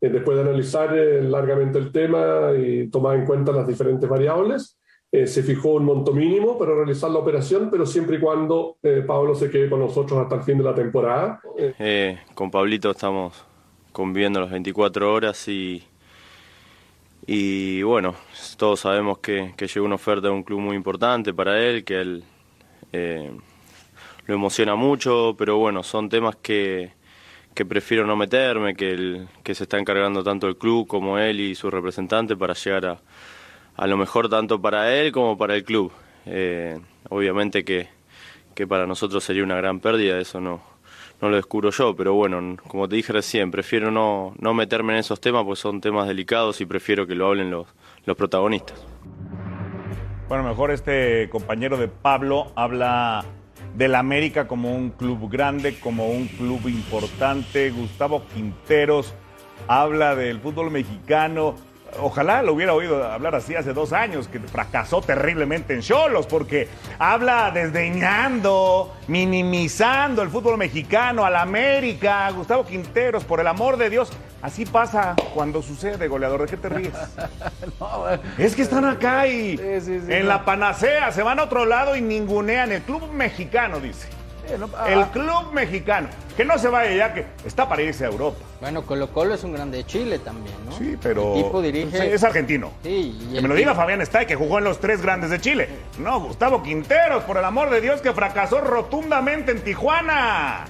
Eh, 0.00 0.08
después 0.10 0.36
de 0.36 0.42
analizar 0.42 0.96
eh, 0.96 1.22
largamente 1.22 1.78
el 1.78 1.90
tema 1.92 2.52
y 2.58 2.88
tomar 2.88 3.16
en 3.16 3.24
cuenta 3.24 3.52
las 3.52 3.66
diferentes 3.66 4.08
variables, 4.08 4.78
eh, 5.10 5.26
se 5.26 5.42
fijó 5.42 5.74
un 5.74 5.84
monto 5.84 6.12
mínimo 6.12 6.58
para 6.58 6.74
realizar 6.74 7.10
la 7.10 7.20
operación, 7.20 7.70
pero 7.70 7.86
siempre 7.86 8.16
y 8.16 8.20
cuando 8.20 8.76
eh, 8.82 9.02
Pablo 9.06 9.34
se 9.34 9.48
quede 9.48 9.70
con 9.70 9.80
nosotros 9.80 10.18
hasta 10.20 10.34
el 10.36 10.42
fin 10.42 10.58
de 10.58 10.64
la 10.64 10.74
temporada. 10.74 11.40
Eh, 11.56 11.74
Eh, 11.78 12.18
con 12.34 12.50
Pablito 12.50 12.90
estamos 12.90 13.32
conviviendo 13.92 14.40
las 14.40 14.50
24 14.50 15.12
horas 15.12 15.48
y, 15.48 15.84
y 17.26 17.82
bueno, 17.82 18.14
todos 18.56 18.80
sabemos 18.80 19.18
que, 19.18 19.52
que 19.56 19.66
llegó 19.66 19.84
una 19.86 19.96
oferta 19.96 20.28
de 20.28 20.34
un 20.34 20.42
club 20.42 20.60
muy 20.60 20.76
importante 20.76 21.34
para 21.34 21.60
él, 21.62 21.84
que 21.84 22.00
él 22.00 22.24
eh, 22.92 23.32
lo 24.26 24.34
emociona 24.34 24.76
mucho, 24.76 25.34
pero 25.38 25.58
bueno, 25.58 25.82
son 25.82 26.08
temas 26.08 26.36
que, 26.36 26.92
que 27.54 27.66
prefiero 27.66 28.06
no 28.06 28.16
meterme, 28.16 28.76
que, 28.76 28.92
el- 28.92 29.28
que 29.44 29.54
se 29.54 29.64
está 29.64 29.78
encargando 29.78 30.24
tanto 30.24 30.48
el 30.48 30.56
club 30.58 30.86
como 30.88 31.18
él 31.18 31.40
y 31.40 31.54
su 31.54 31.70
representante 31.70 32.36
para 32.36 32.54
llegar 32.54 32.86
a, 32.86 33.02
a 33.76 33.86
lo 33.86 33.96
mejor 33.96 34.28
tanto 34.30 34.60
para 34.60 34.94
él 34.94 35.12
como 35.12 35.38
para 35.38 35.56
el 35.56 35.64
club. 35.64 35.92
Eh, 36.26 36.80
obviamente 37.10 37.64
que, 37.64 37.88
que 38.54 38.66
para 38.66 38.86
nosotros 38.86 39.24
sería 39.24 39.44
una 39.44 39.56
gran 39.56 39.80
pérdida, 39.80 40.20
eso 40.20 40.40
no, 40.40 40.62
no 41.20 41.28
lo 41.28 41.36
descubro 41.36 41.70
yo, 41.70 41.96
pero 41.96 42.14
bueno, 42.14 42.56
como 42.68 42.88
te 42.88 42.96
dije 42.96 43.12
recién, 43.12 43.50
prefiero 43.50 43.90
no, 43.90 44.34
no 44.38 44.54
meterme 44.54 44.92
en 44.92 45.00
esos 45.00 45.20
temas 45.20 45.44
porque 45.44 45.60
son 45.60 45.80
temas 45.80 46.06
delicados 46.06 46.60
y 46.60 46.66
prefiero 46.66 47.06
que 47.06 47.14
lo 47.14 47.26
hablen 47.26 47.50
los, 47.50 47.66
los 48.04 48.16
protagonistas. 48.16 48.84
Bueno, 50.28 50.44
mejor 50.44 50.70
este 50.70 51.28
compañero 51.30 51.76
de 51.78 51.88
Pablo 51.88 52.52
habla 52.54 53.24
del 53.74 53.94
América 53.94 54.46
como 54.46 54.74
un 54.74 54.90
club 54.90 55.30
grande, 55.30 55.78
como 55.80 56.08
un 56.08 56.26
club 56.26 56.68
importante. 56.68 57.70
Gustavo 57.70 58.24
Quinteros 58.34 59.14
habla 59.66 60.14
del 60.14 60.40
fútbol 60.40 60.70
mexicano. 60.70 61.54
Ojalá 62.00 62.42
lo 62.42 62.52
hubiera 62.52 62.74
oído 62.74 63.04
hablar 63.04 63.34
así 63.34 63.54
hace 63.56 63.72
dos 63.72 63.92
años, 63.92 64.28
que 64.28 64.38
fracasó 64.40 65.00
terriblemente 65.00 65.74
en 65.74 65.80
Cholos, 65.80 66.26
porque 66.26 66.68
habla 66.98 67.50
desdeñando, 67.50 68.94
minimizando 69.08 70.22
el 70.22 70.28
fútbol 70.28 70.58
mexicano, 70.58 71.24
al 71.24 71.36
América. 71.36 72.30
Gustavo 72.30 72.64
Quinteros, 72.64 73.24
por 73.24 73.40
el 73.40 73.46
amor 73.46 73.76
de 73.78 73.90
Dios, 73.90 74.10
así 74.42 74.64
pasa 74.66 75.14
cuando 75.34 75.62
sucede, 75.62 76.08
goleador. 76.08 76.42
¿De 76.42 76.46
qué 76.46 76.56
te 76.56 76.68
ríes? 76.68 76.92
Es 78.38 78.54
que 78.54 78.62
están 78.62 78.84
acá 78.84 79.26
y 79.26 79.56
Sí, 79.56 79.80
sí, 79.80 80.00
sí, 80.06 80.12
en 80.12 80.22
no. 80.22 80.28
la 80.28 80.44
panacea 80.44 81.10
se 81.12 81.22
van 81.22 81.38
a 81.38 81.44
otro 81.44 81.64
lado 81.64 81.96
y 81.96 82.00
ningunean 82.00 82.70
el 82.72 82.82
club 82.82 83.10
mexicano, 83.12 83.80
dice. 83.80 84.08
Ah. 84.76 84.90
El 84.90 85.04
club 85.06 85.52
mexicano. 85.52 86.08
Que 86.36 86.44
no 86.44 86.56
se 86.58 86.68
vaya 86.68 86.94
ya, 86.94 87.14
que 87.14 87.26
está 87.44 87.68
para 87.68 87.82
irse 87.82 88.04
a 88.04 88.08
Europa. 88.08 88.38
Bueno, 88.60 88.82
Colo 88.82 89.12
Colo 89.12 89.34
es 89.34 89.42
un 89.42 89.52
grande 89.52 89.78
de 89.78 89.86
Chile 89.86 90.18
también, 90.20 90.54
¿no? 90.64 90.72
Sí, 90.72 90.96
pero 91.02 91.34
El 91.34 91.42
tipo 91.42 91.60
dirige... 91.60 91.98
Sí, 91.98 92.06
es 92.06 92.22
argentino. 92.22 92.70
Sí, 92.82 93.18
y 93.30 93.34
Que 93.34 93.42
me 93.42 93.48
lo 93.48 93.54
diga 93.54 93.72
tipo- 93.72 93.80
Fabián 93.80 94.00
Stay, 94.02 94.26
que 94.26 94.36
jugó 94.36 94.58
en 94.58 94.64
los 94.64 94.78
tres 94.78 95.02
grandes 95.02 95.30
de 95.30 95.40
Chile. 95.40 95.68
No, 95.98 96.20
Gustavo 96.20 96.62
Quinteros, 96.62 97.24
por 97.24 97.38
el 97.38 97.44
amor 97.44 97.70
de 97.70 97.80
Dios, 97.80 98.00
que 98.00 98.12
fracasó 98.12 98.60
rotundamente 98.60 99.52
en 99.52 99.62
Tijuana. 99.62 100.66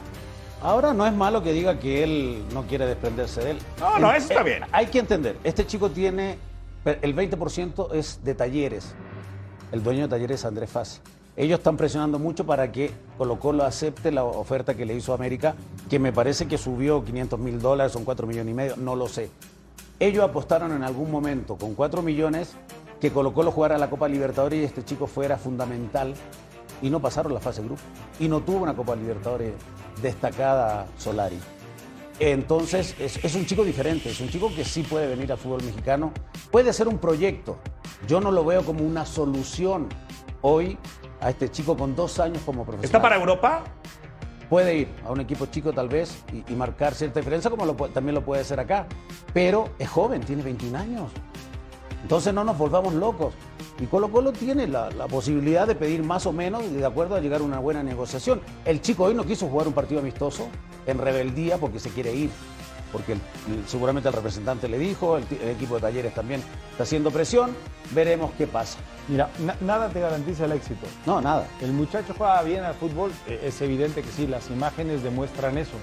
Ahora 0.62 0.92
no 0.92 1.06
es 1.06 1.12
malo 1.12 1.42
que 1.42 1.52
diga 1.52 1.78
que 1.78 2.02
él 2.02 2.44
no 2.52 2.62
quiere 2.66 2.86
desprenderse 2.86 3.42
de 3.42 3.50
él. 3.52 3.58
No, 3.78 3.98
no, 3.98 4.10
eso 4.12 4.28
está 4.28 4.40
eh, 4.40 4.44
bien. 4.44 4.64
Hay 4.72 4.86
que 4.86 4.98
entender, 4.98 5.36
este 5.44 5.66
chico 5.66 5.90
tiene, 5.90 6.38
el 6.84 7.14
20% 7.14 7.94
es 7.94 8.24
de 8.24 8.34
talleres. 8.34 8.94
El 9.70 9.82
dueño 9.82 10.02
de 10.02 10.08
talleres 10.08 10.40
es 10.40 10.46
Andrés 10.46 10.70
Faz. 10.70 11.00
Ellos 11.38 11.60
están 11.60 11.76
presionando 11.76 12.18
mucho 12.18 12.44
para 12.44 12.72
que 12.72 12.90
Colo 13.16 13.38
Colo 13.38 13.62
acepte 13.62 14.10
la 14.10 14.24
oferta 14.24 14.74
que 14.74 14.84
le 14.84 14.96
hizo 14.96 15.14
América, 15.14 15.54
que 15.88 16.00
me 16.00 16.12
parece 16.12 16.48
que 16.48 16.58
subió 16.58 17.04
500 17.04 17.38
mil 17.38 17.60
dólares, 17.60 17.92
son 17.92 18.04
4 18.04 18.26
millones 18.26 18.50
y 18.50 18.54
medio, 18.54 18.76
no 18.76 18.96
lo 18.96 19.06
sé. 19.06 19.30
Ellos 20.00 20.24
apostaron 20.24 20.72
en 20.72 20.82
algún 20.82 21.12
momento 21.12 21.56
con 21.56 21.76
4 21.76 22.02
millones 22.02 22.56
que 23.00 23.12
Colo 23.12 23.32
Colo 23.34 23.52
jugara 23.52 23.78
la 23.78 23.88
Copa 23.88 24.08
Libertadores 24.08 24.60
y 24.60 24.64
este 24.64 24.84
chico 24.84 25.06
fuera 25.06 25.38
fundamental 25.38 26.12
y 26.82 26.90
no 26.90 26.98
pasaron 26.98 27.32
la 27.32 27.38
fase 27.38 27.62
de 27.62 27.68
grupo 27.68 27.82
y 28.18 28.26
no 28.26 28.40
tuvo 28.40 28.58
una 28.58 28.74
Copa 28.74 28.96
Libertadores 28.96 29.52
destacada 30.02 30.88
Solari. 30.98 31.38
Entonces 32.18 32.96
es, 32.98 33.24
es 33.24 33.36
un 33.36 33.46
chico 33.46 33.62
diferente, 33.62 34.10
es 34.10 34.20
un 34.20 34.28
chico 34.28 34.50
que 34.56 34.64
sí 34.64 34.82
puede 34.82 35.06
venir 35.06 35.30
al 35.30 35.38
fútbol 35.38 35.62
mexicano, 35.62 36.10
puede 36.50 36.72
ser 36.72 36.88
un 36.88 36.98
proyecto. 36.98 37.58
Yo 38.08 38.20
no 38.20 38.32
lo 38.32 38.44
veo 38.44 38.64
como 38.64 38.84
una 38.84 39.06
solución 39.06 39.86
hoy 40.42 40.78
a 41.20 41.30
este 41.30 41.50
chico 41.50 41.76
con 41.76 41.94
dos 41.94 42.18
años 42.20 42.42
como 42.44 42.64
profesional. 42.64 42.84
¿Está 42.84 43.02
para 43.02 43.16
Europa? 43.16 43.64
Puede 44.48 44.76
ir 44.78 44.88
a 45.04 45.12
un 45.12 45.20
equipo 45.20 45.46
chico 45.46 45.72
tal 45.72 45.88
vez 45.88 46.22
y, 46.32 46.52
y 46.52 46.56
marcar 46.56 46.94
cierta 46.94 47.20
diferencia 47.20 47.50
como 47.50 47.66
lo 47.66 47.74
también 47.74 48.14
lo 48.14 48.24
puede 48.24 48.40
hacer 48.40 48.58
acá, 48.60 48.86
pero 49.34 49.68
es 49.78 49.88
joven, 49.88 50.22
tiene 50.22 50.42
21 50.42 50.78
años. 50.78 51.12
Entonces 52.02 52.32
no 52.32 52.44
nos 52.44 52.56
volvamos 52.56 52.94
locos. 52.94 53.34
Y 53.80 53.86
Colo 53.86 54.10
Colo 54.10 54.32
tiene 54.32 54.66
la, 54.66 54.90
la 54.90 55.06
posibilidad 55.06 55.66
de 55.66 55.74
pedir 55.74 56.02
más 56.02 56.26
o 56.26 56.32
menos 56.32 56.64
y 56.64 56.74
de 56.74 56.86
acuerdo 56.86 57.14
a 57.14 57.20
llegar 57.20 57.40
a 57.40 57.44
una 57.44 57.58
buena 57.58 57.82
negociación. 57.82 58.40
El 58.64 58.80
chico 58.80 59.04
hoy 59.04 59.14
no 59.14 59.24
quiso 59.24 59.48
jugar 59.48 59.68
un 59.68 59.74
partido 59.74 60.00
amistoso 60.00 60.48
en 60.86 60.98
rebeldía 60.98 61.58
porque 61.58 61.78
se 61.78 61.90
quiere 61.90 62.14
ir. 62.14 62.30
Porque 62.92 63.12
el- 63.12 63.20
seguramente 63.66 64.08
el 64.08 64.14
representante 64.14 64.68
le 64.68 64.78
dijo, 64.78 65.16
el, 65.18 65.24
equipo 65.50 65.74
de 65.76 65.80
talleres 65.82 66.14
también 66.14 66.42
está 66.70 66.84
haciendo 66.84 67.10
presión. 67.10 67.50
Veremos 67.92 68.30
qué 68.38 68.46
pasa. 68.46 68.78
Mira, 69.08 69.30
na- 69.40 69.56
nada 69.60 69.88
te 69.88 70.00
garantiza 70.00 70.44
el 70.46 70.52
éxito. 70.52 70.86
No, 71.06 71.20
nada. 71.20 71.46
El 71.60 71.72
muchacho 71.72 72.14
juega 72.16 72.42
bien 72.42 72.64
al 72.64 72.74
fútbol, 72.74 73.10
eh, 73.26 73.40
es 73.44 73.60
evidente 73.62 74.02
que 74.02 74.08
sí, 74.10 74.26
las 74.26 74.50
imágenes 74.50 75.02
demuestran 75.02 75.58
eso. 75.58 75.76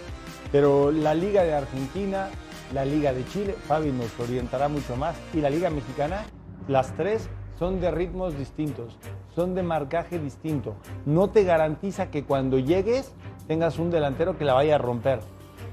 Pero 0.51 0.91
la 0.91 1.13
Liga 1.13 1.43
de 1.43 1.53
Argentina, 1.53 2.29
la 2.73 2.85
Liga 2.85 3.13
de 3.13 3.25
Chile, 3.27 3.55
Fabi 3.67 3.91
nos 3.91 4.17
orientará 4.19 4.67
mucho 4.67 4.95
más, 4.95 5.15
y 5.33 5.41
la 5.41 5.49
Liga 5.49 5.69
Mexicana, 5.69 6.25
las 6.67 6.95
tres 6.95 7.29
son 7.59 7.79
de 7.81 7.89
ritmos 7.91 8.37
distintos, 8.37 8.97
son 9.35 9.55
de 9.55 9.63
marcaje 9.63 10.19
distinto. 10.19 10.75
No 11.05 11.29
te 11.29 11.43
garantiza 11.43 12.09
que 12.11 12.23
cuando 12.23 12.59
llegues 12.59 13.11
tengas 13.47 13.79
un 13.79 13.91
delantero 13.91 14.37
que 14.37 14.45
la 14.45 14.53
vaya 14.53 14.75
a 14.75 14.77
romper. 14.77 15.19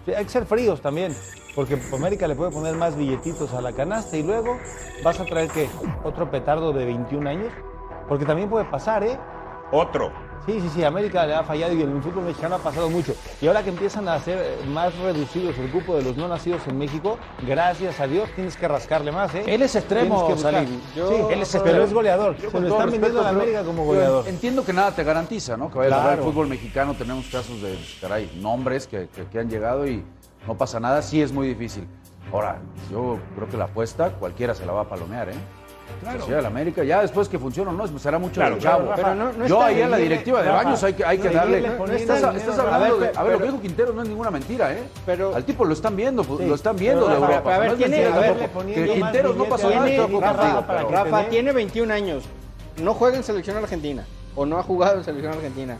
Hay 0.06 0.24
que 0.24 0.30
ser 0.30 0.46
fríos 0.46 0.80
también, 0.80 1.14
porque 1.54 1.78
América 1.92 2.26
le 2.26 2.34
puede 2.34 2.50
poner 2.50 2.74
más 2.74 2.96
billetitos 2.96 3.54
a 3.54 3.60
la 3.60 3.72
canasta 3.72 4.16
y 4.16 4.22
luego 4.22 4.58
vas 5.04 5.20
a 5.20 5.24
traer 5.24 5.48
que 5.48 5.68
otro 6.02 6.30
petardo 6.30 6.72
de 6.72 6.84
21 6.84 7.28
años, 7.28 7.52
porque 8.08 8.24
también 8.24 8.48
puede 8.48 8.64
pasar, 8.64 9.04
¿eh? 9.04 9.18
Otro. 9.70 10.12
Sí, 10.46 10.60
sí, 10.60 10.68
sí, 10.74 10.82
América 10.84 11.24
le 11.24 11.34
ha 11.34 11.44
fallado 11.44 11.72
y 11.72 11.82
en 11.82 11.92
el 11.96 12.02
fútbol 12.02 12.24
mexicano 12.24 12.56
ha 12.56 12.58
pasado 12.58 12.90
mucho. 12.90 13.14
Y 13.40 13.46
ahora 13.46 13.62
que 13.62 13.68
empiezan 13.70 14.08
a 14.08 14.18
ser 14.18 14.38
eh, 14.38 14.56
más 14.66 14.92
reducidos 14.98 15.56
el 15.56 15.70
grupo 15.70 15.94
de 15.94 16.02
los 16.02 16.16
no 16.16 16.26
nacidos 16.26 16.66
en 16.66 16.78
México, 16.78 17.16
gracias 17.46 18.00
a 18.00 18.08
Dios 18.08 18.28
tienes 18.34 18.56
que 18.56 18.66
rascarle 18.66 19.12
más, 19.12 19.32
¿eh? 19.36 19.44
Él 19.46 19.62
es 19.62 19.76
extremo, 19.76 20.26
que 20.26 20.36
sí, 20.36 20.46
él 21.30 21.42
es 21.42 21.52
pero- 21.52 21.64
pero 21.64 21.84
es 21.84 21.92
goleador. 21.94 22.36
Yo 22.38 22.50
Se 22.50 22.60
lo 22.60 22.68
están 22.68 22.90
vendiendo 22.90 23.20
a 23.20 23.22
la 23.24 23.28
América 23.28 23.62
como 23.62 23.84
goleador. 23.84 24.26
Entiendo 24.26 24.64
que 24.64 24.72
nada 24.72 24.90
te 24.92 25.04
garantiza, 25.04 25.56
¿no? 25.56 25.70
Que 25.70 25.78
vaya 25.78 25.94
a 25.94 25.96
lograr 25.98 26.12
el 26.14 26.18
Claro. 26.18 26.32
fútbol 26.32 26.48
mexicano. 26.48 26.94
Tenemos 26.94 27.26
casos 27.26 27.62
de, 27.62 27.78
caray, 28.00 28.30
nombres 28.42 28.88
que, 28.88 29.08
que- 29.14 29.26
que 29.26 29.38
han 29.38 29.48
llegado 29.48 29.86
y 29.86 30.02
no 30.48 30.56
pasa 30.58 30.80
nada. 30.80 31.02
Sí 31.02 31.22
es 31.22 31.30
muy 31.32 31.46
difícil. 31.46 31.86
Ahora, 32.32 32.58
yo 32.90 33.18
creo 33.36 33.48
que 33.48 33.56
la 33.56 33.64
apuesta 33.64 34.10
cualquiera 34.10 34.54
se 34.54 34.66
la 34.66 34.72
va 34.72 34.82
a 34.82 34.88
palomear, 34.88 35.28
¿eh? 35.28 35.34
Claro. 36.00 36.26
Sí, 36.26 36.32
al 36.32 36.46
América, 36.46 36.82
ya 36.84 37.00
después 37.02 37.28
que 37.28 37.38
funcione 37.38 37.70
o 37.70 37.72
no, 37.72 37.98
será 37.98 38.18
mucho 38.18 38.34
Claro, 38.34 38.54
del 38.56 38.62
chavo. 38.64 38.86
claro, 38.86 39.02
Pero 39.02 39.14
no- 39.14 39.32
no 39.32 39.46
Yo 39.46 39.62
ahí 39.62 39.80
en 39.82 39.90
la 39.90 39.96
directiva 39.96 40.42
de 40.42 40.48
Rafa, 40.48 40.64
Baños 40.64 40.84
hay 40.84 40.92
que, 40.94 41.04
hay 41.04 41.18
que 41.18 41.28
darle. 41.30 41.58
Estás, 41.58 42.18
dinero. 42.20 42.30
estás 42.32 42.58
A 42.58 42.62
hablando 42.74 42.98
ver, 42.98 43.12
de. 43.12 43.18
A 43.18 43.22
ver, 43.22 43.32
lo 43.32 43.38
que 43.38 43.44
dijo 43.44 43.60
Quintero 43.60 43.92
no 43.92 44.02
es 44.02 44.08
ninguna 44.08 44.30
mentira, 44.30 44.72
¿eh? 44.72 44.82
Pero- 45.06 45.34
Al 45.34 45.44
tipo 45.44 45.64
lo 45.64 45.72
están 45.72 45.94
viendo, 45.96 46.24
pues, 46.24 46.40
Sí, 46.40 46.46
lo 46.46 46.54
están 46.54 46.76
viendo 46.76 47.06
pero 47.06 47.14
de 47.14 47.20
Rafa, 47.20 47.32
Europa. 47.34 47.54
a 47.54 47.58
ver, 47.58 47.70
no 47.70 47.76
tiene- 47.76 47.96
mentira 47.98 48.16
a 48.16 48.20
ver, 48.20 48.32
Que 48.32 48.92
Quinteros 48.94 49.36
no 49.36 49.44
a- 49.44 49.48
nada, 49.48 49.88
estoy 49.90 50.20
Rafa, 50.20 51.10
contigo, 51.10 51.30
tiene 51.30 51.52
21 51.52 51.90
años. 51.92 52.24
No 52.82 52.94
juega 52.94 53.16
en 53.16 53.22
selección 53.24 53.56
argentina. 53.56 54.04
O 54.34 54.46
no 54.46 54.58
ha 54.58 54.62
jugado 54.62 54.98
en 54.98 55.04
selección 55.04 55.34
argentina. 55.34 55.76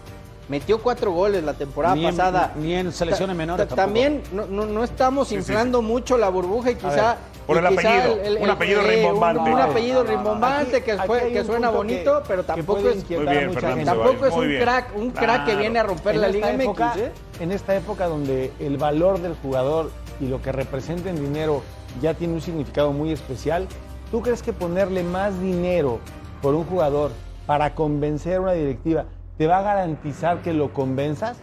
Metió 0.48 0.82
cuatro 0.82 1.12
goles 1.12 1.42
la 1.44 1.54
temporada 1.54 1.94
Ni 1.94 2.04
en- 2.04 2.14
pasada. 2.16 2.52
ni 2.56 2.74
en 2.74 2.92
selecciones 2.92 3.34
menores 3.36 3.66
tampoco. 3.68 3.86
También 3.86 4.22
no, 4.32 4.44
no, 4.46 4.66
no 4.66 4.84
estamos 4.84 5.28
sí, 5.28 5.36
inflando 5.36 5.80
mucho 5.80 6.18
la 6.18 6.28
burbuja 6.28 6.72
y 6.72 6.74
quizá. 6.74 7.16
Por 7.46 7.58
el 7.58 7.66
apellido, 7.66 8.18
un 8.40 8.50
apellido 8.50 8.80
eh, 8.82 8.96
rimbombante. 8.96 9.50
Un, 9.52 9.58
apellido 9.60 9.94
no, 9.94 10.04
no, 10.04 10.10
no. 10.10 10.16
rimbombante 10.16 10.76
Aquí- 10.76 10.84
que, 10.84 10.96
fue- 10.98 11.44
suena 11.44 11.70
que- 11.70 11.76
bonito, 11.76 12.22
pero 12.28 12.44
tampoco 12.44 12.88
es. 12.88 12.96
inquietar 12.96 13.24
Muy 13.26 13.34
bien, 13.34 13.44
a 13.44 13.48
mucha 13.48 13.60
Fernando 13.60 13.76
gente. 13.92 14.00
Tampoco 14.04 14.26
es 14.26 14.32
muy 14.34 14.42
un 14.44 14.48
bien. 14.50 14.62
crack, 14.62 14.96
un 14.96 15.10
crack 15.10 15.44
que 15.46 15.56
viene 15.56 15.78
a 15.78 15.82
romper 15.82 16.14
en 16.14 16.20
la 16.20 16.28
Liga 16.28 16.52
MX. 16.52 16.60
época, 16.62 16.94
¿eh? 16.98 17.12
En 17.40 17.52
esta 17.52 17.74
época 17.76 18.06
donde 18.06 18.52
el 18.60 18.76
valor 18.78 19.20
del 19.20 19.34
jugador 19.34 19.90
y 20.20 20.26
lo 20.26 20.40
que 20.40 20.52
representa 20.52 21.10
en 21.10 21.16
dinero 21.16 21.62
ya 22.00 22.14
tiene 22.14 22.34
un 22.34 22.40
significado 22.40 22.92
muy 22.92 23.12
especial, 23.12 23.66
¿tú 24.10 24.22
crees 24.22 24.42
que 24.42 24.52
ponerle 24.52 25.02
más 25.02 25.38
dinero 25.40 25.98
por 26.40 26.54
un 26.54 26.64
jugador 26.64 27.10
para 27.46 27.74
convencer 27.74 28.36
a 28.36 28.40
una 28.40 28.52
directiva 28.52 29.04
te 29.36 29.46
va 29.46 29.58
a 29.58 29.62
garantizar 29.62 30.42
que 30.42 30.52
lo 30.52 30.72
convenzas? 30.72 31.38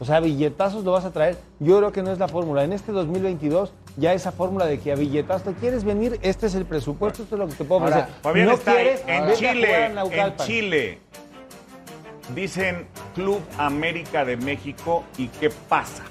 O 0.00 0.04
sea, 0.06 0.18
billetazos 0.18 0.82
lo 0.82 0.92
vas 0.92 1.04
a 1.04 1.12
traer. 1.12 1.36
Yo 1.60 1.76
creo 1.78 1.92
que 1.92 2.02
no 2.02 2.10
es 2.10 2.18
la 2.18 2.26
fórmula. 2.26 2.64
En 2.64 2.72
este 2.72 2.90
2022 2.90 3.72
ya 3.98 4.14
esa 4.14 4.32
fórmula 4.32 4.64
de 4.66 4.80
que 4.80 4.92
a 4.92 4.94
billetazos 4.94 5.42
te 5.44 5.52
quieres 5.52 5.84
venir, 5.84 6.18
este 6.22 6.46
es 6.46 6.54
el 6.54 6.64
presupuesto, 6.64 7.22
esto 7.22 7.34
es 7.34 7.38
lo 7.38 7.46
que 7.46 7.54
te 7.54 7.64
puedo 7.64 7.82
Ahora, 7.82 7.98
ofrecer. 7.98 8.22
Fabián 8.22 8.46
no 8.46 8.52
está 8.54 8.72
quieres, 8.72 9.02
en 9.06 9.26
vete 9.26 9.46
a 9.46 10.02
jugar 10.02 10.36
Chile, 10.36 10.38
en. 10.38 10.46
Chile. 10.46 10.98
Dicen 12.34 12.86
Club 13.14 13.40
América 13.58 14.24
de 14.24 14.36
México 14.36 15.04
y 15.18 15.28
qué 15.28 15.50
pasa. 15.50 16.04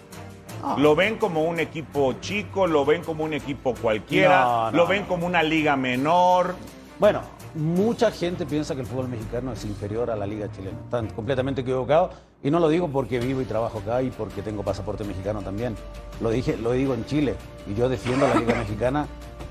Ah. 0.63 0.75
Lo 0.77 0.93
ven 0.95 1.15
como 1.17 1.43
un 1.43 1.59
equipo 1.59 2.13
chico, 2.19 2.67
lo 2.67 2.85
ven 2.85 3.01
como 3.03 3.23
un 3.23 3.33
equipo 3.33 3.73
cualquiera, 3.73 4.41
No, 4.41 4.71
no, 4.71 4.77
lo 4.77 4.87
ven 4.87 5.03
no. 5.03 5.07
como 5.07 5.25
una 5.25 5.41
liga 5.41 5.75
menor. 5.77 6.55
Bueno, 6.99 7.21
mucha 7.55 8.11
gente 8.11 8.45
piensa 8.45 8.75
que 8.75 8.81
el 8.81 8.87
fútbol 8.87 9.07
mexicano 9.07 9.53
es 9.53 9.65
inferior 9.65 10.09
a 10.11 10.15
la 10.15 10.25
liga 10.25 10.51
chilena. 10.51 10.77
Están 10.83 11.07
completamente 11.07 11.61
equivocados. 11.61 12.11
Y 12.41 12.51
no 12.51 12.59
lo 12.59 12.69
digo 12.69 12.87
porque 12.87 13.19
vivo 13.19 13.41
y 13.41 13.45
trabajo 13.45 13.79
acá 13.79 14.01
y 14.01 14.11
porque 14.11 14.41
tengo 14.41 14.63
pasaporte 14.63 15.03
mexicano 15.03 15.41
también. 15.41 15.75
Lo 16.21 16.29
dije, 16.29 16.55
lo 16.57 16.71
digo 16.71 16.93
en 16.93 17.05
Chile. 17.05 17.35
Y 17.67 17.75
yo 17.75 17.89
defiendo 17.89 18.27
la 18.27 18.35
liga 18.35 18.55
mexicana 18.55 19.07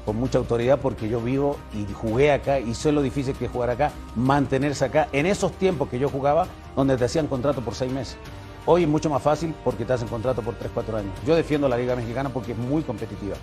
con 0.06 0.16
mucha 0.16 0.38
autoridad 0.38 0.78
porque 0.80 1.08
yo 1.08 1.20
vivo 1.20 1.58
y 1.74 1.84
jugué 1.92 2.32
acá 2.32 2.60
y 2.60 2.74
sé 2.74 2.92
lo 2.92 3.02
difícil 3.02 3.34
que 3.34 3.44
es 3.44 3.50
jugar 3.50 3.70
acá, 3.70 3.92
mantenerse 4.16 4.86
acá. 4.86 5.08
En 5.12 5.26
esos 5.26 5.52
tiempos 5.52 5.90
que 5.90 5.98
yo 5.98 6.08
jugaba, 6.08 6.46
donde 6.74 6.96
te 6.96 7.04
hacían 7.04 7.26
contrato 7.26 7.60
por 7.60 7.74
seis 7.74 7.92
meses. 7.92 8.16
Hoy 8.64 8.84
es 8.84 8.88
mucho 8.88 9.10
más 9.10 9.22
fácil 9.22 9.54
porque 9.64 9.84
te 9.84 9.92
hacen 9.92 10.08
contrato 10.08 10.42
por 10.42 10.54
tres, 10.54 10.70
cuatro 10.72 10.96
años. 10.96 11.12
Yo 11.26 11.36
defiendo 11.36 11.68
la 11.68 11.76
liga 11.76 11.94
mexicana 11.94 12.30
porque 12.30 12.52
es 12.52 12.58
muy 12.58 12.82
competitiva. 12.82 13.36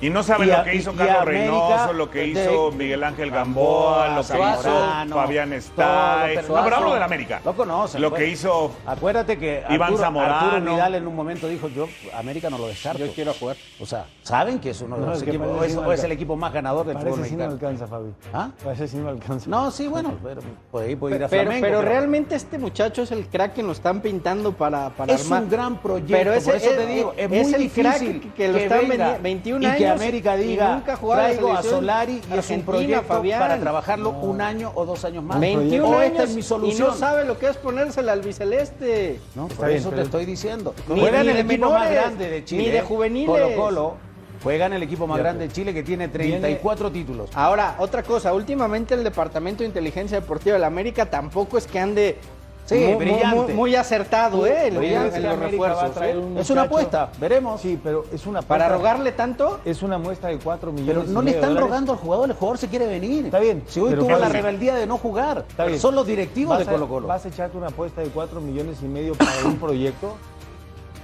Y 0.00 0.10
no 0.10 0.22
saben 0.22 0.46
Y 0.48 0.50
a- 0.52 0.58
lo 0.58 0.64
que 0.64 0.74
hizo 0.76 0.90
y- 0.92 0.94
y 0.94 0.96
Carlos 0.98 1.16
América, 1.22 1.44
Reynoso, 1.50 1.92
lo 1.92 2.08
que 2.10 2.18
de- 2.20 2.26
hizo 2.28 2.70
Miguel 2.70 3.02
Ángel 3.02 3.30
Gamboa, 3.32 4.06
Gamboa, 4.06 4.08
lo 4.14 4.20
que 4.20 4.26
Zamorano, 4.28 5.04
hizo 5.06 5.14
Fabián 5.20 5.48
todo, 5.48 5.58
Stay. 5.58 6.36
pero 6.36 6.54
No, 6.56 6.64
pero 6.64 6.76
hablo 6.76 6.94
del 6.94 7.02
América. 7.02 7.40
Lo 7.44 7.56
conocen. 7.56 8.00
Lo 8.02 8.10
pues. 8.10 8.22
que 8.22 8.28
hizo 8.28 8.70
Acuérdate 8.86 9.36
que 9.38 9.64
Iván 9.68 9.82
Arturo, 9.88 9.98
Zamorano. 10.04 10.34
Arturo 10.52 10.72
Vidal 10.72 10.94
en 10.94 11.06
un 11.08 11.16
momento 11.16 11.48
dijo, 11.48 11.68
yo 11.68 11.88
América 12.16 12.48
no 12.48 12.58
lo 12.58 12.68
descarto. 12.68 13.04
Yo 13.04 13.12
quiero 13.12 13.34
jugar. 13.34 13.56
O 13.80 13.86
sea, 13.86 14.06
saben 14.22 14.60
que 14.60 14.70
es 14.70 14.80
uno 14.80 14.98
de 14.98 15.06
los 15.06 15.16
es 15.18 15.24
que 15.24 15.30
equipos, 15.30 15.48
o 15.48 15.64
es, 15.64 15.74
no 15.74 15.92
es 15.92 16.04
el 16.04 16.12
equipo 16.12 16.36
más 16.36 16.52
ganador 16.52 16.86
del 16.86 16.94
Parece 16.96 17.10
fútbol 17.10 17.26
sí 17.26 17.32
no 17.34 17.38
mexicano. 17.48 17.68
alcanza, 17.68 17.86
Fabi. 17.88 18.10
¿Ah? 18.32 18.50
Parece 18.62 18.86
sí 18.86 18.96
no 18.98 19.08
alcanza. 19.08 19.50
No, 19.50 19.70
sí, 19.72 19.88
bueno, 19.88 20.14
pero 20.22 20.40
por 20.70 20.84
ahí 20.84 20.94
puede 20.94 21.16
ir 21.16 21.24
a 21.24 21.28
Pero, 21.28 21.42
Flamengo. 21.42 21.66
pero 21.66 21.82
realmente 21.82 22.36
este 22.36 22.56
muchacho 22.58 23.02
es 23.02 23.10
el 23.10 23.26
crack 23.26 23.54
que 23.54 23.64
nos 23.64 23.78
están 23.78 24.00
pintando 24.00 24.52
para, 24.52 24.90
para 24.90 25.12
es 25.14 25.24
armar. 25.24 25.42
un 25.42 25.50
gran 25.50 25.76
proyecto, 25.82 26.12
Pero 26.12 26.32
ese 26.34 26.50
por 26.52 26.56
eso 26.60 26.70
es- 26.70 26.76
te 26.76 26.86
digo, 26.86 27.14
es, 27.16 27.24
es 27.24 27.28
muy 27.44 27.54
el 27.54 27.60
difícil 27.62 27.82
crack 27.82 27.98
que- 27.98 28.32
que 28.34 28.48
lo 28.52 28.58
están 28.58 28.88
venga 28.88 29.18
vendi- 29.18 29.22
21 29.22 29.62
y 29.62 29.66
América 29.92 30.36
y 30.36 30.44
diga, 30.46 30.74
nunca 30.74 30.96
traigo 30.96 31.52
a 31.52 31.62
Solari 31.62 32.20
y 32.32 32.38
es 32.38 32.50
un 32.50 32.62
proyecto 32.62 33.02
Fabián. 33.06 33.40
para 33.40 33.58
trabajarlo 33.58 34.10
un 34.10 34.40
año 34.40 34.72
o 34.74 34.84
dos 34.86 35.04
años 35.04 35.22
más. 35.24 35.40
21 35.40 35.88
o 35.88 35.98
años 35.98 36.24
es 36.24 36.34
mi 36.34 36.40
y 36.40 36.42
solución. 36.42 36.88
no 36.88 36.94
sabe 36.94 37.24
lo 37.24 37.38
que 37.38 37.48
es 37.48 37.56
ponérsela 37.56 38.12
al 38.12 38.22
biceleste. 38.22 39.20
¿no? 39.34 39.44
Está 39.46 39.56
Por 39.56 39.66
bien, 39.68 39.78
eso 39.80 39.90
te 39.90 40.02
estoy 40.02 40.24
diciendo. 40.24 40.74
Ni- 40.88 41.00
Juegan 41.00 41.26
ni 41.26 41.32
el 41.32 41.38
equipo 41.38 41.70
más 41.70 41.90
grande 41.90 42.28
de 42.30 42.44
Chile. 42.44 42.62
ni 42.64 42.68
de 42.70 42.82
juveniles. 42.82 43.28
Colo 43.30 43.56
Colo. 43.56 43.94
Juegan 44.42 44.72
el 44.72 44.82
equipo 44.84 45.06
más 45.08 45.18
grande 45.18 45.48
de 45.48 45.52
Chile 45.52 45.74
que 45.74 45.82
tiene 45.82 46.06
34 46.06 46.92
títulos. 46.92 47.28
Ahora, 47.34 47.74
otra 47.80 48.04
cosa, 48.04 48.32
últimamente 48.32 48.94
el 48.94 49.02
Departamento 49.02 49.64
de 49.64 49.66
Inteligencia 49.66 50.20
Deportiva 50.20 50.54
de 50.54 50.60
la 50.60 50.68
América 50.68 51.06
tampoco 51.06 51.58
es 51.58 51.66
que 51.66 51.80
ande 51.80 52.16
Sí, 52.68 52.74
muy, 52.74 52.86
muy- 52.86 52.96
brillante. 52.96 53.36
muy- 53.36 53.54
muy 53.54 53.74
acertado, 53.76 54.46
¿eh? 54.46 54.70
Los 54.70 55.38
refuerzos. 55.38 55.90
traer 55.92 56.16
¿eh? 56.16 56.18
un 56.18 56.36
Es 56.36 56.50
una 56.50 56.62
apuesta, 56.62 57.10
veremos. 57.18 57.60
Sí, 57.62 57.80
pero 57.82 58.04
es 58.12 58.26
una 58.26 58.42
Para 58.42 58.66
apuesta- 58.66 58.76
rogarle 58.76 59.12
tanto, 59.12 59.60
Es 59.64 59.82
una 59.82 59.96
muestra 59.96 60.28
de 60.28 60.38
4 60.38 60.70
millones. 60.70 60.96
Pero 61.04 61.10
y 61.10 61.14
no 61.14 61.22
le 61.22 61.30
están 61.30 61.50
dólares. 61.50 61.68
rogando 61.68 61.92
al 61.92 61.98
jugador, 61.98 62.28
el 62.30 62.36
jugador 62.36 62.58
se 62.58 62.68
quiere 62.68 62.86
venir. 62.86 63.24
Está 63.26 63.38
bien, 63.38 63.62
Si 63.66 63.80
hoy 63.80 63.94
tuvo 63.94 64.08
¿qué 64.08 64.16
la 64.18 64.28
rebeldía 64.28 64.74
de 64.74 64.86
no 64.86 64.98
jugar, 64.98 65.46
Está 65.48 65.64
bien. 65.64 65.80
son 65.80 65.94
los 65.94 66.06
directivos 66.06 66.58
de 66.58 66.64
Vas 66.64 66.68
a- 66.68 66.72
Colo 66.76 66.88
Colo. 66.88 67.06
Vas 67.08 67.24
a 67.24 67.28
echarte 67.28 67.56
una 67.56 67.68
apuesta 67.68 68.02
de 68.02 68.08
4 68.08 68.40
millones 68.42 68.78
y 68.82 68.86
medio 68.86 69.14
para 69.14 69.30
un 69.46 69.56
proyecto. 69.56 70.14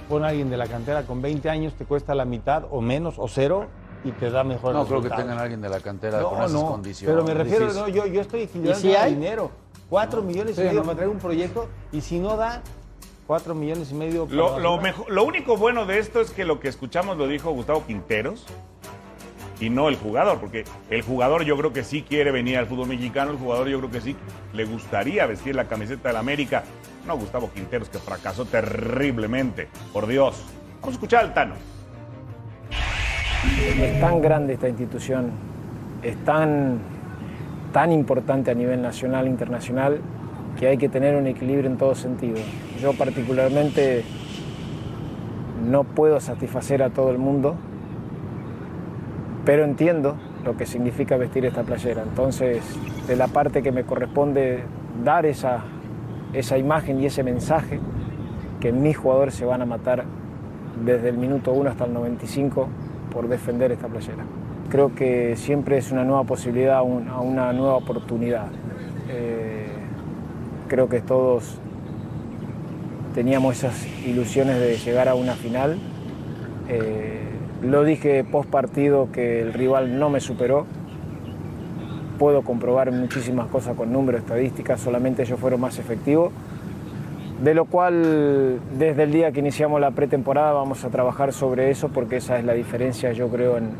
Pon 0.07 0.23
a 0.23 0.27
alguien 0.27 0.51
de 0.51 0.57
la 0.57 0.67
cantera 0.67 1.01
con 1.01 1.19
20 1.23 1.49
años, 1.49 1.73
te 1.73 1.85
cuesta 1.85 2.13
la 2.13 2.25
mitad 2.25 2.65
o 2.69 2.79
menos 2.79 3.15
o 3.17 3.27
cero 3.27 3.65
y 4.03 4.11
te 4.11 4.29
da 4.29 4.43
mejor 4.43 4.75
No 4.75 4.85
creo 4.85 5.01
que 5.01 5.09
tengan 5.09 5.39
a 5.39 5.41
alguien 5.41 5.61
de 5.61 5.69
la 5.69 5.79
cantera 5.79 6.21
con 6.21 6.43
esas 6.43 6.61
condiciones. 6.61 7.15
Pero 7.15 7.27
me 7.27 7.33
refiero, 7.33 7.73
no, 7.73 7.87
yo, 7.87 8.05
yo 8.05 8.21
estoy 8.21 8.41
equilibrando 8.41 8.77
¿Y 8.87 8.91
si 8.91 8.95
hay? 8.95 9.15
dinero. 9.15 9.49
4 9.89 10.21
millones 10.21 10.55
Sí, 10.55 10.61
y 10.61 10.65
medio 10.65 10.79
no. 10.79 10.85
para 10.85 10.95
traer 10.97 11.09
un 11.09 11.19
proyecto 11.19 11.67
y 11.91 12.01
si 12.01 12.19
no 12.19 12.35
da 12.37 12.61
4 13.27 13.53
millones 13.55 13.91
y 13.91 13.95
medio 13.95 14.25
para 14.25 14.59
Lo, 14.59 14.79
mejor- 14.81 15.09
lo 15.11 15.23
único 15.23 15.57
bueno 15.57 15.85
de 15.85 15.99
esto 15.99 16.21
es 16.21 16.31
que 16.31 16.45
lo 16.45 16.59
que 16.59 16.67
escuchamos 16.67 17.17
lo 17.17 17.27
dijo 17.27 17.51
Gustavo 17.51 17.85
Quinteros 17.85 18.45
y 19.59 19.69
no 19.69 19.87
el 19.87 19.95
jugador, 19.95 20.39
porque 20.39 20.65
el 20.89 21.01
jugador 21.01 21.43
yo 21.45 21.55
creo 21.57 21.71
que 21.71 21.83
sí 21.83 22.01
quiere 22.01 22.31
venir 22.31 22.57
al 22.57 22.67
fútbol 22.67 22.87
mexicano, 22.89 23.31
el 23.31 23.37
jugador 23.37 23.67
yo 23.69 23.77
creo 23.79 23.89
que 23.91 24.01
sí 24.01 24.15
le 24.53 24.65
gustaría 24.65 25.25
vestir 25.27 25.55
la 25.55 25.65
camiseta 25.65 26.09
del 26.09 26.17
América. 26.17 26.63
No 27.07 27.15
Gustavo 27.17 27.49
Quinteros, 27.53 27.87
que 27.87 27.99
fracasó 27.99 28.45
terriblemente, 28.45 29.69
por 29.93 30.07
Dios. 30.07 30.35
Vamos 30.81 30.87
a 30.87 30.91
escuchar 30.97 31.23
al 31.23 31.33
Tano. 31.33 31.55
Es 33.79 33.99
tan 34.01 34.21
grande 34.21 34.53
esta 34.55 34.67
institución, 34.67 35.31
es 36.01 36.17
tan, 36.25 36.79
tan 37.75 37.91
importante 37.91 38.51
a 38.51 38.53
nivel 38.53 38.81
nacional 38.81 39.27
e 39.27 39.29
internacional 39.29 39.99
que 40.57 40.65
hay 40.67 40.77
que 40.77 40.87
tener 40.87 41.17
un 41.17 41.27
equilibrio 41.27 41.69
en 41.69 41.75
todo 41.75 41.93
sentido. 41.93 42.37
Yo 42.81 42.93
particularmente 42.93 44.05
no 45.69 45.83
puedo 45.83 46.21
satisfacer 46.21 46.81
a 46.81 46.91
todo 46.91 47.11
el 47.11 47.17
mundo, 47.17 47.55
pero 49.43 49.65
entiendo 49.65 50.15
lo 50.45 50.55
que 50.55 50.65
significa 50.65 51.17
vestir 51.17 51.43
esta 51.43 51.63
playera. 51.63 52.03
Entonces, 52.03 52.63
de 53.07 53.17
la 53.17 53.27
parte 53.27 53.61
que 53.61 53.73
me 53.73 53.83
corresponde 53.83 54.63
dar 55.03 55.25
esa, 55.25 55.65
esa 56.31 56.57
imagen 56.57 57.01
y 57.01 57.07
ese 57.07 57.23
mensaje, 57.23 57.81
que 58.61 58.71
mis 58.71 58.95
jugadores 58.95 59.33
se 59.33 59.43
van 59.43 59.61
a 59.61 59.65
matar 59.65 60.05
desde 60.85 61.09
el 61.09 61.17
minuto 61.17 61.51
1 61.51 61.71
hasta 61.71 61.83
el 61.83 61.93
95 61.93 62.69
por 63.11 63.27
defender 63.27 63.73
esta 63.73 63.89
playera. 63.89 64.23
Creo 64.69 64.93
que 64.95 65.35
siempre 65.37 65.77
es 65.77 65.91
una 65.91 66.03
nueva 66.03 66.23
posibilidad, 66.23 66.81
un- 66.83 67.07
a 67.09 67.19
una 67.21 67.53
nueva 67.53 67.75
oportunidad. 67.75 68.47
Eh, 69.09 69.67
creo 70.67 70.89
que 70.89 71.01
todos 71.01 71.59
teníamos 73.13 73.57
esas 73.57 73.85
ilusiones 74.05 74.59
de 74.59 74.75
llegar 74.77 75.07
a 75.07 75.15
una 75.15 75.33
final. 75.33 75.77
Eh, 76.67 77.19
lo 77.61 77.83
dije 77.83 78.23
post 78.23 78.49
partido 78.49 79.09
que 79.11 79.41
el 79.41 79.53
rival 79.53 79.99
no 79.99 80.09
me 80.09 80.19
superó. 80.19 80.65
Puedo 82.17 82.41
comprobar 82.41 82.91
muchísimas 82.91 83.47
cosas 83.47 83.75
con 83.75 83.93
números, 83.93 84.21
estadísticas, 84.21 84.79
solamente 84.81 85.23
ellos 85.23 85.39
fueron 85.39 85.61
más 85.61 85.77
efectivos. 85.79 86.31
De 87.43 87.53
lo 87.53 87.65
cual, 87.65 88.59
desde 88.79 89.03
el 89.03 89.11
día 89.11 89.31
que 89.31 89.41
iniciamos 89.41 89.79
la 89.81 89.91
pretemporada, 89.91 90.53
vamos 90.53 90.83
a 90.85 90.89
trabajar 90.89 91.33
sobre 91.33 91.69
eso 91.69 91.89
porque 91.89 92.17
esa 92.17 92.39
es 92.39 92.45
la 92.45 92.53
diferencia, 92.53 93.11
yo 93.11 93.27
creo, 93.27 93.57
en- 93.57 93.71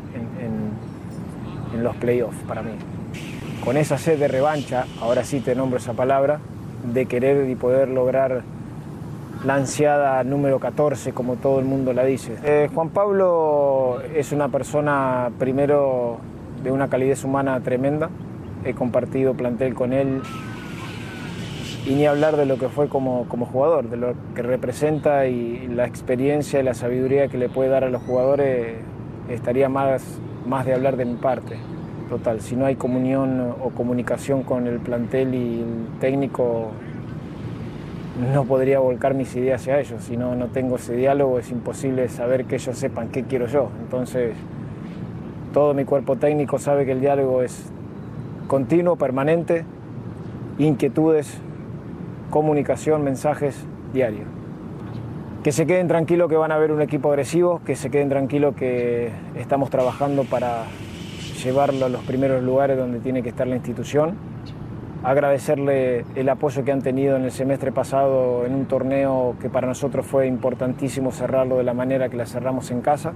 en- 1.76 1.84
los 1.84 1.96
playoffs 1.96 2.38
para 2.48 2.62
mí. 2.62 2.70
Con 3.64 3.76
esa 3.76 3.98
sed 3.98 4.18
de 4.18 4.28
revancha, 4.28 4.84
ahora 5.00 5.24
sí 5.24 5.40
te 5.40 5.54
nombro 5.54 5.78
esa 5.78 5.92
palabra, 5.92 6.38
de 6.92 7.06
querer 7.06 7.48
y 7.48 7.54
poder 7.56 7.88
lograr 7.88 8.42
la 9.44 9.54
ansiada 9.54 10.22
número 10.24 10.58
14, 10.60 11.12
como 11.12 11.34
todo 11.36 11.58
el 11.58 11.64
mundo 11.64 11.92
la 11.92 12.04
dice. 12.04 12.36
Eh, 12.44 12.68
Juan 12.74 12.90
Pablo 12.90 13.98
es 14.14 14.32
una 14.32 14.48
persona, 14.48 15.30
primero, 15.38 16.18
de 16.62 16.70
una 16.70 16.88
calidez 16.88 17.24
humana 17.24 17.60
tremenda. 17.60 18.08
He 18.64 18.74
compartido 18.74 19.34
plantel 19.34 19.74
con 19.74 19.92
él 19.92 20.22
y 21.86 21.94
ni 21.94 22.06
hablar 22.06 22.36
de 22.36 22.46
lo 22.46 22.56
que 22.58 22.68
fue 22.68 22.88
como, 22.88 23.26
como 23.28 23.46
jugador, 23.46 23.88
de 23.88 23.96
lo 23.96 24.14
que 24.34 24.42
representa 24.42 25.26
y 25.26 25.68
la 25.68 25.86
experiencia 25.86 26.58
y 26.60 26.62
la 26.64 26.74
sabiduría 26.74 27.28
que 27.28 27.38
le 27.38 27.48
puede 27.48 27.68
dar 27.70 27.84
a 27.84 27.90
los 27.90 28.02
jugadores, 28.02 28.76
estaría 29.28 29.68
más, 29.68 30.02
más 30.46 30.66
de 30.66 30.74
hablar 30.74 30.96
de 30.96 31.04
mi 31.04 31.14
parte. 31.14 31.56
total. 32.08 32.40
Si 32.40 32.54
no 32.54 32.66
hay 32.66 32.76
comunión 32.76 33.54
o 33.60 33.70
comunicación 33.70 34.44
con 34.44 34.68
el 34.68 34.78
plantel 34.78 35.34
y 35.34 35.60
el 35.60 35.98
técnico, 35.98 36.68
no 38.32 38.44
podría 38.44 38.78
volcar 38.78 39.14
mis 39.14 39.34
ideas 39.34 39.60
hacia 39.60 39.80
ellos. 39.80 40.04
Si 40.04 40.16
no, 40.16 40.36
no 40.36 40.46
tengo 40.46 40.76
ese 40.76 40.94
diálogo, 40.94 41.38
es 41.38 41.50
imposible 41.50 42.08
saber 42.08 42.44
que 42.44 42.56
ellos 42.56 42.78
sepan 42.78 43.08
qué 43.08 43.24
quiero 43.24 43.46
yo. 43.46 43.70
Entonces, 43.82 44.34
todo 45.52 45.74
mi 45.74 45.84
cuerpo 45.84 46.16
técnico 46.16 46.58
sabe 46.58 46.86
que 46.86 46.92
el 46.92 47.00
diálogo 47.00 47.42
es 47.42 47.70
continuo, 48.46 48.96
permanente, 48.96 49.64
inquietudes, 50.58 51.38
comunicación, 52.30 53.02
mensajes 53.02 53.56
diarios. 53.92 54.35
Que 55.46 55.52
se 55.52 55.64
queden 55.64 55.86
tranquilos 55.86 56.28
que 56.28 56.34
van 56.34 56.50
a 56.50 56.58
ver 56.58 56.72
un 56.72 56.82
equipo 56.82 57.08
agresivo, 57.08 57.60
que 57.64 57.76
se 57.76 57.88
queden 57.88 58.08
tranquilos 58.08 58.56
que 58.56 59.12
estamos 59.36 59.70
trabajando 59.70 60.24
para 60.24 60.64
llevarlo 61.40 61.86
a 61.86 61.88
los 61.88 62.02
primeros 62.02 62.42
lugares 62.42 62.76
donde 62.76 62.98
tiene 62.98 63.22
que 63.22 63.28
estar 63.28 63.46
la 63.46 63.54
institución. 63.54 64.16
Agradecerle 65.04 66.04
el 66.16 66.28
apoyo 66.30 66.64
que 66.64 66.72
han 66.72 66.82
tenido 66.82 67.14
en 67.14 67.22
el 67.22 67.30
semestre 67.30 67.70
pasado 67.70 68.44
en 68.44 68.56
un 68.56 68.64
torneo 68.64 69.36
que 69.40 69.48
para 69.48 69.68
nosotros 69.68 70.04
fue 70.04 70.26
importantísimo 70.26 71.12
cerrarlo 71.12 71.58
de 71.58 71.62
la 71.62 71.74
manera 71.74 72.08
que 72.08 72.16
la 72.16 72.26
cerramos 72.26 72.72
en 72.72 72.80
casa. 72.80 73.12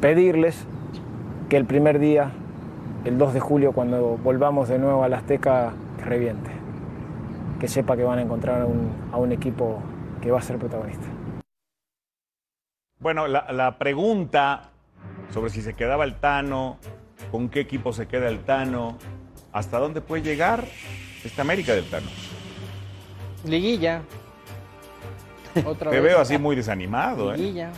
Pedirles 0.00 0.66
que 1.48 1.56
el 1.56 1.66
primer 1.66 2.00
día, 2.00 2.32
el 3.04 3.16
2 3.16 3.32
de 3.32 3.38
julio, 3.38 3.70
cuando 3.70 4.18
volvamos 4.24 4.68
de 4.68 4.80
nuevo 4.80 5.04
a 5.04 5.08
la 5.08 5.18
Azteca, 5.18 5.70
que 5.98 6.04
reviente. 6.04 6.50
Que 7.60 7.68
sepa 7.68 7.96
que 7.96 8.02
van 8.02 8.18
a 8.18 8.22
encontrar 8.22 8.62
a 8.62 8.66
un, 8.66 8.88
a 9.12 9.18
un 9.18 9.30
equipo 9.30 9.78
que 10.24 10.30
va 10.30 10.38
a 10.38 10.42
ser 10.42 10.58
protagonista. 10.58 11.04
Bueno, 12.98 13.26
la, 13.28 13.52
la 13.52 13.76
pregunta 13.78 14.70
sobre 15.32 15.50
si 15.50 15.60
se 15.60 15.74
quedaba 15.74 16.04
el 16.04 16.14
Tano, 16.14 16.78
con 17.30 17.50
qué 17.50 17.60
equipo 17.60 17.92
se 17.92 18.08
queda 18.08 18.28
el 18.30 18.42
Tano, 18.44 18.96
hasta 19.52 19.78
dónde 19.78 20.00
puede 20.00 20.22
llegar 20.22 20.64
esta 21.22 21.42
América 21.42 21.74
del 21.74 21.88
Tano. 21.90 22.06
Liguilla. 23.44 24.00
Otra 25.66 25.90
Te 25.90 26.00
vez. 26.00 26.04
veo 26.10 26.20
así 26.20 26.38
muy 26.38 26.56
desanimado, 26.56 27.34
¿eh? 27.34 27.36
Liguilla. 27.36 27.70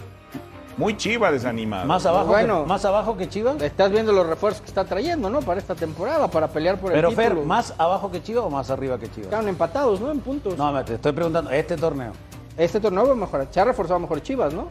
Muy 0.76 0.94
chiva 0.96 1.32
desanimado. 1.32 1.86
Más 1.86 2.04
abajo, 2.06 2.26
Bueno. 2.26 2.62
que, 2.62 2.68
más 2.68 2.84
abajo 2.84 3.16
que 3.16 3.28
Chivas. 3.30 3.60
Estás 3.62 3.90
viendo 3.90 4.12
los 4.12 4.26
refuerzos 4.26 4.60
que 4.60 4.68
está 4.68 4.84
trayendo, 4.84 5.30
¿no? 5.30 5.40
Para 5.40 5.58
esta 5.58 5.74
temporada, 5.74 6.30
para 6.30 6.48
pelear 6.48 6.78
por 6.78 6.92
Pero 6.92 7.08
el 7.08 7.14
Fer, 7.16 7.30
título. 7.30 7.46
¿más 7.46 7.74
abajo 7.78 8.10
que 8.12 8.22
Chivas 8.22 8.44
o 8.44 8.50
más 8.50 8.70
arriba 8.70 8.98
que 8.98 9.06
Chivas? 9.06 9.24
Estaban 9.24 9.48
empatados, 9.48 10.00
¿no? 10.00 10.12
En 10.12 10.20
puntos. 10.20 10.56
No, 10.58 10.70
me 10.72 10.84
te 10.84 10.94
estoy 10.94 11.12
preguntando, 11.12 11.50
este 11.50 11.76
torneo. 11.76 12.12
Este 12.56 12.80
torneo 12.80 13.06
va 13.06 13.12
a 13.12 13.16
mejorar. 13.16 13.48
Se 13.50 13.60
ha 13.60 13.64
reforzado 13.64 13.98
mejor 14.00 14.22
Chivas, 14.22 14.52
¿no? 14.54 14.68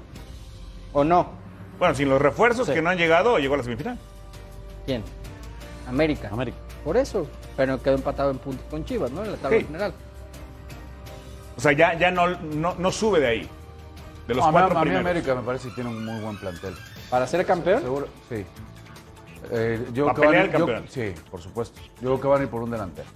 ¿O 0.93 1.03
no? 1.03 1.27
Bueno, 1.77 1.93
sin 1.93 2.09
los 2.09 2.21
refuerzos 2.21 2.67
Sí. 2.67 2.73
que 2.73 2.81
no 2.81 2.89
han 2.89 2.97
llegado, 2.97 3.38
llegó 3.38 3.53
a 3.55 3.57
la 3.57 3.63
semifinal. 3.63 3.99
¿Quién? 4.86 5.03
América. 5.88 6.29
América. 6.31 6.57
Por 6.83 6.97
eso. 6.97 7.27
Pero 7.57 7.81
quedó 7.81 7.95
empatado 7.95 8.31
en 8.31 8.38
puntos 8.38 8.65
con 8.69 8.83
Chivas, 8.86 9.11
¿no? 9.11 9.23
En 9.23 9.31
la 9.31 9.38
tabla 9.38 9.57
Ok. 9.57 9.65
general. 9.65 9.93
O 11.57 11.61
sea, 11.61 11.71
ya, 11.73 11.93
ya 11.97 12.11
no, 12.11 12.27
no, 12.27 12.75
no 12.77 12.91
sube 12.91 13.19
de 13.19 13.27
ahí. 13.27 13.49
De 14.27 14.33
los 14.33 14.43
No, 14.43 14.45
a 14.45 14.51
mí- 14.51 14.57
cuatro 14.57 14.79
a 14.79 14.86
mí. 14.86 14.95
América 14.95 15.36
me 15.36 15.41
parece 15.41 15.69
que 15.69 15.75
tiene 15.75 15.89
un 15.91 16.03
muy 16.03 16.19
buen 16.21 16.38
plantel. 16.38 16.75
¿Para 17.09 17.27
ser 17.27 17.45
campeón? 17.45 17.81
Seguro, 17.81 18.07
sí. 18.29 18.45
Eh, 19.51 19.88
yo 19.93 20.07
Pa' 20.07 20.13
creo 20.15 20.31
que 20.31 20.36
van 20.36 20.36
a 20.38 20.41
pelear 20.41 20.45
el 20.45 20.51
yo- 20.51 20.57
campeonato. 20.57 20.88
sí, 20.91 21.13
por 21.29 21.41
supuesto. 21.41 21.79
Yo 22.01 22.09
creo 22.09 22.21
que 22.21 22.27
van 22.27 22.41
a 22.41 22.43
ir 22.45 22.49
por 22.49 22.63
un 22.63 22.71
delantero. 22.71 23.07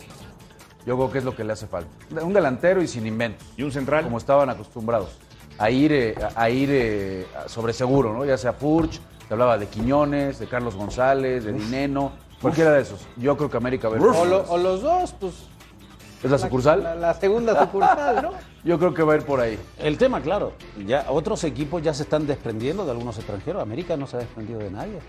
Yo 0.85 0.95
creo 0.95 1.11
que 1.11 1.17
es 1.19 1.23
lo 1.23 1.35
que 1.35 1.43
le 1.43 1.53
hace 1.53 1.67
falta. 1.67 1.89
Un 2.23 2.33
delantero 2.33 2.81
y 2.81 2.87
sin 2.87 3.05
invento. 3.05 3.43
¿Y 3.57 3.63
un 3.63 3.71
central? 3.71 4.03
Como 4.05 4.17
estaban 4.17 4.49
acostumbrados. 4.49 5.09
A 5.57 5.69
ir, 5.69 5.91
eh, 5.91 6.15
a 6.35 6.49
ir 6.49 6.69
eh, 6.71 7.27
sobre 7.47 7.73
seguro, 7.73 8.13
¿no? 8.13 8.23
Ya 8.25 8.37
sea 8.37 8.53
Furch, 8.53 8.99
te 9.27 9.33
hablaba 9.33 9.57
de 9.57 9.67
Quiñones, 9.67 10.39
de 10.39 10.47
Carlos 10.47 10.75
González, 10.75 11.43
de 11.43 11.51
Dineno, 11.51 12.13
cualquiera 12.41 12.71
de 12.71 12.81
esos. 12.81 13.05
Yo 13.17 13.35
creo 13.35 13.49
que 13.49 13.57
América 13.57 13.89
va 13.89 13.95
a 13.95 13.99
ir 13.99 14.05
O, 14.05 14.13
por- 14.13 14.27
lo- 14.27 14.43
o 14.49 14.57
los 14.57 14.81
dos, 14.81 15.13
pues. 15.19 15.33
¿Es 16.23 16.31
la 16.31 16.37
sucursal? 16.37 16.83
La, 16.83 16.95
la 16.95 17.13
segunda 17.13 17.57
sucursal, 17.61 18.21
¿no? 18.21 18.31
Yo 18.63 18.77
creo 18.79 18.93
que 18.93 19.03
va 19.03 19.13
a 19.13 19.15
ir 19.17 19.23
por 19.23 19.39
ahí. 19.39 19.57
El 19.77 19.97
tema, 19.97 20.19
claro, 20.21 20.51
ya 20.85 21.05
otros 21.09 21.43
equipos 21.45 21.81
ya 21.81 21.93
se 21.93 22.03
están 22.03 22.27
desprendiendo 22.27 22.83
de 22.85 22.91
algunos 22.91 23.17
extranjeros. 23.17 23.61
América 23.61 23.95
no 23.95 24.05
se 24.07 24.17
ha 24.17 24.19
desprendido 24.19 24.59
de 24.59 24.69
nadie. 24.71 24.99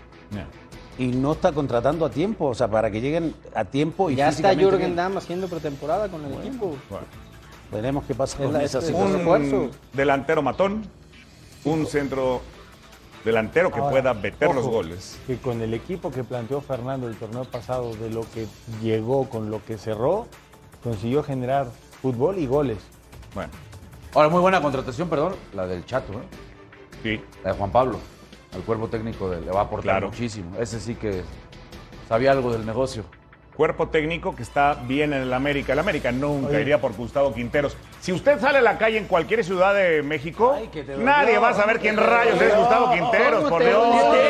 Y 1.01 1.07
no 1.07 1.31
está 1.31 1.51
contratando 1.51 2.05
a 2.05 2.11
tiempo, 2.11 2.45
o 2.45 2.53
sea, 2.53 2.67
para 2.67 2.91
que 2.91 3.01
lleguen 3.01 3.33
a 3.55 3.65
tiempo 3.65 4.11
y 4.11 4.15
ya 4.17 4.29
está 4.29 4.53
Jürgen. 4.53 4.95
Damm 4.95 5.17
haciendo 5.17 5.47
pretemporada 5.47 6.07
con 6.09 6.23
el 6.25 6.33
equipo. 6.33 6.75
Veremos 7.71 8.03
qué 8.05 8.13
pasa 8.13 8.37
Es 8.37 8.43
con 8.43 8.53
la- 8.53 8.63
esa 8.63 8.77
es- 8.77 8.85
situación. 8.85 9.27
Un 9.27 9.71
delantero 9.93 10.43
matón, 10.43 10.83
un 11.63 11.87
centro 11.87 12.41
delantero 13.25 13.71
que 13.71 13.79
Ahora, 13.79 13.89
pueda 13.91 14.13
meter 14.13 14.53
los 14.53 14.67
goles. 14.67 15.17
Que 15.25 15.37
con 15.37 15.59
el 15.61 15.73
equipo 15.73 16.11
que 16.11 16.23
planteó 16.23 16.61
Fernando 16.61 17.07
el 17.07 17.15
torneo 17.15 17.45
pasado, 17.45 17.95
de 17.95 18.11
lo 18.11 18.21
que 18.31 18.45
llegó 18.83 19.27
con 19.27 19.49
lo 19.49 19.63
que 19.65 19.79
cerró, 19.79 20.27
consiguió 20.83 21.23
generar 21.23 21.67
fútbol 22.01 22.37
y 22.37 22.45
goles. 22.45 22.77
Bueno, 23.33 23.49
Ahora, 24.13 24.29
muy 24.29 24.41
buena 24.41 24.61
contratación, 24.61 25.09
perdón, 25.09 25.33
la 25.53 25.65
del 25.65 25.83
Chato, 25.85 26.13
¿eh? 26.13 26.17
sí. 27.01 27.21
La 27.43 27.53
de 27.53 27.57
Juan 27.57 27.71
Pablo. 27.71 27.97
Al 28.53 28.61
cuerpo 28.61 28.87
técnico 28.87 29.29
de- 29.29 29.41
le 29.41 29.51
va 29.51 29.61
a 29.61 29.63
aportar 29.63 29.93
Claro. 29.93 30.07
muchísimo. 30.09 30.57
Ese 30.59 30.79
sí 30.79 30.95
que 30.95 31.21
sabía 32.09 32.31
algo 32.31 32.51
del 32.51 32.65
negocio. 32.65 33.03
Cuerpo 33.55 33.89
técnico 33.89 34.33
que 34.35 34.43
está 34.43 34.73
bien 34.87 35.13
en 35.13 35.21
el 35.23 35.33
América. 35.33 35.73
El 35.73 35.79
América 35.79 36.11
nunca 36.11 36.47
Oye. 36.49 36.61
iría 36.61 36.79
por 36.81 36.93
Gustavo 36.93 37.33
Quinteros. 37.33 37.75
Si 37.99 38.11
usted 38.11 38.39
sale 38.39 38.57
a 38.57 38.61
la 38.61 38.77
calle 38.77 38.97
en 38.97 39.05
cualquier 39.05 39.43
ciudad 39.43 39.75
de 39.75 40.01
México, 40.01 40.55
Ay, 40.57 40.69
nadie 40.97 41.37
va 41.37 41.49
a 41.49 41.53
saber 41.53 41.79
quién 41.79 41.97
rayos 41.97 42.41
es 42.41 42.55
Gustavo 42.57 42.91
Quinteros, 42.91 43.35
¿Cómo 43.43 43.49
por 43.49 43.63
Dios. 43.63 43.85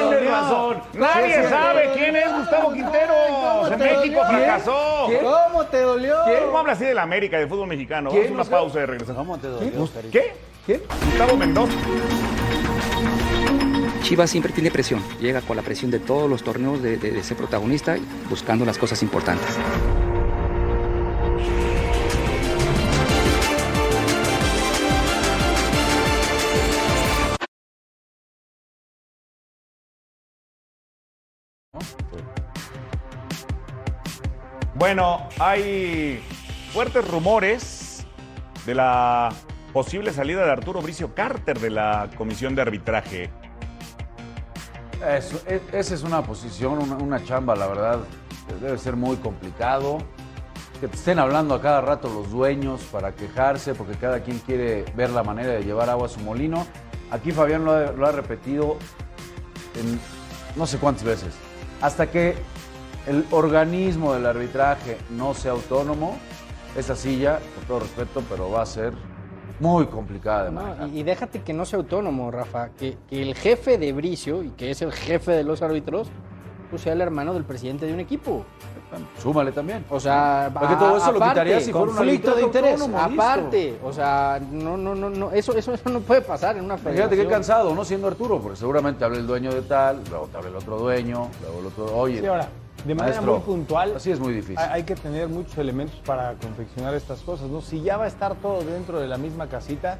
Tienes 0.10 0.30
razón. 0.30 0.82
Nadie 0.94 1.48
sabe 1.50 1.92
quién 1.94 2.16
es 2.16 2.34
Gustavo 2.36 2.74
Quinteros. 2.74 3.72
En 3.72 3.80
México 3.80 4.22
dolió? 4.26 4.26
fracasó. 4.26 5.08
¿Cómo 5.22 5.66
te 5.68 5.82
dolió? 5.82 6.16
¿Cómo 6.46 6.58
habla 6.58 6.74
así 6.74 6.86
del 6.86 7.00
América, 7.00 7.38
del 7.38 7.48
fútbol 7.48 7.68
mexicano? 7.68 8.10
Vamos 8.10 8.28
a 8.28 8.32
una 8.34 8.44
pausa 8.44 8.80
y 8.82 8.86
regresamos. 8.86 9.18
¿Cómo 9.26 9.38
te 9.38 9.48
dolió? 9.48 9.90
¿Qué? 10.12 10.34
¿Quién? 10.66 10.82
Gustavo 11.06 11.38
Mendoza. 11.38 11.74
Chivas 14.02 14.30
siempre 14.30 14.52
tiene 14.52 14.72
presión, 14.72 15.02
llega 15.20 15.42
con 15.42 15.56
la 15.56 15.64
presión 15.64 15.90
de 15.92 16.00
todos 16.00 16.30
los 16.30 16.44
torneos 16.44 16.82
de, 16.82 16.98
de- 16.98 17.24
ser 17.24 17.38
protagonista, 17.38 17.96
buscando 18.30 18.66
las 18.66 18.78
cosas 18.78 19.02
importantes. 19.04 19.58
Bueno, 34.76 35.28
hay 35.40 36.22
fuertes 36.74 37.08
rumores 37.08 38.06
de 38.66 38.76
la 38.76 39.30
posible 39.74 40.12
salida 40.12 40.46
de 40.46 40.52
Arturo 40.52 40.82
Bricio 40.82 41.14
Carter 41.14 41.60
de 41.60 41.70
la 41.70 42.10
comisión 42.18 42.56
de 42.56 42.62
arbitraje. 42.64 43.30
Eso, 45.08 45.42
e- 45.48 45.62
esa 45.72 45.96
es 45.96 46.04
una 46.04 46.22
posición, 46.22 46.80
una, 47.02 47.24
chamba, 47.24 47.56
la 47.56 47.68
verdad, 47.68 48.00
debe 48.62 48.78
ser 48.78 48.96
muy 48.96 49.18
complicado. 49.18 49.98
Que 50.80 50.86
estén 50.88 51.20
hablando 51.20 51.54
a 51.54 51.62
cada 51.62 51.82
rato 51.82 52.10
los 52.10 52.32
dueños 52.32 52.82
para 52.92 53.14
quejarse, 53.16 53.76
porque 53.76 53.96
cada 53.96 54.22
quien 54.22 54.40
quiere 54.40 54.86
ver 54.96 55.12
la 55.12 55.24
manera 55.24 55.54
de 55.54 55.64
llevar 55.64 55.90
agua 55.90 56.08
a 56.08 56.10
su 56.10 56.20
molino. 56.20 56.66
Aquí 57.12 57.32
Fabián 57.32 57.66
lo 57.66 57.72
ha, 57.72 57.92
lo 57.92 58.08
ha 58.08 58.12
repetido 58.12 58.78
en 59.76 60.00
no 60.56 60.66
sé 60.66 60.78
cuántas 60.78 61.04
veces. 61.04 61.34
Hasta 61.82 62.10
que 62.10 62.36
el 63.08 63.26
organismo 63.32 64.14
del 64.14 64.26
arbitraje 64.26 64.98
no 65.10 65.34
sea 65.34 65.52
autónomo, 65.52 66.18
esa 66.76 66.96
silla, 66.96 67.40
con 67.56 67.66
todo 67.66 67.80
respeto, 67.82 68.24
pero 68.30 68.50
va 68.50 68.62
a 68.62 68.66
ser 68.66 68.94
muy 69.62 69.86
complicada 69.86 70.46
de 70.46 70.52
No, 70.52 70.62
manejar. 70.62 70.90
y, 70.90 71.00
y 71.00 71.04
déjate 71.04 71.42
que 71.42 71.54
no 71.54 71.66
sea 71.66 71.78
autónomo, 71.80 72.32
Rafa. 72.32 72.70
Que, 72.70 72.98
que 73.10 73.22
el 73.22 73.36
jefe 73.36 73.78
de 73.78 73.94
Bricio, 73.94 74.44
y 74.44 74.50
que 74.50 74.72
es 74.72 74.82
el 74.82 74.92
jefe 74.92 75.32
de 75.32 75.44
los 75.44 75.62
árbitros, 75.62 76.10
pues 76.70 76.82
sea 76.82 76.94
el 76.94 77.02
hermano 77.02 77.34
del 77.34 77.44
presidente 77.44 77.86
de 77.86 77.94
un 77.94 78.00
equipo. 78.00 78.44
Súmale 79.22 79.54
también. 79.54 79.86
O 79.90 80.00
sea, 80.02 80.50
Porque 80.54 80.76
todo 80.76 80.98
eso 80.98 81.12
lo 81.12 81.18
aparte, 81.18 81.34
quitaría 81.34 81.62
si 81.62 81.72
fuera 81.72 81.88
un 81.92 81.96
conflicto 81.96 82.36
de 82.36 82.42
interés. 82.44 82.82
autónomo, 82.82 83.08
listo. 83.08 83.22
Aparte, 83.24 83.80
o 83.84 83.94
sea, 83.94 84.42
no, 84.52 84.76
no, 84.76 84.94
no, 84.96 85.10
no, 85.10 85.32
eso, 85.32 85.56
eso, 85.56 85.74
eso 85.74 85.90
no 85.90 86.02
puede 86.02 86.22
pasar 86.22 86.58
en 86.58 86.66
una 86.66 86.76
Fíjate 86.78 86.96
federación. 86.98 87.22
qué 87.28 87.32
cansado, 87.34 87.74
¿no? 87.74 87.86
Siendo 87.86 88.08
Arturo, 88.08 88.40
porque 88.42 88.58
seguramente 88.58 89.06
habla 89.06 89.18
el 89.20 89.28
dueño 89.28 89.54
de 89.54 89.62
tal, 89.62 90.02
luego 90.10 90.28
te 90.28 90.38
habla 90.38 90.50
el 90.50 90.56
otro 90.58 90.78
dueño, 90.78 91.30
luego 91.42 91.60
el 91.62 91.66
otro, 91.68 91.86
oye. 91.98 92.20
Sí, 92.20 92.26
ahora, 92.26 92.50
de 92.86 92.96
manera 92.96 93.22
maestro, 93.22 93.34
muy 93.34 93.42
puntual, 93.42 93.96
Así 93.96 94.12
es 94.12 94.20
muy 94.20 94.34
difícil. 94.34 94.58
hay 94.58 94.70
hay 94.82 94.84
que 94.84 94.96
tener 94.96 95.28
muchos 95.28 95.58
elementos 95.58 96.00
para 96.06 96.34
confeccionar 96.36 96.94
estas 96.96 97.20
cosas, 97.22 97.50
¿no? 97.50 97.62
Si 97.62 97.82
ya 97.82 97.98
va 97.98 98.06
a 98.06 98.08
estar 98.08 98.36
todo 98.36 98.64
dentro 98.64 99.00
de 99.00 99.08
la 99.08 99.18
misma 99.18 99.48
casita, 99.48 100.00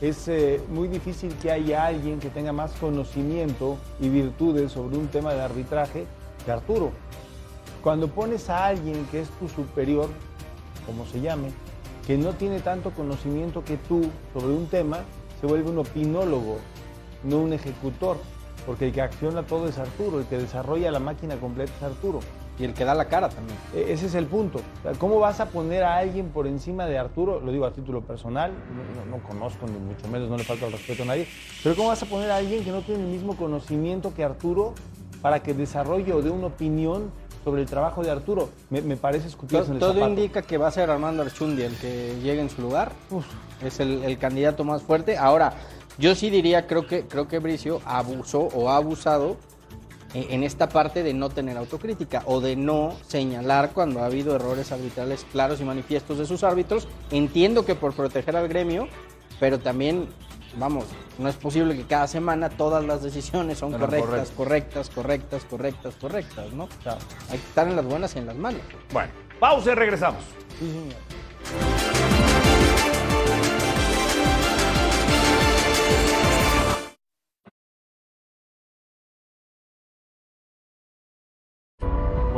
es 0.00 0.28
eh, 0.28 0.60
muy 0.68 0.88
difícil 0.88 1.34
que 1.36 1.50
haya 1.50 1.86
alguien 1.86 2.18
que 2.18 2.28
tenga 2.30 2.52
más 2.52 2.72
conocimiento 2.72 3.78
y 4.00 4.08
virtudes 4.08 4.72
sobre 4.72 4.96
un 4.96 5.08
tema 5.08 5.34
de 5.34 5.42
arbitraje 5.42 6.06
que 6.44 6.52
Arturo. 6.52 6.90
Cuando 7.82 8.08
pones 8.08 8.48
a 8.50 8.66
alguien 8.66 9.06
que 9.10 9.20
es 9.20 9.28
tu 9.38 9.48
superior, 9.48 10.08
como 10.86 11.06
se 11.06 11.20
llame, 11.20 11.50
que 12.06 12.16
no 12.16 12.32
tiene 12.32 12.60
tanto 12.60 12.90
conocimiento 12.90 13.64
que 13.64 13.76
tú 13.76 14.10
sobre 14.32 14.52
un 14.52 14.66
tema, 14.66 15.00
se 15.40 15.46
vuelve 15.46 15.70
un 15.70 15.78
opinólogo, 15.78 16.58
no 17.22 17.38
un 17.38 17.52
ejecutor. 17.52 18.18
Porque 18.66 18.86
el 18.86 18.92
que 18.92 19.02
acciona 19.02 19.42
todo 19.42 19.68
es 19.68 19.78
Arturo, 19.78 20.20
el 20.20 20.26
que 20.26 20.38
desarrolla 20.38 20.90
la 20.90 21.00
máquina 21.00 21.36
completa 21.36 21.72
es 21.76 21.82
Arturo. 21.82 22.20
Y 22.56 22.64
el 22.64 22.72
que 22.72 22.84
da 22.84 22.94
la 22.94 23.06
cara 23.06 23.28
también. 23.28 23.58
E- 23.74 23.92
Ese 23.92 24.06
es 24.06 24.14
el 24.14 24.26
punto. 24.26 24.58
O 24.58 24.82
sea, 24.82 24.92
¿Cómo 24.92 25.18
vas 25.18 25.40
a 25.40 25.46
poner 25.46 25.82
a 25.82 25.96
alguien 25.96 26.28
por 26.28 26.46
encima 26.46 26.86
de 26.86 26.96
Arturo? 26.98 27.40
Lo 27.40 27.50
digo 27.50 27.66
a 27.66 27.72
título 27.72 28.00
personal, 28.02 28.52
no, 28.52 29.04
no- 29.10 29.16
no 29.16 29.22
conozco 29.24 29.66
ni 29.66 29.76
mucho 29.78 30.06
menos, 30.08 30.28
no 30.30 30.36
le 30.36 30.44
falta 30.44 30.66
el 30.66 30.72
respeto 30.72 31.02
a 31.02 31.06
nadie, 31.06 31.26
pero 31.64 31.74
¿cómo 31.74 31.88
vas 31.88 32.02
a 32.02 32.06
poner 32.06 32.30
a 32.30 32.36
alguien 32.36 32.62
que 32.62 32.70
no 32.70 32.82
tiene 32.82 33.02
el 33.02 33.08
mismo 33.10 33.36
conocimiento 33.36 34.14
que 34.14 34.22
Arturo 34.22 34.72
para 35.20 35.42
que 35.42 35.52
desarrolle 35.52 36.12
o 36.12 36.22
dé 36.22 36.30
una 36.30 36.46
opinión 36.46 37.10
sobre 37.42 37.62
el 37.62 37.68
trabajo 37.68 38.04
de 38.04 38.12
Arturo? 38.12 38.50
Me, 38.70 38.80
me 38.82 38.96
parece 38.96 39.26
escupirse 39.26 39.56
en 39.56 39.64
Todo, 39.64 39.74
el 39.74 39.80
todo 39.80 39.92
zapato. 39.94 40.10
indica 40.10 40.42
que 40.42 40.56
va 40.56 40.68
a 40.68 40.70
ser 40.70 40.90
Armando 40.90 41.22
Archundi 41.24 41.62
el 41.62 41.74
que 41.76 42.14
llegue 42.22 42.40
en 42.40 42.50
su 42.50 42.62
lugar. 42.62 42.92
Uf, 43.10 43.26
es 43.64 43.80
el, 43.80 44.04
el 44.04 44.16
candidato 44.16 44.62
más 44.62 44.80
fuerte. 44.82 45.18
Ahora, 45.18 45.54
yo 45.98 46.14
sí 46.14 46.30
diría, 46.30 46.66
creo 46.66 46.86
que, 46.86 47.06
creo 47.06 47.28
que 47.28 47.38
Bricio 47.38 47.80
abusó 47.84 48.48
o 48.54 48.70
ha 48.70 48.76
abusado 48.76 49.36
en, 50.12 50.30
en 50.30 50.42
esta 50.42 50.68
parte 50.68 51.02
de 51.02 51.14
no 51.14 51.30
tener 51.30 51.56
autocrítica 51.56 52.22
o 52.26 52.40
de 52.40 52.56
no 52.56 52.94
señalar 53.06 53.72
cuando 53.72 54.00
ha 54.00 54.06
habido 54.06 54.34
errores 54.34 54.72
arbitrales 54.72 55.26
claros 55.30 55.60
y 55.60 55.64
manifiestos 55.64 56.18
de 56.18 56.26
sus 56.26 56.44
árbitros. 56.44 56.88
Entiendo 57.10 57.64
que 57.64 57.74
por 57.74 57.94
proteger 57.94 58.36
al 58.36 58.48
gremio, 58.48 58.88
pero 59.40 59.58
también, 59.58 60.08
vamos, 60.56 60.84
no 61.18 61.28
es 61.28 61.36
posible 61.36 61.76
que 61.76 61.84
cada 61.84 62.06
semana 62.06 62.48
todas 62.50 62.84
las 62.84 63.02
decisiones 63.02 63.58
son 63.58 63.72
correctas, 63.72 64.30
correctas, 64.30 64.90
correctas, 64.90 65.44
correctas, 65.44 65.94
correctas, 66.00 66.52
¿no? 66.52 66.64
O 66.64 66.82
sea, 66.82 66.98
hay 67.30 67.38
que 67.38 67.46
estar 67.46 67.68
en 67.68 67.76
las 67.76 67.84
buenas 67.84 68.14
y 68.16 68.18
en 68.18 68.26
las 68.26 68.36
malas. 68.36 68.62
Bueno, 68.92 69.10
pausa 69.38 69.72
y 69.72 69.74
regresamos. 69.74 70.22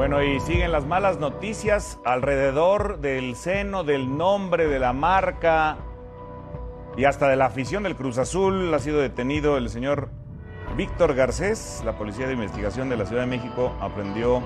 Bueno, 0.08 0.22
y 0.22 0.38
siguen 0.38 0.70
las 0.70 0.86
malas 0.86 1.18
noticias 1.18 1.98
alrededor 2.04 3.00
del 3.00 3.34
seno, 3.34 3.82
del 3.82 4.16
nombre, 4.16 4.68
de 4.68 4.78
la 4.78 4.92
marca 4.92 5.78
y 6.96 7.06
hasta 7.06 7.26
de 7.26 7.34
la 7.34 7.46
afición 7.46 7.82
del 7.82 7.96
Cruz 7.96 8.16
Azul. 8.18 8.72
Ha 8.72 8.78
sido 8.78 9.00
detenido 9.00 9.56
el 9.56 9.68
señor 9.68 10.08
Víctor 10.76 11.16
Garcés. 11.16 11.82
La 11.84 11.98
Policía 11.98 12.28
de 12.28 12.34
Investigación 12.34 12.88
de 12.88 12.96
la 12.96 13.04
Ciudad 13.04 13.22
de 13.22 13.26
México 13.26 13.72
aprendió 13.80 14.44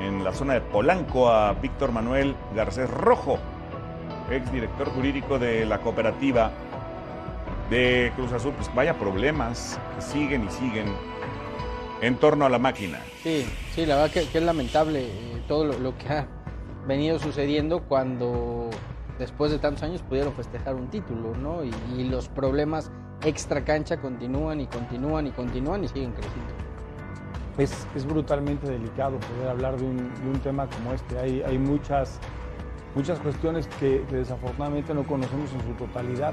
en 0.00 0.22
la 0.22 0.32
zona 0.32 0.54
de 0.54 0.60
Polanco 0.60 1.30
a 1.30 1.54
Víctor 1.54 1.90
Manuel 1.90 2.36
Garcés 2.54 2.88
Rojo, 2.88 3.40
ex 4.30 4.52
director 4.52 4.88
jurídico 4.90 5.40
de 5.40 5.66
la 5.66 5.80
cooperativa 5.80 6.52
de 7.70 8.12
Cruz 8.14 8.30
Azul. 8.30 8.52
Pues 8.52 8.72
vaya 8.72 8.94
problemas 8.94 9.80
que 9.96 10.02
siguen 10.02 10.44
y 10.44 10.50
siguen 10.50 11.15
en 12.00 12.16
torno 12.16 12.44
a 12.46 12.48
la 12.48 12.58
máquina. 12.58 13.00
Sí, 13.22 13.46
sí, 13.74 13.86
la 13.86 13.96
verdad 13.96 14.10
que, 14.10 14.28
que 14.28 14.38
es 14.38 14.44
lamentable 14.44 15.00
eh, 15.04 15.42
todo 15.48 15.64
lo, 15.64 15.78
lo 15.78 15.96
que 15.98 16.08
ha 16.08 16.26
venido 16.86 17.18
sucediendo 17.18 17.82
cuando 17.82 18.70
después 19.18 19.50
de 19.50 19.58
tantos 19.58 19.82
años 19.82 20.02
pudieron 20.02 20.32
festejar 20.34 20.74
un 20.74 20.88
título, 20.88 21.34
¿no? 21.36 21.64
Y, 21.64 21.72
y 21.96 22.04
los 22.04 22.28
problemas 22.28 22.90
extra 23.24 23.64
cancha 23.64 23.96
continúan 23.96 24.60
y 24.60 24.66
continúan 24.66 25.26
y 25.26 25.30
continúan 25.30 25.84
y 25.84 25.88
siguen 25.88 26.12
creciendo. 26.12 26.52
es, 27.58 27.86
es 27.94 28.04
brutalmente 28.04 28.68
delicado 28.68 29.18
poder 29.18 29.48
hablar 29.48 29.76
de 29.78 29.84
un, 29.84 29.96
de 29.96 30.28
un 30.30 30.38
tema 30.40 30.68
como 30.68 30.92
este. 30.92 31.18
Hay, 31.18 31.42
hay 31.42 31.58
muchas, 31.58 32.20
muchas 32.96 33.18
cuestiones 33.20 33.68
que, 33.78 34.04
que 34.08 34.16
desafortunadamente 34.16 34.92
no 34.94 35.04
conocemos 35.04 35.52
en 35.52 35.60
su 35.60 35.72
totalidad, 35.74 36.32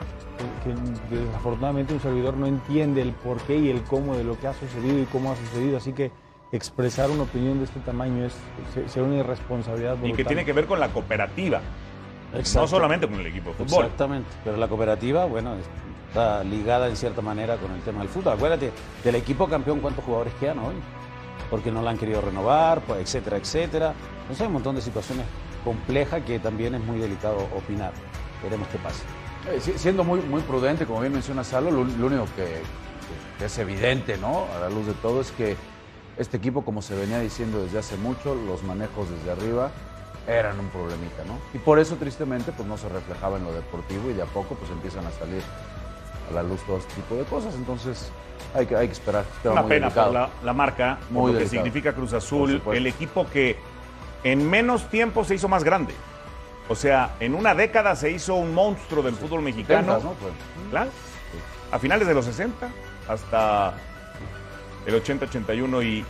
que, 0.63 0.73
que 1.15 1.21
desafortunadamente 1.21 1.93
un 1.93 1.99
servidor 1.99 2.35
no 2.35 2.47
entiende 2.47 3.01
el 3.01 3.11
porqué 3.11 3.57
y 3.57 3.69
el 3.69 3.83
cómo 3.83 4.15
de 4.15 4.23
lo 4.23 4.39
que 4.39 4.47
ha 4.47 4.53
sucedido 4.53 4.99
y 4.99 5.05
cómo 5.05 5.31
ha 5.31 5.35
sucedido. 5.35 5.77
Así 5.77 5.93
que 5.93 6.11
expresar 6.51 7.09
una 7.11 7.23
opinión 7.23 7.57
de 7.59 7.65
este 7.65 7.79
tamaño 7.81 8.25
es 8.25 8.33
se- 8.73 8.87
será 8.87 9.05
una 9.05 9.17
irresponsabilidad 9.17 9.95
Y 9.97 9.97
brutal. 9.99 10.17
que 10.17 10.25
tiene 10.25 10.45
que 10.45 10.53
ver 10.53 10.65
con 10.65 10.79
la 10.79 10.87
cooperativa. 10.89 11.59
No 12.31 12.39
Exacto. 12.39 12.67
solamente 12.69 13.07
con 13.07 13.19
el 13.19 13.27
equipo 13.27 13.49
de 13.49 13.55
fútbol. 13.55 13.83
Exactamente, 13.85 14.29
pero 14.43 14.57
la 14.57 14.67
cooperativa, 14.67 15.25
bueno, 15.25 15.55
está 16.07 16.43
ligada 16.43 16.87
en 16.87 16.95
cierta 16.95 17.21
manera 17.21 17.57
con 17.57 17.71
el 17.73 17.81
tema 17.81 17.99
del 17.99 18.07
fútbol. 18.09 18.33
Acuérdate, 18.33 18.71
del 19.03 19.15
equipo 19.15 19.47
campeón, 19.47 19.79
¿cuántos 19.81 20.03
jugadores 20.05 20.33
quedan 20.39 20.59
hoy? 20.59 20.73
Porque 21.49 21.71
no 21.71 21.81
la 21.81 21.91
han 21.91 21.97
querido 21.97 22.21
renovar, 22.21 22.81
pues, 22.81 23.01
etcétera, 23.01 23.37
etcétera. 23.37 23.93
Entonces 24.21 24.41
hay 24.41 24.47
un 24.47 24.53
montón 24.53 24.75
de 24.75 24.81
situaciones 24.81 25.25
complejas 25.63 26.23
que 26.23 26.39
también 26.39 26.75
es 26.75 26.81
muy 26.81 26.99
delicado 26.99 27.47
opinar. 27.55 27.91
Veremos 28.43 28.67
qué 28.69 28.77
pasa. 28.77 29.03
Eh, 29.51 29.59
si- 29.61 29.77
siendo 29.77 30.03
muy, 30.03 30.21
muy 30.21 30.41
prudente, 30.41 30.85
como 30.85 31.01
bien 31.01 31.13
menciona 31.13 31.43
Salo, 31.43 31.71
lo, 31.71 31.83
lo 31.83 32.07
único 32.07 32.25
que, 32.35 32.61
que 33.39 33.45
es 33.45 33.57
evidente, 33.57 34.17
¿no? 34.17 34.45
A 34.55 34.59
la 34.59 34.69
luz 34.69 34.85
de 34.87 34.93
todo, 34.93 35.21
es 35.21 35.31
que 35.31 35.55
este 36.17 36.37
equipo, 36.37 36.63
como 36.63 36.81
se 36.81 36.95
venía 36.95 37.19
diciendo 37.19 37.61
desde 37.63 37.79
hace 37.79 37.97
mucho, 37.97 38.35
los 38.35 38.63
manejos 38.63 39.07
desde 39.09 39.31
arriba 39.31 39.71
eran 40.27 40.57
un 40.59 40.67
problemita, 40.67 41.23
¿no? 41.27 41.37
Y 41.53 41.57
por 41.57 41.79
eso, 41.79 41.95
tristemente, 41.97 42.51
pues 42.53 42.67
no 42.67 42.77
se 42.77 42.87
reflejaba 42.87 43.37
en 43.37 43.43
lo 43.43 43.51
deportivo 43.53 44.09
y 44.09 44.13
de 44.13 44.21
a 44.21 44.25
poco, 44.25 44.55
pues 44.55 44.69
empiezan 44.71 45.05
a 45.05 45.11
salir 45.11 45.41
a 46.29 46.33
la 46.33 46.43
luz 46.43 46.61
todo 46.65 46.77
este 46.77 46.93
tipo 46.93 47.15
de 47.15 47.23
cosas. 47.25 47.55
Entonces, 47.55 48.09
hay 48.55 48.65
que, 48.65 48.75
hay 48.77 48.87
que 48.87 48.93
esperar. 48.93 49.25
Una 49.43 49.61
muy 49.61 49.69
pena 49.69 49.87
delicado. 49.87 50.05
por 50.07 50.13
la, 50.13 50.29
la 50.43 50.53
marca, 50.53 50.97
por 51.13 51.31
lo 51.31 51.37
que 51.39 51.47
significa 51.49 51.91
Cruz 51.93 52.13
Azul, 52.13 52.61
el 52.71 52.87
equipo 52.87 53.25
que 53.29 53.57
en 54.23 54.49
menos 54.49 54.89
tiempo 54.89 55.23
se 55.23 55.35
hizo 55.35 55.47
más 55.47 55.63
grande. 55.63 55.93
O 56.69 56.75
sea, 56.75 57.15
en 57.19 57.35
una 57.35 57.53
década 57.53 57.95
se 57.95 58.11
hizo 58.11 58.35
un 58.35 58.53
monstruo 58.53 59.03
del 59.03 59.15
fútbol 59.15 59.41
mexicano. 59.41 59.95
70, 59.95 60.03
¿no? 60.03 60.13
Pues, 60.15 60.33
Claro. 60.69 60.91
A 61.71 61.79
finales 61.79 62.07
de 62.07 62.13
los 62.13 62.25
60 62.25 62.69
hasta 63.07 63.73
el 64.85 65.03
80-81 65.03 65.83
y, 65.83 66.05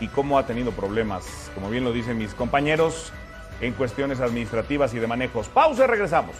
y 0.00 0.08
cómo 0.08 0.38
ha 0.38 0.46
tenido 0.46 0.72
problemas, 0.72 1.50
como 1.54 1.68
bien 1.68 1.84
lo 1.84 1.92
dicen 1.92 2.16
mis 2.16 2.34
compañeros, 2.34 3.12
en 3.60 3.72
cuestiones 3.74 4.20
administrativas 4.20 4.94
y 4.94 4.98
de 4.98 5.06
manejos. 5.06 5.48
Pausa 5.48 5.84
y 5.84 5.86
regresamos. 5.86 6.36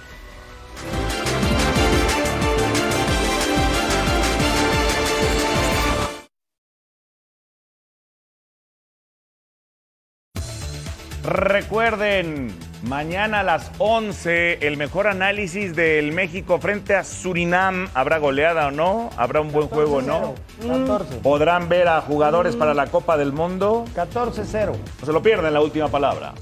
Recuerden, 11.22 12.50
mañana 12.82 13.40
a 13.40 13.42
las 13.42 13.70
11, 13.78 14.66
el 14.66 14.76
mejor 14.78 15.06
análisis 15.06 15.76
del 15.76 16.12
México 16.12 16.58
frente 16.58 16.94
a 16.94 17.04
Surinam. 17.04 17.88
¿Habrá 17.94 18.18
goleada 18.18 18.68
o 18.68 18.70
no? 18.70 19.10
¿Habrá 19.18 19.40
un 19.42 19.52
buen 19.52 19.68
juego 19.68 19.96
o 19.96 20.02
no? 20.02 20.34
14. 20.66 21.16
¿Podrán 21.16 21.68
ver 21.68 21.88
a 21.88 22.00
jugadores 22.00 22.56
para 22.56 22.72
la 22.72 22.86
Copa 22.86 23.18
del 23.18 23.32
Mundo? 23.32 23.84
14-0. 23.94 24.72
No 25.00 25.06
se 25.06 25.12
lo 25.12 25.22
pierdan 25.22 25.52
la 25.52 25.60
última 25.60 25.88
palabra. 25.88 26.32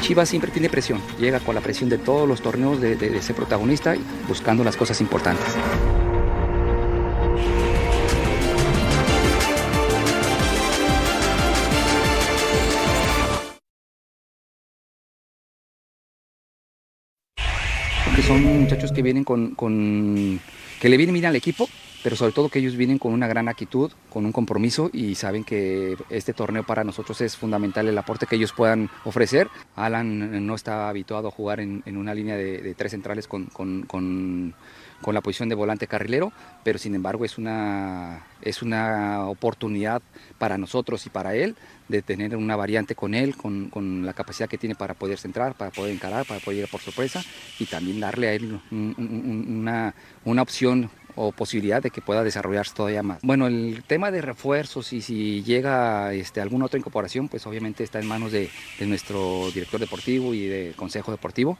Chivas 0.00 0.28
siempre 0.28 0.50
tiene 0.50 0.68
presión, 0.68 1.00
llega 1.18 1.40
con 1.40 1.54
la 1.54 1.62
presión 1.62 1.88
de 1.88 1.96
todos 1.96 2.28
los 2.28 2.42
torneos 2.42 2.78
de, 2.80 2.94
de- 2.96 3.08
de 3.08 3.22
ser 3.22 3.34
protagonista 3.36 3.96
y 3.96 4.04
buscando 4.28 4.62
las 4.62 4.76
cosas 4.76 5.00
importantes. 5.00 5.46
Muchachos 18.64 18.92
que 18.92 19.02
vienen 19.02 19.24
con, 19.24 19.54
con- 19.54 20.40
que 20.80 20.88
le 20.88 20.96
vienen 20.96 21.12
bien 21.12 21.26
al 21.26 21.36
equipo, 21.36 21.68
pero 22.02 22.16
sobre 22.16 22.32
todo 22.32 22.48
que 22.48 22.58
ellos 22.60 22.76
vienen 22.76 22.98
con 22.98 23.12
una 23.12 23.26
gran 23.28 23.46
actitud, 23.48 23.92
con 24.10 24.24
un 24.24 24.32
compromiso 24.32 24.88
y 24.92 25.14
saben 25.16 25.44
que 25.44 25.96
este 26.08 26.32
torneo 26.32 26.62
para 26.64 26.82
nosotros 26.82 27.20
es 27.20 27.36
fundamental 27.36 27.86
el 27.88 27.96
aporte 27.98 28.26
que 28.26 28.36
ellos 28.36 28.52
puedan 28.52 28.88
ofrecer. 29.04 29.48
Alan 29.76 30.46
no 30.46 30.54
está 30.54 30.88
habituado 30.88 31.28
a 31.28 31.30
jugar 31.30 31.60
en, 31.60 31.82
en 31.84 31.98
una 31.98 32.14
línea 32.14 32.36
de, 32.36 32.62
de 32.62 32.74
tres 32.74 32.92
centrales 32.92 33.28
con, 33.28 33.46
con- 33.46 33.82
con- 33.82 34.54
con 35.04 35.14
la 35.14 35.20
posición 35.20 35.50
de 35.50 35.54
volante 35.54 35.86
carrilero, 35.86 36.32
pero 36.64 36.78
sin 36.78 36.94
embargo 36.94 37.26
es 37.26 37.36
una, 37.36 38.24
es 38.40 38.62
una 38.62 39.26
oportunidad 39.26 40.00
para 40.38 40.56
nosotros 40.56 41.04
y 41.04 41.10
para 41.10 41.34
él 41.34 41.56
de 41.88 42.00
tener 42.00 42.34
una 42.36 42.56
variante 42.56 42.94
con 42.94 43.14
él, 43.14 43.36
con, 43.36 43.68
con 43.68 44.06
la 44.06 44.14
capacidad 44.14 44.48
que 44.48 44.56
tiene 44.56 44.74
para 44.74 44.94
poder 44.94 45.18
centrar, 45.18 45.54
para 45.56 45.70
poder 45.70 45.92
encarar, 45.92 46.24
para 46.24 46.40
poder 46.40 46.60
ir 46.60 46.68
por 46.68 46.80
sorpresa 46.80 47.22
y 47.58 47.66
también 47.66 48.00
darle 48.00 48.28
a 48.28 48.32
él 48.32 48.58
un- 48.70 48.94
un- 48.96 49.22
un- 49.30 49.58
una, 49.60 49.94
una 50.24 50.40
opción 50.40 50.88
o 51.16 51.30
posibilidad 51.32 51.80
de 51.82 51.90
que 51.90 52.00
pueda 52.00 52.24
desarrollarse 52.24 52.74
todavía 52.74 53.02
más. 53.02 53.18
Bueno, 53.22 53.46
el 53.46 53.84
tema 53.86 54.10
de 54.10 54.20
refuerzos 54.22 54.92
y 54.92 55.00
si 55.00 55.42
llega 55.44 56.12
este, 56.14 56.40
alguna 56.40 56.64
otra 56.64 56.78
incorporación, 56.78 57.28
pues 57.28 57.46
obviamente 57.46 57.84
está 57.84 58.00
en 58.00 58.08
manos 58.08 58.32
de, 58.32 58.48
de 58.80 58.86
nuestro 58.86 59.48
director 59.52 59.78
deportivo 59.78 60.34
y 60.34 60.46
de 60.46 60.72
consejo 60.74 61.12
deportivo. 61.12 61.56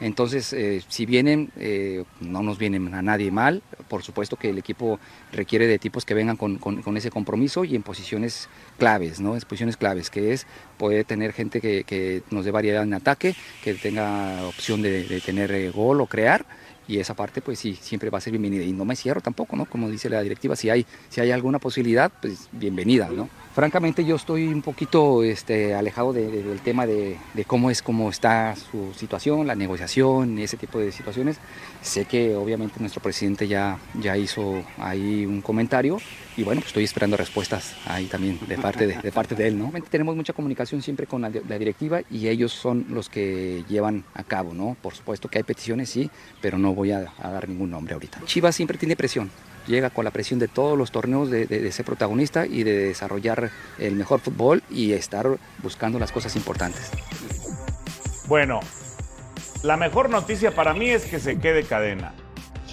Entonces, 0.00 0.52
eh, 0.52 0.82
si 0.88 1.06
vienen, 1.06 1.50
eh, 1.56 2.04
no 2.20 2.42
nos 2.42 2.58
vienen 2.58 2.94
a 2.94 3.02
nadie 3.02 3.30
mal. 3.30 3.62
Por 3.88 4.02
supuesto 4.02 4.36
que 4.36 4.50
el 4.50 4.58
equipo 4.58 5.00
requiere 5.32 5.66
de 5.66 5.78
tipos 5.78 6.04
que 6.04 6.14
vengan 6.14 6.36
con, 6.36 6.96
ese 6.96 7.10
compromiso 7.10 7.64
y 7.64 7.74
en 7.74 7.82
posiciones 7.82 8.48
claves, 8.78 9.20
¿no? 9.20 9.34
En 9.34 9.40
posiciones 9.40 9.76
claves, 9.76 10.10
que 10.10 10.32
es 10.32 10.46
poder 10.76 11.04
tener 11.04 11.32
gente 11.32 11.60
que, 11.60 12.22
nos 12.30 12.44
dé 12.44 12.50
variedad 12.50 12.82
en 12.82 12.94
ataque, 12.94 13.34
que 13.62 13.74
tenga 13.74 14.46
opción 14.46 14.82
de, 14.82 15.04
de 15.04 15.20
tener 15.20 15.50
eh, 15.50 15.70
gol 15.70 16.00
o 16.00 16.06
crear 16.06 16.46
y 16.88 16.98
esa 16.98 17.14
parte 17.14 17.42
pues 17.42 17.58
sí, 17.58 17.78
siempre 17.80 18.08
va 18.08 18.18
a 18.18 18.20
ser 18.20 18.32
bienvenida. 18.32 18.64
Y 18.64 18.72
no 18.72 18.84
me 18.84 18.96
cierro 18.96 19.20
tampoco, 19.20 19.56
¿no? 19.56 19.66
Como 19.66 19.90
dice 19.90 20.08
la 20.08 20.22
directiva, 20.22 20.56
si 20.56 20.70
hay, 20.70 20.86
si 21.10 21.20
hay 21.20 21.30
alguna 21.30 21.58
posibilidad, 21.58 22.10
pues 22.20 22.48
bienvenida, 22.50 23.10
¿no? 23.10 23.28
Francamente 23.62 24.04
yo 24.04 24.14
estoy 24.14 24.46
un 24.46 24.62
poquito 24.62 25.24
este, 25.24 25.74
alejado 25.74 26.12
de- 26.12 26.30
de- 26.30 26.44
del 26.44 26.60
tema 26.60 26.86
de, 26.86 27.16
cómo 27.44 27.72
es, 27.72 27.82
cómo 27.82 28.08
está 28.08 28.54
su 28.54 28.94
situación, 28.94 29.48
la 29.48 29.56
negociación, 29.56 30.38
ese 30.38 30.56
tipo 30.56 30.78
de 30.78 30.92
situaciones. 30.92 31.38
Sé 31.82 32.04
que 32.04 32.36
obviamente 32.36 32.78
nuestro 32.78 33.02
presidente 33.02 33.48
ya, 33.48 33.76
ya 34.00 34.16
hizo 34.16 34.62
ahí 34.78 35.26
un 35.26 35.40
comentario 35.42 35.98
y 36.36 36.44
bueno, 36.44 36.60
pues 36.60 36.68
estoy 36.68 36.84
esperando 36.84 37.16
respuestas 37.16 37.74
ahí 37.84 38.04
también 38.06 38.38
de 38.46 38.58
parte 38.58 38.86
de, 38.86 39.10
parte 39.10 39.34
de 39.34 39.48
él, 39.48 39.58
¿no? 39.58 39.72
Tenemos 39.90 40.14
mucha 40.14 40.32
comunicación 40.34 40.80
siempre 40.80 41.08
con 41.08 41.22
la, 41.22 41.28
la 41.48 41.58
directiva 41.58 42.02
y 42.12 42.28
ellos 42.28 42.52
son 42.52 42.86
los 42.90 43.08
que 43.08 43.64
llevan 43.68 44.04
a 44.14 44.22
cabo, 44.22 44.54
¿no? 44.54 44.76
Por 44.80 44.94
supuesto 44.94 45.26
que 45.28 45.38
hay 45.38 45.42
peticiones, 45.42 45.90
sí, 45.90 46.08
pero 46.40 46.58
no 46.58 46.74
voy 46.76 46.92
a, 46.92 47.12
a 47.20 47.30
dar 47.32 47.48
ningún 47.48 47.70
nombre 47.72 47.94
ahorita. 47.94 48.20
Chivas 48.24 48.54
siempre 48.54 48.78
tiene 48.78 48.94
presión, 48.94 49.32
llega 49.68 49.90
con 49.90 50.04
la 50.04 50.10
presión 50.10 50.40
de 50.40 50.48
todos 50.48 50.76
los 50.76 50.90
torneos 50.90 51.30
de, 51.30 51.46
de- 51.46 51.60
de 51.60 51.70
ser 51.72 51.84
protagonista 51.84 52.46
y 52.46 52.64
de 52.64 52.72
desarrollar 52.88 53.50
el 53.78 53.94
mejor 53.94 54.18
fútbol 54.20 54.62
y 54.70 54.92
estar 54.94 55.28
buscando 55.62 55.98
las 56.00 56.10
cosas 56.10 56.34
importantes. 56.34 56.90
Bueno, 58.26 58.60
la 59.62 59.76
mejor 59.76 60.10
noticia 60.10 60.54
para 60.54 60.74
mí 60.74 60.88
es 60.90 61.04
que 61.04 61.20
se 61.20 61.38
quede 61.38 61.62
cadena. 61.64 62.14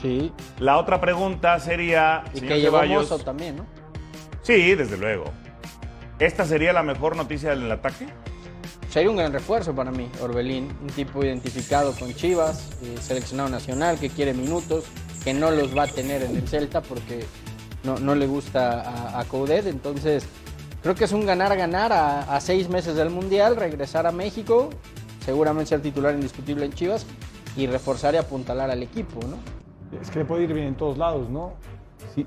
Sí. 0.02 0.32
La 0.60 0.78
otra 0.78 1.00
pregunta 1.00 1.60
sería, 1.60 2.24
Y 2.34 2.40
señor 2.40 2.54
que 2.58 2.64
Ceballos- 2.70 3.24
también, 3.24 3.58
¿no? 3.58 3.66
Sí, 4.42 4.76
desde 4.76 4.98
luego. 4.98 5.26
¿Esta 6.20 6.46
sería 6.46 6.74
la 6.74 6.84
mejor 6.84 7.16
noticia 7.16 7.50
del 7.52 7.72
ataque? 7.72 8.08
Sería 8.90 9.10
un 9.10 9.18
gran 9.18 9.34
refuerzo 9.34 9.76
para 9.76 9.92
mí, 9.92 10.10
Orbelín, 10.22 10.70
un 10.82 10.88
tipo 10.88 11.24
identificado 11.24 11.94
con 11.94 12.14
Chivas, 12.14 12.70
eh, 12.84 12.96
seleccionado 13.02 13.50
nacional, 13.50 14.00
que 14.00 14.10
quiere 14.10 14.34
minutos, 14.34 14.86
que 15.26 15.34
no 15.34 15.50
los 15.50 15.76
va 15.76 15.84
a 15.84 15.88
tener 15.88 16.22
en 16.22 16.38
el 16.38 16.48
Celta 16.48 16.82
porque 16.82 17.26
no, 17.84 18.16
le 18.16 18.28
gusta 18.28 18.82
a, 18.82 19.20
a 19.20 19.26
entonces 19.66 20.26
creo 20.84 20.94
que 20.94 21.06
es 21.06 21.12
un 21.12 21.26
ganar-ganar 21.26 21.92
a, 21.92 22.36
a 22.36 22.40
seis 22.40 22.70
meses 22.70 22.96
del 22.96 23.10
Mundial, 23.10 23.56
regresar 23.56 24.06
a 24.06 24.12
México, 24.12 24.70
seguramente 25.26 25.70
ser 25.70 25.82
titular 25.82 26.14
indiscutible 26.14 26.66
en 26.66 26.74
Chivas 26.74 27.08
y 27.58 27.66
reforzar 27.66 28.14
y 28.14 28.18
apuntalar 28.18 28.70
al 28.70 28.84
equipo, 28.84 29.20
¿no? 29.26 29.38
Es 30.00 30.12
que 30.12 30.20
le 30.20 30.26
puede 30.26 30.44
ir 30.44 30.54
bien 30.54 30.68
en 30.68 30.76
todos 30.76 30.98
lados, 30.98 31.28
¿no? 31.30 31.54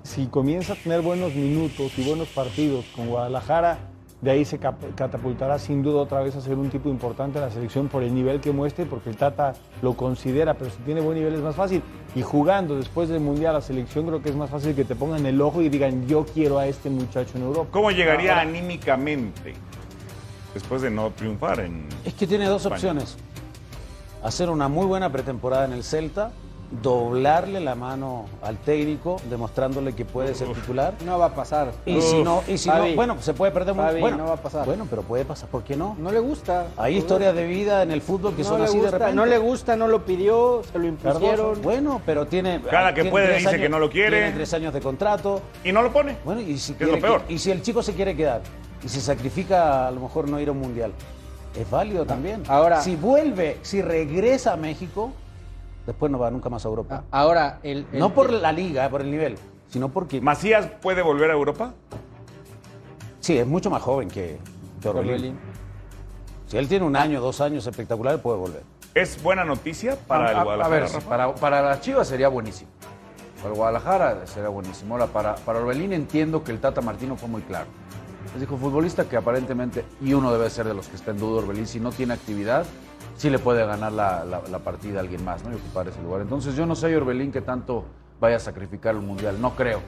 Si 0.03 0.27
comienza 0.27 0.73
a 0.73 0.77
tener 0.77 1.01
buenos 1.01 1.35
minutos 1.35 1.93
y 1.99 2.07
buenos 2.07 2.29
partidos 2.29 2.85
con 2.97 3.09
Guadalajara, 3.09 3.79
de 4.21 4.31
ahí 4.33 4.45
se 4.45 4.59
catapultará 4.59 5.59
sin 5.61 5.83
duda 5.83 6.01
otra 6.03 6.21
vez 6.21 6.35
a 6.35 6.41
ser 6.41 6.57
un 6.57 6.71
tipo 6.71 6.89
importante 6.89 7.39
en 7.39 7.45
la 7.45 7.51
selección 7.51 7.87
por 7.89 8.03
el 8.03 8.13
nivel 8.15 8.41
que 8.41 8.51
muestre, 8.51 8.85
porque 8.85 9.11
el 9.11 9.17
Tata 9.17 9.55
lo 9.81 9.95
considera, 9.95 10.55
pero 10.55 10.71
si 10.71 10.79
tiene 10.79 11.01
buen 11.01 11.17
nivel 11.19 11.35
es 11.35 11.41
más 11.41 11.55
fácil. 11.55 11.83
Y 12.17 12.23
jugando 12.23 12.77
después 12.77 13.09
del 13.09 13.21
Mundial 13.21 13.51
a 13.51 13.59
la 13.59 13.61
selección, 13.61 14.07
creo 14.07 14.21
que 14.21 14.31
es 14.31 14.35
más 14.37 14.51
fácil 14.51 14.75
que 14.75 14.85
te 14.85 14.97
pongan 14.97 15.25
el 15.25 15.41
ojo 15.41 15.63
y 15.63 15.69
digan, 15.69 16.07
yo 16.09 16.27
quiero 16.27 16.59
a 16.59 16.67
este 16.67 16.91
muchacho 16.91 17.37
en 17.37 17.45
Europa. 17.45 17.69
¿Cómo 17.71 17.91
llegaría 17.93 18.33
Ahora, 18.39 18.43
anímicamente 18.43 19.55
después 20.53 20.83
de 20.83 20.91
no 20.91 21.11
triunfar 21.11 21.61
en 21.61 21.87
Es 22.05 22.15
que 22.15 22.27
tiene 22.27 22.47
dos 22.47 22.63
España? 22.63 22.75
opciones. 22.77 23.17
Hacer 24.25 24.51
una 24.51 24.67
muy 24.67 24.87
buena 24.87 25.13
pretemporada 25.13 25.65
en 25.67 25.73
el 25.75 25.85
Celta, 25.85 26.33
doblarle 26.83 27.61
la 27.61 27.75
mano 27.75 28.27
al 28.43 28.59
técnico, 28.59 29.17
demostrándole 29.31 29.95
que 29.95 30.05
puede 30.05 30.35
ser 30.35 30.49
titular. 30.53 30.95
No 31.05 31.19
va 31.19 31.27
a 31.27 31.35
pasar. 31.35 31.73
Y 31.87 32.01
si 32.01 32.23
no, 32.23 32.43
y 32.47 32.59
si 32.59 32.69
no, 32.69 32.75
Fabi, 32.77 32.95
bueno, 32.95 33.15
pues 33.15 33.25
se 33.25 33.35
puede 33.35 33.53
perder 33.53 33.75
mucho. 33.75 33.99
Bueno, 33.99 34.17
no 34.19 34.27
va 34.27 34.35
a 34.35 34.43
pasar. 34.43 34.67
Bueno, 34.67 34.87
pero 34.89 35.03
puede 35.03 35.25
pasar, 35.25 35.49
¿por 35.49 35.63
qué 35.65 35.77
no? 35.77 35.97
No 35.99 36.11
le 36.13 36.21
gusta. 36.21 36.67
Hay 36.77 36.97
historias 36.97 37.35
de 37.35 37.47
vida 37.47 37.83
en 37.83 37.91
el 37.91 38.03
fútbol 38.03 38.35
que 38.35 38.43
no 38.43 38.49
son 38.49 38.59
le 38.61 38.65
así 38.67 38.77
de 38.77 38.83
gusta, 38.83 38.99
repente. 38.99 39.17
No 39.17 39.27
le 39.27 39.39
gusta, 39.39 39.77
no 39.77 39.89
lo 39.89 40.05
pidió, 40.05 40.63
se 40.71 40.79
lo 40.79 40.97
Cardoso, 40.97 41.25
impusieron. 41.25 41.63
Bueno, 41.63 42.03
pero 42.05 42.27
tiene. 42.27 42.61
Cada 42.71 42.91
que 42.91 42.97
tiene 43.03 43.11
puede 43.11 43.35
dice 43.37 43.49
años- 43.49 43.61
que 43.63 43.69
no 43.69 43.79
lo 43.79 43.91
quiere. 43.91 44.19
Tiene 44.19 44.33
tres 44.33 44.55
años 44.55 44.75
de 44.75 44.81
contrato. 44.81 45.41
Y 45.65 45.73
no 45.73 45.83
lo 45.83 45.93
pone. 45.93 46.17
Bueno, 46.25 46.41
y 46.41 46.59
si, 46.59 46.75
Que 46.75 46.85
es 46.85 46.91
quiere 46.91 47.01
lo 47.01 47.07
peor. 47.07 47.23
y 47.29 47.39
si 47.39 47.51
el 47.51 47.63
chico 47.63 47.83
se 47.83 47.95
quiere 47.95 48.15
quedar 48.15 48.43
y 48.85 48.89
se 48.89 49.01
sacrifica 49.01 49.89
a 49.89 49.91
lo 49.91 50.01
mejor 50.01 50.29
no 50.29 50.39
ir 50.39 50.49
a 50.49 50.53
un 50.53 50.61
mundial, 50.61 50.93
es 51.59 51.69
válido 51.71 52.05
también. 52.05 52.43
Ahora- 52.47 52.83
si 52.83 52.95
vuelve, 52.95 53.57
si 53.63 53.81
regresa 53.83 54.53
a 54.53 54.57
México, 54.57 55.13
después 55.89 56.13
no 56.13 56.19
va 56.19 56.31
nunca 56.31 56.51
más 56.51 56.65
a 56.67 56.69
Europa. 56.69 57.05
Ahora, 57.11 57.61
el, 57.63 57.87
el- 57.93 57.99
no 57.99 58.13
por 58.13 58.31
la 58.31 58.53
liga, 58.53 58.89
por 58.91 59.01
el 59.01 59.11
nivel, 59.11 59.37
sino 59.69 59.89
porque. 59.89 60.21
¿Macías 60.21 60.67
puede 60.83 61.01
volver 61.03 61.31
a 61.31 61.33
Europa? 61.35 61.73
Sí, 63.21 63.39
es 63.39 63.47
mucho 63.47 63.71
más 63.71 63.83
joven 63.83 64.09
que, 64.09 64.39
que 64.81 64.89
Orbelín. 64.89 65.39
Si 66.47 66.57
él 66.59 66.69
tiene 66.69 66.85
un 66.85 66.95
año, 66.95 67.21
dos 67.21 67.41
años 67.41 67.67
espectacular, 67.67 68.21
puede 68.21 68.39
volver. 68.39 68.63
¿Es 68.95 69.23
buena 69.23 69.45
noticia 69.45 69.97
para 70.07 70.29
a, 70.29 70.31
el 70.33 70.37
a- 70.37 70.41
a 70.41 70.45
Guadalajara? 70.45 70.75
ver, 70.81 70.93
Rafa? 70.93 71.09
para, 71.09 71.35
para 71.35 71.63
las 71.63 71.81
Chivas 71.81 72.07
sería 72.07 72.29
buenísimo. 72.29 72.71
Para 73.39 73.49
el 73.51 73.55
Guadalajara 73.57 74.27
sería 74.27 74.49
buenísimo. 74.51 74.95
Ahora, 74.95 75.07
para, 75.07 75.37
para 75.37 75.59
Orbelín 75.61 75.93
entiendo 75.95 76.45
que 76.45 76.53
el 76.53 76.61
Tata 76.61 76.81
Martino 76.83 77.17
fue 77.17 77.29
muy 77.31 77.41
claro. 77.43 77.67
Les 78.33 78.41
dijo, 78.41 78.59
futbolista 78.59 79.05
que 79.09 79.17
aparentemente, 79.17 79.85
y 80.03 80.13
uno 80.13 80.31
debe 80.33 80.51
ser 80.51 80.67
de 80.67 80.75
los 80.75 80.87
que 80.89 80.97
está 80.97 81.13
en 81.13 81.19
duda, 81.19 81.39
Orbelín, 81.39 81.67
si 81.67 81.81
no 81.81 81.93
tiene 81.93 82.13
actividad, 82.15 82.67
sí 83.19 83.29
le 83.29 83.39
puede 83.39 83.67
ganar 83.67 83.93
la, 83.93 84.25
la- 84.25 84.41
la 84.51 84.59
partida 84.61 84.99
a 84.99 85.03
alguien 85.03 85.23
más, 85.25 85.45
¿no? 85.45 85.53
Y 85.53 85.57
ocupar 85.57 85.87
ese 85.89 86.01
lugar. 86.03 86.23
Entonces 86.23 86.57
yo 86.57 86.65
no 86.65 86.75
sé, 86.75 86.97
Orbelín, 86.97 87.31
que 87.31 87.43
tanto 87.43 87.85
vaya 88.21 88.37
a 88.37 88.41
sacrificar 88.41 88.95
el 88.95 89.03
Mundial. 89.03 89.39
No 89.41 89.55
creo. 89.55 89.81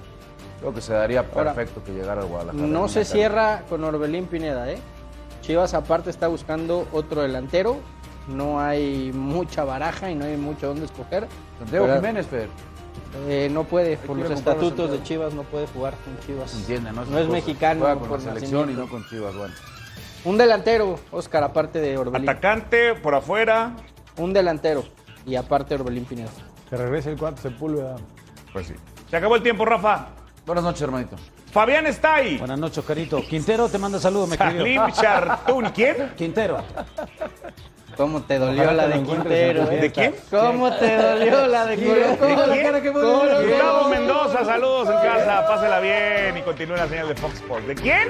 Creo 0.60 0.74
que 0.74 0.82
se 0.82 0.92
daría 0.92 1.20
Ahora, 1.34 1.54
perfecto 1.54 1.82
que 1.82 1.92
llegara 1.94 2.20
al 2.20 2.26
Guadalajara. 2.28 2.66
No 2.66 2.86
se 2.88 3.06
cierra 3.06 3.62
con 3.70 3.82
Orbelín 3.82 4.26
Pineda, 4.26 4.70
¿eh? 4.70 4.78
Chivas 5.40 5.72
aparte 5.72 6.10
está 6.10 6.28
buscando 6.28 6.86
otro 6.92 7.22
delantero. 7.22 7.78
No 8.28 8.60
hay 8.60 9.10
mucha 9.14 9.64
baraja 9.64 10.10
y 10.10 10.14
no 10.14 10.26
hay 10.26 10.36
mucho 10.36 10.68
donde 10.68 10.84
escoger. 10.84 11.26
Santiago 11.58 11.86
Pero, 11.86 11.96
Jiménez, 11.96 12.26
Fer. 12.26 12.48
eh, 13.26 13.48
no 13.50 13.64
puede, 13.64 13.96
por 13.96 14.16
los 14.18 14.30
estatutos 14.30 14.90
de. 14.90 15.02
Chivas 15.02 15.32
no 15.32 15.42
puede 15.44 15.66
jugar 15.68 15.94
con 16.04 16.18
Chivas. 16.26 16.54
Entiende, 16.54 16.92
¿no? 16.92 17.04
No 17.06 17.18
es 17.18 17.28
mexicano. 17.28 17.80
Juega 17.80 17.96
con 17.98 18.08
por 18.08 18.18
la 18.22 18.34
selección 18.34 18.70
y 18.70 18.74
no 18.74 18.86
con 18.88 19.04
Chivas, 19.08 19.34
bueno. 19.34 19.54
Un 20.24 20.36
delantero, 20.36 20.98
Oscar, 21.12 21.42
aparte 21.44 21.80
de 21.80 21.96
Orbelín. 21.96 22.28
Atacante 22.28 22.94
por 22.94 23.14
afuera. 23.14 23.72
Un 24.16 24.32
delantero 24.32 24.84
y 25.26 25.36
aparte 25.36 25.74
Orbelín 25.74 26.04
Pineda. 26.04 26.30
Que 26.68 26.76
regrese 26.76 27.10
el 27.10 27.16
cuarto 27.18 27.40
Sepúlveda. 27.42 27.96
Pues 28.52 28.66
sí. 28.66 28.74
Se 29.08 29.16
acabó 29.16 29.36
el 29.36 29.42
tiempo, 29.42 29.64
Rafa. 29.64 30.08
Buenas 30.44 30.64
noches, 30.64 30.82
hermanito. 30.82 31.16
Fabián 31.52 31.86
está 31.86 32.16
ahí. 32.16 32.38
Buenas 32.38 32.58
noches, 32.58 32.84
Carito. 32.84 33.20
Quintero 33.22 33.68
te 33.68 33.78
manda 33.78 33.98
saludos, 33.98 34.28
me 34.28 34.36
escribió. 34.36 34.80
Salim 34.80 34.92
Chartún. 34.94 35.64
¿Quién? 35.70 36.12
Quintero. 36.16 36.58
¿Cómo 37.96 38.22
te 38.22 38.38
dolió 38.38 38.62
Ojalá 38.62 38.86
la 38.86 38.96
de 38.96 39.02
Quintero? 39.02 39.70
eh? 39.70 39.76
¿De 39.80 39.92
quién? 39.92 40.14
¿Cómo 40.30 40.70
te 40.76 40.96
dolió 40.96 41.46
la 41.46 41.66
de 41.66 41.76
Colo. 42.92 43.42
Gustavo 43.42 43.88
Mendoza, 43.88 44.44
saludos 44.44 44.88
en 44.88 44.94
casa. 45.08 45.46
Pásela 45.46 45.80
bien 45.80 46.36
y 46.38 46.42
continúe 46.42 46.76
la 46.76 46.88
señal 46.88 47.08
de 47.08 47.14
Fox 47.16 47.34
Sports. 47.34 47.66
¿De 47.66 47.74
quién? 47.74 48.08